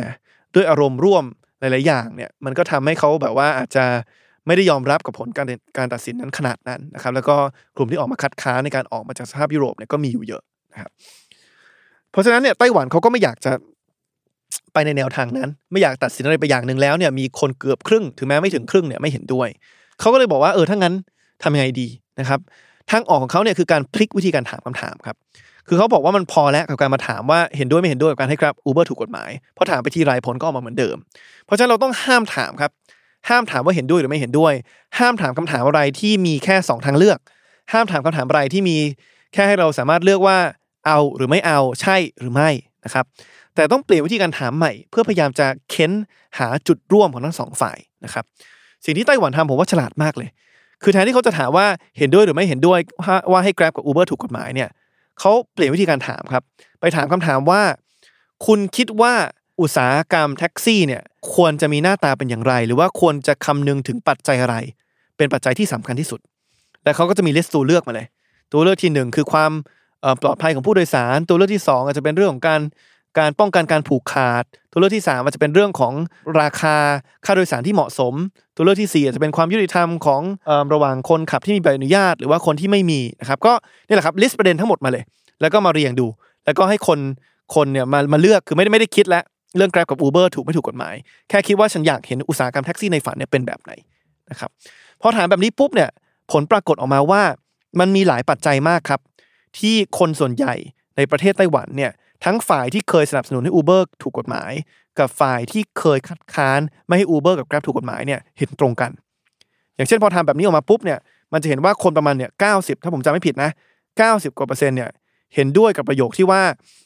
[0.54, 1.24] ด้วยอารมณ์ร่วม
[1.60, 3.84] หลาย ๆ อย่างเนี่ยมันก็ทำให้เขาแบบว่าอาจจะ
[4.46, 5.46] ไม่ได้ยอมรับกับผลการ
[5.78, 7.36] การตัดสินนั้นขนาดนั้นนะครับแล้วก็
[7.76, 10.42] กลุ่มที่ออกมาคัดค้านในการออกมาจากสภาพยุโรปเนี่ยก็มีอยู่เยอะ
[10.72, 10.90] นะครับ
[12.10, 13.52] เพราะฉะนั้นเนี่ยไต้หวันเขาก็ไม่อยากจะ
[14.74, 19.48] ไปในแนวทางนั้น ไม่อยากตัดสินอะไรไปอย่างหนึ่งแล้วเนี่ยมีคนเกือบครึ่ง ถึงแม้ไม่ถึงครึ่งเนี่ยไม่เห็นด้วย
[20.00, 20.94] เขาก็เลยบอกว่าเออถ้างั้น
[21.42, 21.88] ทำยังไงดี
[22.20, 22.40] นะครับ
[22.90, 25.16] ทางออกของเขาเนี่ยคือการพลิกวิธีการถามคำถามครับ
[25.68, 30.96] คือเขาบอกว่ามันพอแล้วกับการมาถามว่าเห็นด้วยไม่เห็นด้วยกับการให้ครับอูเบอร์ถูกกฎหมายเพราะถามไปทีไรผลก็ออกมาเหมือนเดิม
[31.44, 32.70] เพราะฉะนั้นเราต้องห้ามถามครับ
[33.28, 34.52] ห้ามถามว่าเห็นด้วยหรือไม่เห็นด้วย
[34.98, 37.18] ห้ามถามคำถามอะไรที่มีแค่ 2 ทางเลือก
[37.72, 38.76] ห้ามถามคำถามอะไรที่มี
[39.32, 40.38] แค่ให้เราสามารถเลือกว่า
[40.86, 42.50] เอาหรือไม่เอาใช่หรือไม่
[42.84, 43.04] นะครับ
[43.54, 45.90] แต่ต้องเปลี่ยนวิธีการถามใหม่ เพื่อพยายามจะเค้น
[46.38, 48.24] หาจุดร่วมของทั้งสองฝ่ายนะครับ
[48.84, 50.28] สิ่งที่ไต้หวันทำผมว่าฉลาดมากเลย
[50.82, 51.66] คือแทนที่เขาจะถามว่า
[51.98, 52.78] เห็นด้วยหรือไม่เห็นด้วย
[53.32, 54.68] ว่าให้ Grab กับ Uber ถูกกฎหมายเนี่ย
[55.20, 56.42] เขาเปลี่ยนวิธีการถามครับ
[56.80, 57.62] ไปถามคำถามว่า
[58.46, 59.14] คุณคิดว่า
[59.60, 61.02] อุตสาหกรรมแท็กซี่เนี่ย
[61.34, 64.56] ควรจะมีหน้าตาเป็นอย่างไร หรือว่าควรจะคำนึงถึงปัจจัยอะไร
[65.16, 66.20] เป็นปัจจัยที่สำคัญที่สุด
[66.84, 68.06] และเขาก็จะมีลิสต์ตัวเลือกมาเลย
[68.52, 69.52] ตัวเลือกที่หนึ่งคือความ
[70.22, 72.60] ปลอดภัยของผู้โดยสาร ตัวเลือกที่สองอาจจะเป็นเรื่องของการ
[73.18, 75.92] การป้องกันการผูกขาด ตัวเลือกที่สามอาจจะเป็นเรื่องของ
[76.40, 76.76] ราคา
[77.24, 78.14] ค่าโดยสารที่เหมาะสม
[78.56, 83.52] ตัวเลือกที่สี่อาจจะเป็นความยุติธรรมของอระหว่างคนขับที่มีใบอนุญาต หรือว่าคนที่ไม่มีนะครับก็
[83.86, 85.04] นี่แหละครับลิสต์ประเด็นทั้งหมดมาเลย
[85.40, 86.06] แล้วก็มาเรียงดู
[86.44, 86.98] แล้วก็ให้คน
[87.54, 89.24] คนเนี่ยมามาเลือกคือไม่ได้ไม่ได้คิดแล้ว
[89.56, 90.94] เรื่อง Grab กับ Uber ถูกไม่ถูกกฎหมาย
[91.28, 93.72] แค่คิดว่าฉันอยากเห็นอุตสาหกรรมแท็กซี่ในฝันเนี่ยเป็นแบบไหน
[94.30, 94.50] นะครับ
[95.00, 95.90] พอถามแบบนี้ปุ๊บเนี่ย
[96.32, 97.22] ผลปรากฏออกมาว่า
[97.80, 99.00] มันมีหลายปัจจัยมากครับ
[99.58, 100.54] ที่คนส่วนใหญ่
[100.96, 101.92] ในประเทศไต้หวันเนี่ย
[102.24, 104.52] ทั้งฝ่ายที่เคยสนับสนุนให้ Uber ถูกกฎหมาย
[104.98, 108.90] กับฝ่ายที่เคยคัดค้านไม่ให้ Uber กับ Grab ถูกกฎหมายเนี่ยเห็นตรงกัน
[109.76, 110.98] อย่างเช่นพอทำแบบนี้ออกมาปุ๊บเนี่ย
[111.32, 113.50] มันจะเห็นว่าคนประมาณเนี่ยเก้าสิบถ้าผมจำไม่ผิดนะ
[113.98, 114.90] เก้าสิบกว่าเปอร์เซ็นต์เนี่ย
[115.34, 116.42] เห็นด้วยกับประโยคที่ว่า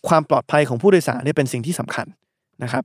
[0.09, 2.07] ความปลอดภัยของผู้โดยสารเนี่ยเป็นสิ่งที่สำคัญ
[2.63, 2.85] นะครับ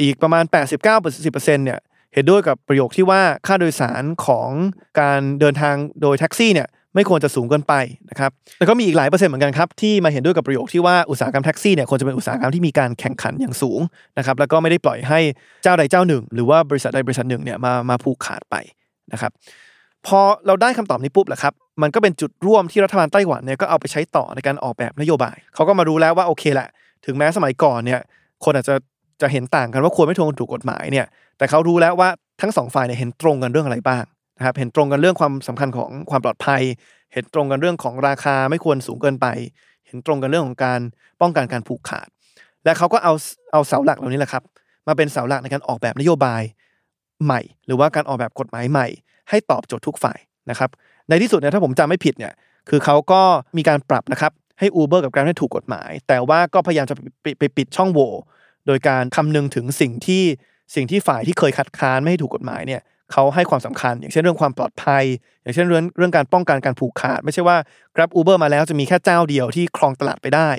[0.00, 0.44] อีกประมาณ
[0.84, 1.78] 89-10%เนี่ย
[2.14, 4.50] เห็นด้วยกับประโยคที่ว่าค่าโดยสารของ
[5.00, 7.74] การเดินทางโดยแท็กซี่เนี่ย ไม่ควรจะสูงเกินไป
[8.10, 13.80] นะครับแล้วก็มีอีกหลายเปอร์เซ็นต์เหมือนกันครับที่มาเห็นด้วยกับประโยคที่ว่าอุตสาหกรรมแท็กซี่เนี่ยควรจะเป็นอุตสาหกรรมที่มีการแข่งขันอย่างสูง
[14.18, 15.20] นะครับแล้วก็ไม่ได้ปล่อยให้
[15.62, 18.56] เจ้าใดเจ้าหนึ่ง หรือว่าบริษัทใดบริษัทหนึ่งเนี่ยมามาผูกขาดไป
[19.12, 19.32] นะครับ
[20.06, 26.68] พอเราได้คำตอบนี้ปุ๊บแหละครับมันก็เป็นจุดร่วมที่รัฐบาลไต้หวันเนี่ยก็เอาไปใช้ต่อในการออกแบบนโยบาย เขาก็มารู้แล้วว่าโอเคแหละ
[27.06, 28.00] ถึงแม้สมัยก่อนเนี่ย
[28.44, 28.74] คนอาจจะ
[29.22, 31.06] จะเห็นต่างกันว่าควรไม่ทวงถูกกฎหมายเนี่ย
[31.38, 32.08] แต่เขารู้แล้วว่า
[32.40, 34.04] ทั้งสองฝ่ายเนี่ยเห็นตรงกันเรื่องอะไรบ้าง
[34.38, 36.62] นะครับเห็นตรงกันเรื่องความสำคัญของความปลอดภัย
[37.12, 39.26] เห็นตรงกันเรื่องของราคาไม่ควรสูงเกินไป
[39.86, 40.80] เห็นตรงกันเรื่องของการ
[41.20, 42.08] ป้องกันการผูกขาด
[42.64, 43.12] และเขาก็เอา
[43.52, 44.42] เอาเสาหลักเหล่านี้แหละครับ
[44.88, 46.42] มาเป็นเสาหลักในการออกแบบนโยบาย
[47.24, 48.86] ใหม่ หรือว่าการออกแบบกฎหมายใหม่
[49.28, 50.18] ให้ตอบโจทย์ทุกฝ่าย
[50.50, 50.70] นะครับ
[51.08, 52.32] ในที่สุดเนี่ยถ้าผมจำไม่ผิดเนี่ย
[52.68, 53.22] คือเขาก็
[53.56, 58.10] มีการปรับนะครับให้ Uber กับ Grab ได้ถูกกฎหมาย แต่ว่าก็พยายามจะไปไปปิดช่องโหว่
[58.66, 60.22] โดยการคำนึงถึงสิ่งที่
[60.74, 62.80] สิ่งที่ฝ่ายที่เคยคัดค้านไม่ให้ถูกกฎหมายเนี่ย
[63.12, 65.04] เขาให้ความสำคัญ อย่างเช่นเรื่องความปลอดภัย
[65.42, 67.56] อย่างเช่นเรื่องเรื่องการป้องกันการผูกขาด ไม่ใช่ว่า
[67.94, 70.50] Grab Uber มาแล้วจะมีแค่เจ้าเดียวที่ครองตลาดไปได้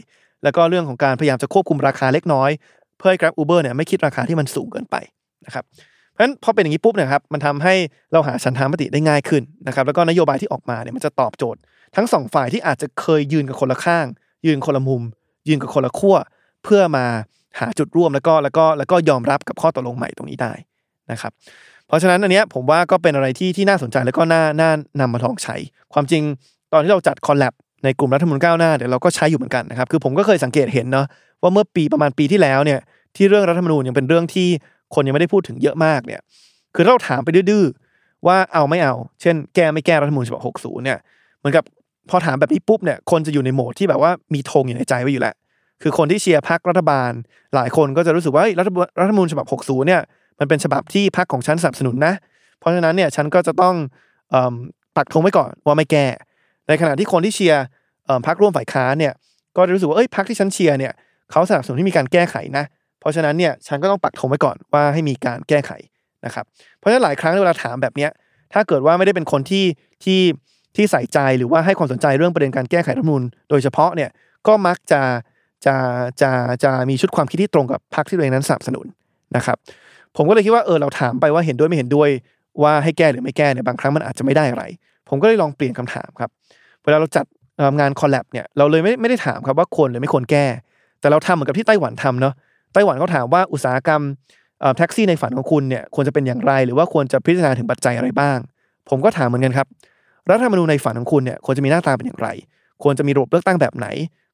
[0.44, 2.52] แล้วก็เรื่องของการพยายามจะควบคุมราคาเล็กน้อย
[2.98, 4.96] เพื่อให้ Grab Uber เนี่ยไม่คิดราคาที่มันสูงเกินไป
[5.46, 5.64] นะครับ
[6.12, 7.74] เพราะฉะนั้นพอเป็นอย่างนี้ปุ๊บเนี่ยครับมันทำให้
[8.12, 11.60] เราหาสันธามติได้ง่ายขึ้นนะครับแล้วก็นโยบายที่ออกมาเนี่ยมันจะตอบโจทย์
[11.96, 14.06] ทั้งสองฝ่ายที่อาจจะเคยยืนกับคนละข้าง
[14.46, 15.02] ยืนคนละมุม
[15.48, 16.16] ยืนกับคนละขั้ว
[16.64, 17.06] เพื่อมา
[17.60, 20.54] หาจุดร่วมแล้วก็แล้วก็แล้วก็ยอมรับกับข้อตกลงใหม่ตรงนี้ได้
[21.12, 21.32] นะครับ
[21.88, 25.56] เพราะฉะนั้นอันเนี้ยผมว่าก็เป็นอะไรที่ที่น่าสนใจแล้วก็น่าน่านำมาลองใช้
[25.94, 26.24] ความจริง
[26.74, 31.06] ตอนที่เราจัดคอลแลบในกลุ่มรัฐมนตรีก้าวหน้าเดี๋ยวเราก็ใช้อยู่เหมือนกันนะครับคือผมก็เคยสังเกตเห็นเนาะ
[31.42, 32.80] ว่าเมื่อปีประมาณปีที่แล้วเนี่ย
[33.16, 34.48] ที่เรื่องรัฐธรรมนูญยังเป็นเรื่องที่
[34.96, 36.22] คนยังไม่ได้พูดถึงเยอะมากเนี่ย
[36.76, 37.66] คือเราถามไปดื้อ
[38.28, 40.98] ว่าเอาไม่เอา เช่น แก้ไม่แก้รัฐธรรมนูญฉบับ60เนี่ย
[41.40, 41.64] เหมือนกับ
[42.10, 45.36] พอถามแบบนี้ปุ๊บเนี่ยคนจะอยู่ในโหมดที่แบบว่ามีธงอยู่ในใจไว้อยู่แล้ว
[45.82, 47.12] คือคนที่เชียร์พรรครัฐบาล
[47.56, 48.70] หลายคนก็จะรู้สึกว่ารัฐ
[49.00, 50.02] รัฐธรรมนูญฉบับ60เนี่ย
[50.40, 52.14] มันเป็นฉบับที่พรรคของฉันสนับสนุนนะ
[52.60, 53.76] เพราะฉะนั้นเนี่ยฉันก็จะต้อง
[54.34, 54.36] อ
[54.98, 56.06] ปักธงไว้ก่อนว่าไม่แก้
[56.68, 57.64] ในขณะที่คนที่เชียร์
[58.26, 59.14] พรรคร่วมฝ่ายค้านเนี่ย
[59.58, 60.94] ก็จะรู้สึกว่าเอ้ยพรรคที่ฉันเชียร์เนี่ย
[61.32, 62.66] เขาสนับสนุนให้มีการแก้ไขนะ
[63.00, 65.72] เพราะฉะนั้นเนี่ยฉันก็ต้องปักธงไว้ก่อนว่าให้มีการแก้ไข
[66.26, 66.46] นะครับ
[66.78, 68.12] เพราะฉะนั้นหลายครั้งเวลาถามแบบเนี้ย
[68.54, 69.66] ถ้าเกิดว่าไม่ได้เป็นคนที่
[70.04, 70.22] ที่
[70.76, 74.10] ที่ใส่ใจหรือว่าให้ความสนใจเรื่องประเด็นการแก้ไขรัฐมนูญโดยเฉพาะเนี่ย
[74.48, 75.02] ก็มักจะ
[75.66, 75.76] จะ
[76.22, 76.32] จะ
[76.64, 78.86] จะมีชุดความคิดที่ตรงกับพรรคที่ตัวเองนั้นสนับสนุน
[79.36, 79.58] นะครับ
[80.18, 82.10] ผมก็เลยคิดว่าเออเราถามไปว่าเห็นด้วยไม่เห็นด้วย
[82.64, 84.64] ว่าให้แก้หรือไม่แก้เนี่ยบางครั้งมันอาจจะไม่ได้อะไร
[85.10, 86.30] ผมก็เลยลองเปลี่ยนคำถามครับ
[86.84, 87.26] เวลาเราจัด
[87.80, 90.46] งานคอลแลบเนี่ยเราเลยไม่ไม่ได้ถามครับว่าควรหรือไม่ควรแก้
[91.00, 92.34] แต่เราทำเหมือนกับที่ไต้หวันทำเนาะ
[92.74, 94.02] ไต้หวันเขาถามว่าอุตสาหกรรม
[94.78, 98.38] แท็กซี่ในฝันของคุณเนี่ยควรจะเป็นอย่างไร หรือว่าควรจะพิจารณาถึงปัจจัยอะไรบ้าง
[98.90, 99.68] ผมก็ถามเหมือนกันครับ
[100.30, 102.28] รัฐธรรมนูญในฝันของคุณเนี่ยควรจะมีหน้าตาเป็นอย่างไร
[102.84, 103.88] ควรจะมีระบบเลือกตั้งแบบไหน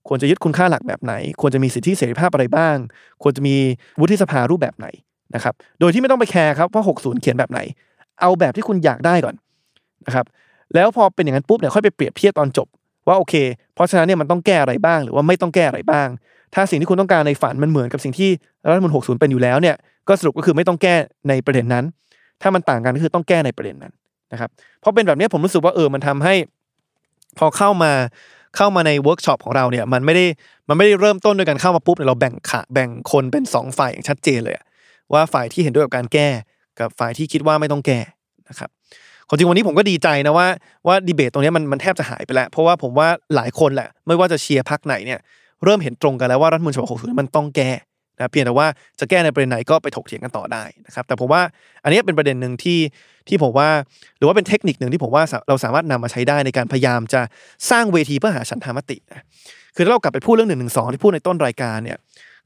[0.07, 2.75] ควรจะยึดคุณค่าหลักแบบไหน ควรจะมีสิทธิเสรีภาพอะไรบ้าง
[3.23, 3.55] ควรจะมี
[3.99, 4.87] วุฒิสภารูปแบบไหน
[5.35, 7.59] นะครับโดยที่ไม่ต้องไปแคร์ครับว่า 60 เขียนแบบไหน
[8.21, 9.35] เอาแบบที่คุณอยากได้ก่อน
[10.07, 10.25] นะครับ
[10.75, 12.67] แล้วพอเป็นอย่างนั้นปุ๊บเนี่ยค่อยไปเปรียบเทียบตอนจบ
[13.07, 13.35] ว่าโอเค
[13.73, 16.07] เพราะฉะนั้นเนี่ยมันต้องแก้อะไรบ้าง หรือว่าไม่ต้องแก้อะไรบ้าง
[16.53, 18.29] ถ้าสิ่งที่คุณต้องการในฝันมันเหมือนกับสิ่งที่
[18.69, 19.75] รัฐธรรมนูญ60 เป็นอยู่แล้วเนี่ย
[20.07, 20.95] ก็สรุปก็คือไม่ต้องแก้
[21.29, 21.85] ในประเด็นนั้น
[22.41, 23.93] ถ้ามันต่างกันก็คือต้องแก้ในประเด็นนั้น
[24.31, 26.35] นะครับเพราะเป็นแบบนี้ผมรู้สึกว่าเออมันทำให้
[27.37, 27.91] พอเข้ามา
[28.57, 30.25] เข้ามาในเวิร์กช็อปของเราเนี่ยมันไม่ได้
[30.67, 34.65] มันไม่ได้เริ่มต้นด้วยการเข้ามาปุ๊บเนี่ยเราแบ่งขะแบ่งคนเป็นสองฝ่ายอย่างชัดเจนเลยะ
[35.13, 36.29] ว่าฝ่ายที่เห็นด้วยกับการแก้
[36.79, 37.99] กับฝ่ายที่คิดว่าไม่ต้องแก้
[38.49, 38.69] นะครับ
[39.27, 40.47] ความจริงวันนี้ผมก็ดีใจนะว่า
[40.87, 45.19] ว่าดีเบตตรงนี้มันมันแทบจะหายไปแล้ว เพราะว่าผมว่าหลายคนแหละ ไม่ว่าจะเชียร์พักไหนเนี่ย
[45.63, 47.71] เริ่มเห็นตรงกันแล้วว่ารัฐธรรมนูญฉบับ60มันต้องแก้
[48.17, 48.67] นะเพียงแต่ว่า
[48.99, 51.41] จะแก้ในประเด็นไหนก็ไปถกเถียงกันต่อได้นะครับแต่ผมว่า
[51.83, 52.79] อันนี้เป็นประเด็นหนึ่งที่
[53.27, 53.69] ที่ผมว่า
[54.17, 57.21] หรือว่าเป็นเทคนิคหนึ่งที่ผมว่าเราสามารถนำมาใช้ได้ในการพยายามจะ
[57.69, 59.21] สร้างเวทีเพื่อหาฉันทามตินะ
[59.75, 61.97] คือถ้าเรากลับไปพูดเรื่องหนึ่งหนึ่งสองที่พูดในต้นรายการเนี่ย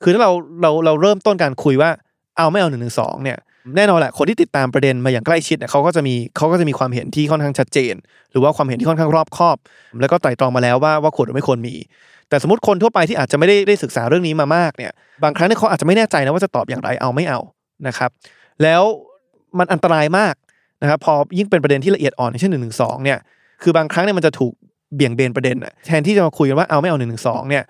[0.04, 0.32] คือถ้าเรา
[0.62, 1.90] เราเราเริ่มต้นการคุยว่า
[2.38, 3.38] เอาไม่เอาหนึ่งหนึ่งสองเนี่ย
[3.76, 7.94] แน่นอนแหละคนที่ติดตามประเด็นมาอย่างใกล้ชิดเนี่ยเขาก็จะมีเขาก็จะมีความเห็นที่ค่อนข้างชัดเจน
[8.32, 9.58] หรือว่าความเห็นที่ค่อนข้างรอบคอบ
[10.02, 11.76] แล้วก็ไตร่ตรองมาแล้วว่าว่าควรหรือไม่ควรมี
[12.30, 14.92] แต่สมมติคนทั่วไปที่อาจจะไม่ได้ได้ศึกษาเรื่องนี้มามากเนี่ย
[15.24, 17.40] บางครั้งเนี่ยเขาอาจจะไม่แน่ใจนะว่าจะตอบอย่างไรเอาไม่เอา
[17.88, 18.10] นะครับ
[18.64, 18.84] แล้ว
[19.58, 20.36] มันอันตรายมาก
[20.82, 23.20] นะครับพอยิ่งเป็นประเด็นที่ละเอียดอ่อนเช่นหนึ่งหนึ่งสองเนี่ย
[23.64, 24.54] คือบางครั้งเนี่ยมันจะถูก
[24.96, 27.64] เบี่ยงเบนประเด็นแทนที่จะมาคุยกันว่าเอาไม่เอาหนึ่งหนึ่งสองเนี่ย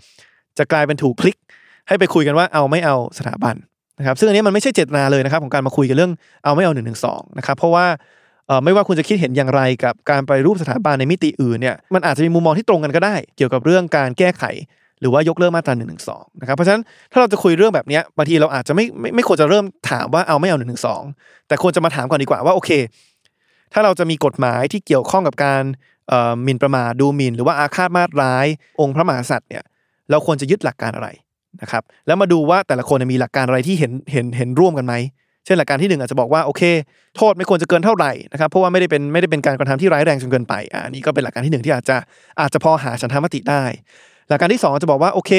[0.57, 1.38] จะกลายเป็นถูกพลิก
[1.88, 3.55] ให้ไปคุยกันว่าเอาไม่เอาสถาบัน
[3.98, 6.12] นะครับซึ่งอันนี้มันไม่ใช่เจตนาเลยนะครับ ของการมาคุยกันเรื่อง
[6.43, 7.86] เอาไม่เอาหนึ่งหนึ่งสองนะครับเพราะว่า
[8.64, 14.43] ไม่ว่าคุณจะคิดเห็นอย่างไรกับการไปรูปสถาบันในมิติอื่นเนี่ยมันอาจจะมีมุมมองที่ตรงกันก็ได้ เกี่ยวกับเรื่องการแก้ไข
[15.02, 21.04] หรือว่ายกเลิกมาตราหนึ่งหนึ่งสองนะครับเพราะฉะนั้นถ้าเราจะคุยเรื่องแบบนี้บางทีเราอาจจะไม่ไม่ไม่ควรจะเริ่มถามว่าเอาไม่เอาหนึ่งหนึ่งสอง
[21.48, 22.72] แต่ควรจะมาถามก่อนดีกว่าว่าโอเค
[23.74, 25.64] ถ้าเราจะมีกฎหมายที่เกี่ยวข้องกับการ
[26.43, 28.45] หมิ่นประมาทดูหมิ่น หรือว่าอาฆาตมาตร้าย
[28.82, 29.64] องค์พระมหากษัตริย์เนี่ย
[30.10, 31.10] เราควรจะยึดหลักการอะไร
[31.62, 34.93] นะครับแล้วมาดูว่าแต่ละคนมีหลักการอะไรที่เห็นเห็นเห็นร่วมกันไหม
[35.45, 36.62] เช่นหลักการที่หนึ่งอาจจะบอกว่าโอเค
[37.18, 41.97] โทษไม่ควรจะเกินเท่าไหร่นะครับเพราะว่าไม่ได้เป็นไม่ได้เป็นการกระทำที่ร้ายแรงจนเกินไปอันนี้ก็เป็นหลักการที่หนึ่งที่อาจจะ
[42.39, 43.64] อาจจะพอหาฉันทามติได้
[44.30, 45.32] หลักการที่ 2 จะบอกว่าโอเค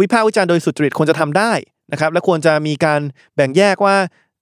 [0.00, 1.52] วิพากษ์วิจารณ์โดยสุจริตควรจะทำได้
[1.92, 3.00] นะครับและควรจะมีการ
[3.34, 3.94] แบ่งแยกว่า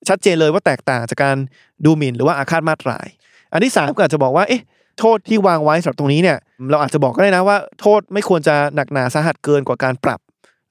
[0.09, 1.37] ชัดเจนเลยว่าแตกต่างจากการ
[1.85, 3.07] ดูหมิ่นหรือว่าอาฆาตมาตราย
[3.53, 4.62] อันที่ 3 ก็อาจจะบอกว่าเอ๊ะ
[4.99, 6.39] โทษที่วางไว้สำหรับตรงนี้เนี่ย
[6.70, 10.20] เราอาจจะบอกก็ได้นะว่า โทษไม่ควรจะหนักหนาสาหัสเกินกว่าการปรับ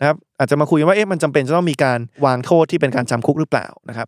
[0.04, 4.08] นะครับอาจจะมาคุยกันว่าเอ๊ะมันจำเป็นจะต้องมีการวางโทษที่เป็นการจำคุกหรือเปล่านะครับ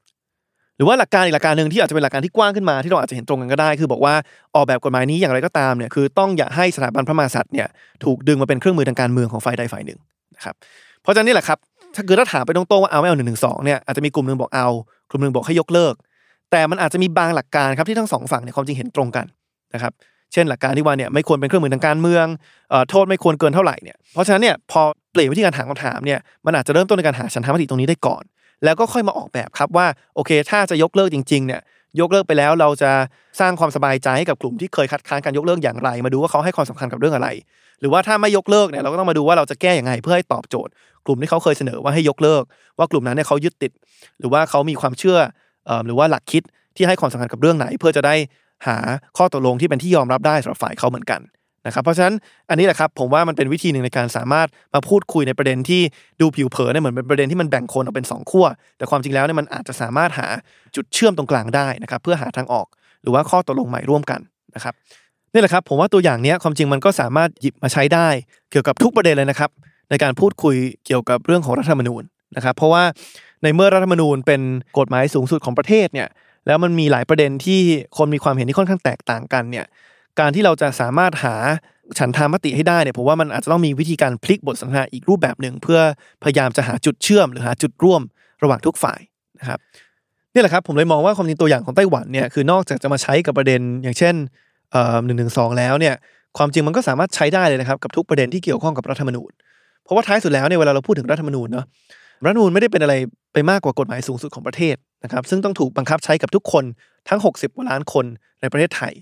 [0.77, 4.13] หรือว่าหลักการอีกหลักการหนึ่งที่อาจจะเป็นหลักการที่กว้างขึ้นมาที่เราอาจจะเห็นตรงกันก็ได้ คือบอกว่า
[4.55, 7.67] ออกแบบกฎหมายนี้อย่างไรก็ตามเนี่ยคือต้องอย่าให้สถาบันพระมหากษัตริย์เนี่ย
[8.03, 9.99] ถูกดึงมาเป็นเครื่องมือทางการเมืองของฝ่ายใดฝ่ายหนึ่ง
[10.35, 10.55] นะครับ
[11.01, 11.57] เพราะฉะนั้นนี่แหละครับ
[11.95, 14.67] ถ้าเกิดถ้าถามไปตรงๆว่าเอาไม่เอาหนึ่งหนึ่งสองเนี่ยอาจจะมีกลุ่มหนึ่งบอกเอา
[15.09, 15.93] กลุ่มหนึ่งบอกให้ยกเลิก
[16.51, 19.25] แต่มันอาจจะมีบางหลักการครับที่ทั้งสองฝั่งเนี่ยความจริงเห็นตรงกัน
[19.73, 19.93] นะครับ
[20.33, 22.25] เช่นหลักการที่ว่าเนี่ยไม่ควรเป็นเครื่องมือทางการเมือง
[22.89, 24.81] โทษไม่ควรเกินเท่าไหร่เนี่ยเพราะฉะนั้นเนี่ยพอ
[25.15, 28.23] ปลี่ยนวิธีการถามคำถามเนี่ยมันอาจจะเริ่มต้นในการหาฉันทามติตรงนี้ได้ก่อน
[28.63, 31.61] แล้วก็ค่อยมาออกแบบครับว่าโอเค ถ้าจะยกเลิกจริงๆเนี่ย
[31.99, 32.91] ยกเลิกไปแล้วเราจะ
[33.39, 37.29] สร้างความสบายใจให้กับกลุ่มที่เคยคัดค้านการยกเลิกอย่างไร มาดูว่าเขาให้ความสำคัญกับเรื่องอะไร
[37.79, 40.71] หรือว่าถ้าไม่ยกเลิกเนี่ยเราก็ต้องมาดูว่าเราจะแก้อย่างไงเพื่อให้ตอบโจทย์
[41.05, 42.43] กลุ่มที่เขาเคยเสนอว่าให้ยกเลิก
[42.77, 43.71] ว่ากลุ่มนั้นเนี่ยเขายึดติด
[44.19, 45.19] หรือว่าเขามีความเชื่อ
[45.85, 46.43] หรือว่าหลักคิด
[46.75, 48.15] ที่ให้ความสำคัญกับเรื่องไหน เพื่อจะได้
[48.67, 48.77] หา
[49.17, 51.21] ข้อตกลงที่เป็นที่ยอมรับได้สำหรับฝ่ายเขาเหมือนกัน
[51.65, 52.13] นะครับเพราะฉะนั้น
[52.49, 55.81] อันนี้แหละครับผมว่ามันเป็นวิธีหนึ่งในการสามารถมาพูดคุยในประเด็นที่
[56.21, 58.45] ดูผิวเผินเนี่ยเหมือนเป็นประเด็นที่มันแบ่งคนออกเป็น 2 ขั้ว
[58.77, 60.27] แต่ความจริงแล้วเนี่ยมันอาจจะสามารถหา
[60.75, 62.67] จุดเชื่อมตรงกลางได้นะครับเพื่อหาทางออก
[63.01, 64.19] หรือว่าข้อตกลงใหม่ร่วมกัน
[64.55, 64.73] นะครับ
[65.33, 68.07] นี่แหละครับผมว่าตัวอย่างนี้ความจริงมันก็สามารถหยิบมาใช้ได้
[68.51, 69.49] เกี่ยวกับทุกประเด็นเลยนะครับ
[69.89, 70.55] ในการพูดคุย
[70.85, 72.03] เกี่ยวกับเรื่องของรัฐธรรมนูญ
[72.35, 72.83] นะครับเพราะว่า
[73.43, 74.41] ในเมื่อรัฐธรรมนูญเป็น
[74.77, 76.07] กฎหมายสูงสุดของประเทศเนี่ย
[76.47, 77.61] แล้วมันมีหลายประเด็นที่
[77.97, 79.65] คนมีความเห็นที่ค่อนข้างแตกต่างกันเนี่ย
[80.19, 81.35] การที่เราจะสามารถหา
[81.99, 85.79] ฉันทามติให้ได้เนี่ยผมว่ามันอาจจะต้องมีวิธีการพลิกบทสนทนาอีกรูปแบบหนึ่ง เพื่อ
[86.23, 88.01] พยายามจะหาจุดเชื่อม หรือหาจุดร่วม
[88.43, 88.99] ระหว่างทุกฝ่าย
[89.39, 89.59] นะครับ
[90.33, 94.15] นี่แหละครับผมเลยมองว่าความจริงตัวอย่างของไต้หวันเนี่ยคือนอกจากจะมาใช้กับประเด็นอย่างเช่น
[95.05, 95.95] หนึ่งหนึ่งสองแล้วเนี่ย
[96.37, 99.31] ความจริงมันก็สามารถใช้ได้เลยนะครับกับทุกประเด็นที่เกี่ยวข้องกับรัฐธรรมนูญ
[99.83, 101.65] เพราะว่าท้ายสุดแล้วเนี่ยเวลาเราพูดถึงรัฐธรรมนูญเนาะ
[102.23, 102.95] รัฐธรรมนูญไม่ได้เป็นอะไร
[103.33, 106.63] ไปมากกว่ากฎหมายสูงสุดของประเทศนะครับซึ่งต้องถูกบังคับใช้กับทุกคน
[107.09, 108.05] ทั้ง 60กว่าล้านคน
[108.41, 108.93] ในประเทศไทย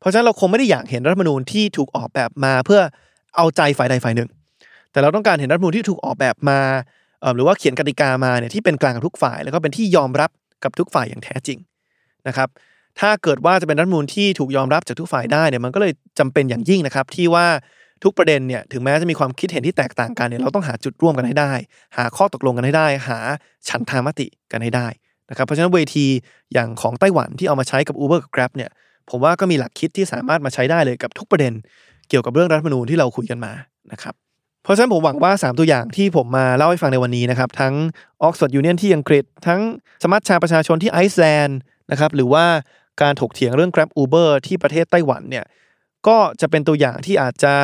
[0.00, 2.80] เพราะฉะนั้นเราคงไม่ได้อยากเห็นรัฐมนูญที่ถูกออกแบบมาเพื่อ
[3.36, 4.30] เอาใจฝ่ายใดฝ่ายหนึ่ง
[4.92, 6.60] แต่เราต้องการเห็นรัฐมนูญที่ถูกออกแบบมา
[7.34, 10.30] หรือว่าเขียนกติกามาเนี่ยที่เป็นกลางกับทุกฝ่าย แล้วก็เป็นที่ยอมรับ
[10.64, 11.58] กับทุกฝ่ายอย่างแท้จริง
[12.28, 12.48] นะครับ
[13.00, 17.46] ถ้าเกิดว่าจะเป็นรัฐมนูญที่ถูกยอมรับจากทุกฝ่ายได้เนี่ยมันก็เลยจำเป็นอย่างยิ่งนะครับ ที่ว่า
[18.04, 21.52] ทุกประเด็นเนี่ยถึงแม้จะมีความคิดเห็นที่แตกต่างกันเนี่ยเราต้องหาจุดร่วมกันให้ได้
[21.96, 23.18] หาข้อตกลงกันให้ได้ หา
[23.68, 24.86] ฉันทามติกันให้ได้
[25.30, 26.06] นะครับเพราะฉะนั้นเวที
[26.52, 28.70] อย่างของไต้หวันที่เอามาใช้กับ Uber กับ Grab เนี่ย
[29.10, 31.52] ผมว่าก็มีหลักคิดที่สามารถมาใช้ได้เลยกับทุกประเด็น
[32.08, 33.52] เกี่ยวกับเรื่องรัฐมนูญที่เราคุยกันมา
[33.92, 34.14] นะครับ
[34.62, 37.74] เพราะฉะนั้นผมหวังว่า 3 ตัวอย่างที่ผมมาเล่าให้ฟังในวันนี้นะครับ ทั้ง
[38.26, 39.60] Oxford Union ที่อังกฤษ ทั้ง
[40.02, 41.58] สมัชชาประชาชนที่ไอซ์แลนด์
[41.90, 42.44] นะครับหรือว่า
[43.02, 45.44] การถกเถียงเรื่อง Grab Uber ที่ประเทศไต้หวันเนี่ย
[46.08, 47.54] ก็จะเป็นตัวอย่างที่อาจจะ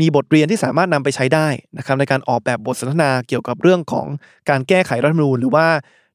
[0.00, 1.48] มีบทเรียนที่สามารถนำไปใช้ได้
[1.78, 4.06] นะครับในการออกแบบบทสนทนาเกี่ยวกับเรื่องของ
[4.50, 5.66] การแก้ไขรัฐธรรมนูญหรือว่า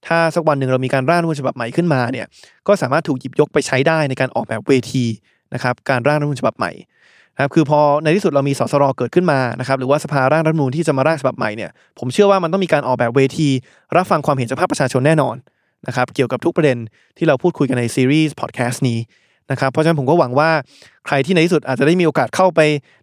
[0.07, 2.25] ถ้าสักวันหนึ่งเรามีการร่างรัฐมนูญฉบับใหม่ขึ้นมาเนี่ย
[2.67, 5.05] ก็สามารถถูกหยิบยกไปใช้ได้ในการออกแบบเวที
[5.53, 6.71] นะครับการร่างรัฐมนูญฉบับใหม่
[7.35, 13.49] นะครับคือพอในที่สุดเรามีสสรเกิดขึ้นมานะครับหรือว่าสภาร่างรัฐมนูญที่จะมาร่างฉบับใหม่เนี่ยผมเชื่อว่ามันต้องมีการออกแบบเวที
[13.95, 15.35] รับฟังความเห็นจากภาคประชาชนแน่นอน
[15.87, 16.77] นะครับเกี่ยวกับทุกประเด็น
[17.17, 18.97] ที่เราพูดคุยกันในซีรีส์พอดแคสต์นี้
[19.51, 20.49] นะครับเพราะฉะนั้นผมก็หวังว่า
[21.07, 22.59] ใครที่ในที่สุดอาจจะได้มีโอกาสเข้าไป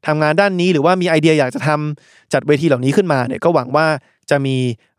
[0.06, 3.86] ทำงานด้านนี้ หรือว่ามีไอเดียอยากจะทำจัดเวทีเหล่านี้ขึ้นมาเนี่ยก็หวังว่า
[4.30, 4.56] จะมี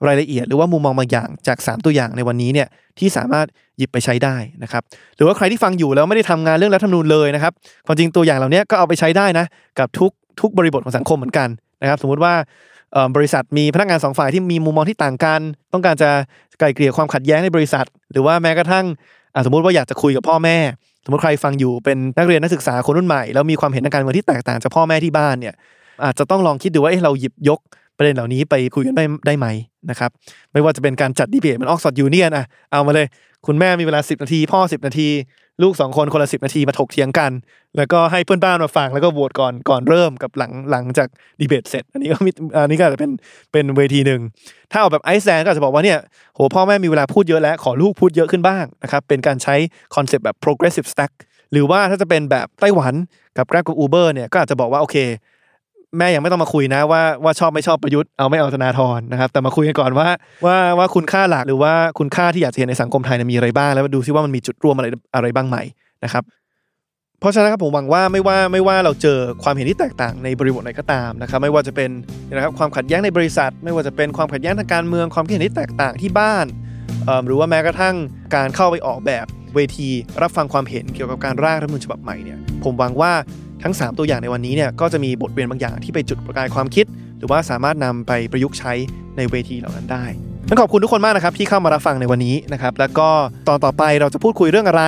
[0.07, 2.67] รายละเอียดหรือว่ามุมมองบางอย่างจาก 3 ตัวอย่างในวันนี้เนี่ย
[2.99, 3.47] ที่สามารถ
[3.77, 4.83] หยิบไปใช้ได้นะครับ
[5.15, 7.53] หรือว่าใครที่ฟังอยู่แล้วไม่ได้ทำงานเรื่องรัฐธรรมนูญเลยนะครับ
[7.85, 9.45] ความจริงตัวอย่างเหล่านี้ก็เอาไปใช้ได้นะ
[9.79, 11.49] กับทุกทุกบริบทของสังคมเหมือนกัน
[11.81, 12.33] นะครับสมมุติว่า
[13.15, 15.41] บริษัทมีพนักงานสองฝ่ายที่มีมุมมองที่ต่างกัน
[15.73, 16.09] ต้องการจะ
[16.59, 18.85] ไกล่เกลี่ยความขัดแย้งในบริษัท หรือว่าแม้กระทั่ง
[19.45, 20.57] สมมติว่าอยากจะคุยกับพ่อแม่
[21.05, 25.53] สมมติใครฟังอยู่เป็นนักเรียนนักศึกษาคนรุ่นใหม่แล้วมีความเห็นทางการเมืองที่แตกต่างจากพ่อแม่ที่บ้านเนี่ย
[26.03, 27.59] อาจจะต้องลองคิดดูว่าเเราหยิบยก
[27.99, 29.47] ประเด็นเหล่านี้ไปคุยกันได้ได้ไหม
[29.89, 30.11] นะครับ
[30.53, 33.07] ไม่ว่าจะเป็นการจัดดีเบตมันออกสอดยูเนียนอะเอามาเลย
[33.47, 35.09] คุณแม่มีเวลา 10 นาที พ่อ 10 นาที
[35.63, 37.31] ลูก 2 คนคนละ10 นาทีมาถกเถียงกัน
[37.77, 41.07] แล้วก็ให้เพื่อนบ้านมาฟังแล้วก็โหวตก่อนก่อนเริ่มกับหลังหลังจาก
[41.39, 43.11] ดีเบตเสร็จ อันนี้ก็มีอันนี้ก็จะเป็น
[43.51, 44.21] เป็นเวทีหนึ่ง
[44.71, 45.99] ถ้าเอาแบบไอซ์แลนด์ก็อาจจะบอกว่าเนี่ย
[46.35, 49.55] โหพ่อแม่มีเวลาพูดเยอะแล้วขอลูกพูดเยอะขึ้นบ้างนะครับเป็นการใช้
[49.95, 51.11] concept แบบ progressive stack
[51.51, 52.93] หรือว่าถ้าจะเป็นแบบไต้หวัน
[53.37, 54.97] กับ Grab กับ Uber เนี่ยก็อาจจะบอกว่าโอเค
[55.97, 60.07] แม่ยังไม่ต้องมาคุยนะว่าว่าชอบไม่ชอบประยุทธ์เอาไม่เอาธนาธรนะครับ แต่มาคุยกันก่อนว่า
[60.45, 65.57] ว่าว่าคุณค่าหลักหรือว่าคุณค่าที่อยากจะเห็นในสังคมไทยมีอะไรบ้าง แล้วดูซิว่ามันมีจุดร่วมอะไรอะไรบ้างไหม
[66.03, 66.23] นะครับ
[67.19, 71.89] เพราะฉะนั้นครับผมหวังว่าไม่ว่าไม่ว่าเราเจอความเห็นที่แตกต่างในบริบทไหนก็ตามนะครับไม่ว่าจะเป็น
[72.35, 76.45] นะครับความขัดแย้งในบริษัท ไม่ว่าจะเป็นความขัดแย้งทางการเมืองความคิดเห็นที่แตกต่างที่บ้าน
[77.25, 77.95] หรือว่าแม้กระทั่ง
[78.35, 79.25] การเข้าไปออกแบบ
[79.55, 79.89] เวที
[80.21, 83.11] รับฟังความเห็นเกี่ยวกับการร่างรัฐมนูญฉบับใหม่เนี่ยผมหวังว่า
[83.63, 86.85] ทั้ง 3 ตัวอย่างในวันนี้เนี่ยก็จะมีบทเรียนบางอย่างที่ไปจุดประกายความคิด
[87.17, 88.73] หรือว่าสามารถนำไปประยุกต์ใช้
[89.17, 90.05] ในเวทีเหล่านั้นได้
[90.47, 93.09] ต้องขอบคุณทุกคนมากนะครับที่เข้ามารับฟังในวันนี้นะครับแล้วก็
[93.47, 94.83] ตอนต่อไปเราจะพูดคุยเรื่องอะไร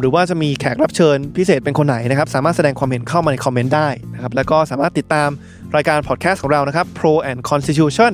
[0.00, 5.30] หรือว่าจะมีแขกรับเชิญพิเศษเป็นคนไหนนะครับสามารถแสดงความเห็นเข้ามาในคอมเมนต์ได้นะครับแล้วก็สามารถติดตาม
[5.76, 8.12] รายการพอดแคสต์ของเรานะครับ Pro and Constitution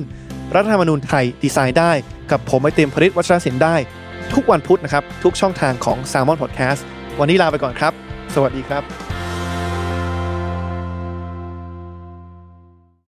[0.55, 1.91] รัฐธรรมนูญไทยดีไซน์ได้
[2.31, 3.75] กับผมไอเต็มผลิตวัชรศิลป์ได้
[4.33, 6.81] ทุกวันพุธนะครับทุกช่องทางของ s ซ l m o n Podcast
[7.19, 7.93] วันนี้ลาไปก่อนครับ
[8.35, 9.30] สวัสดีครับ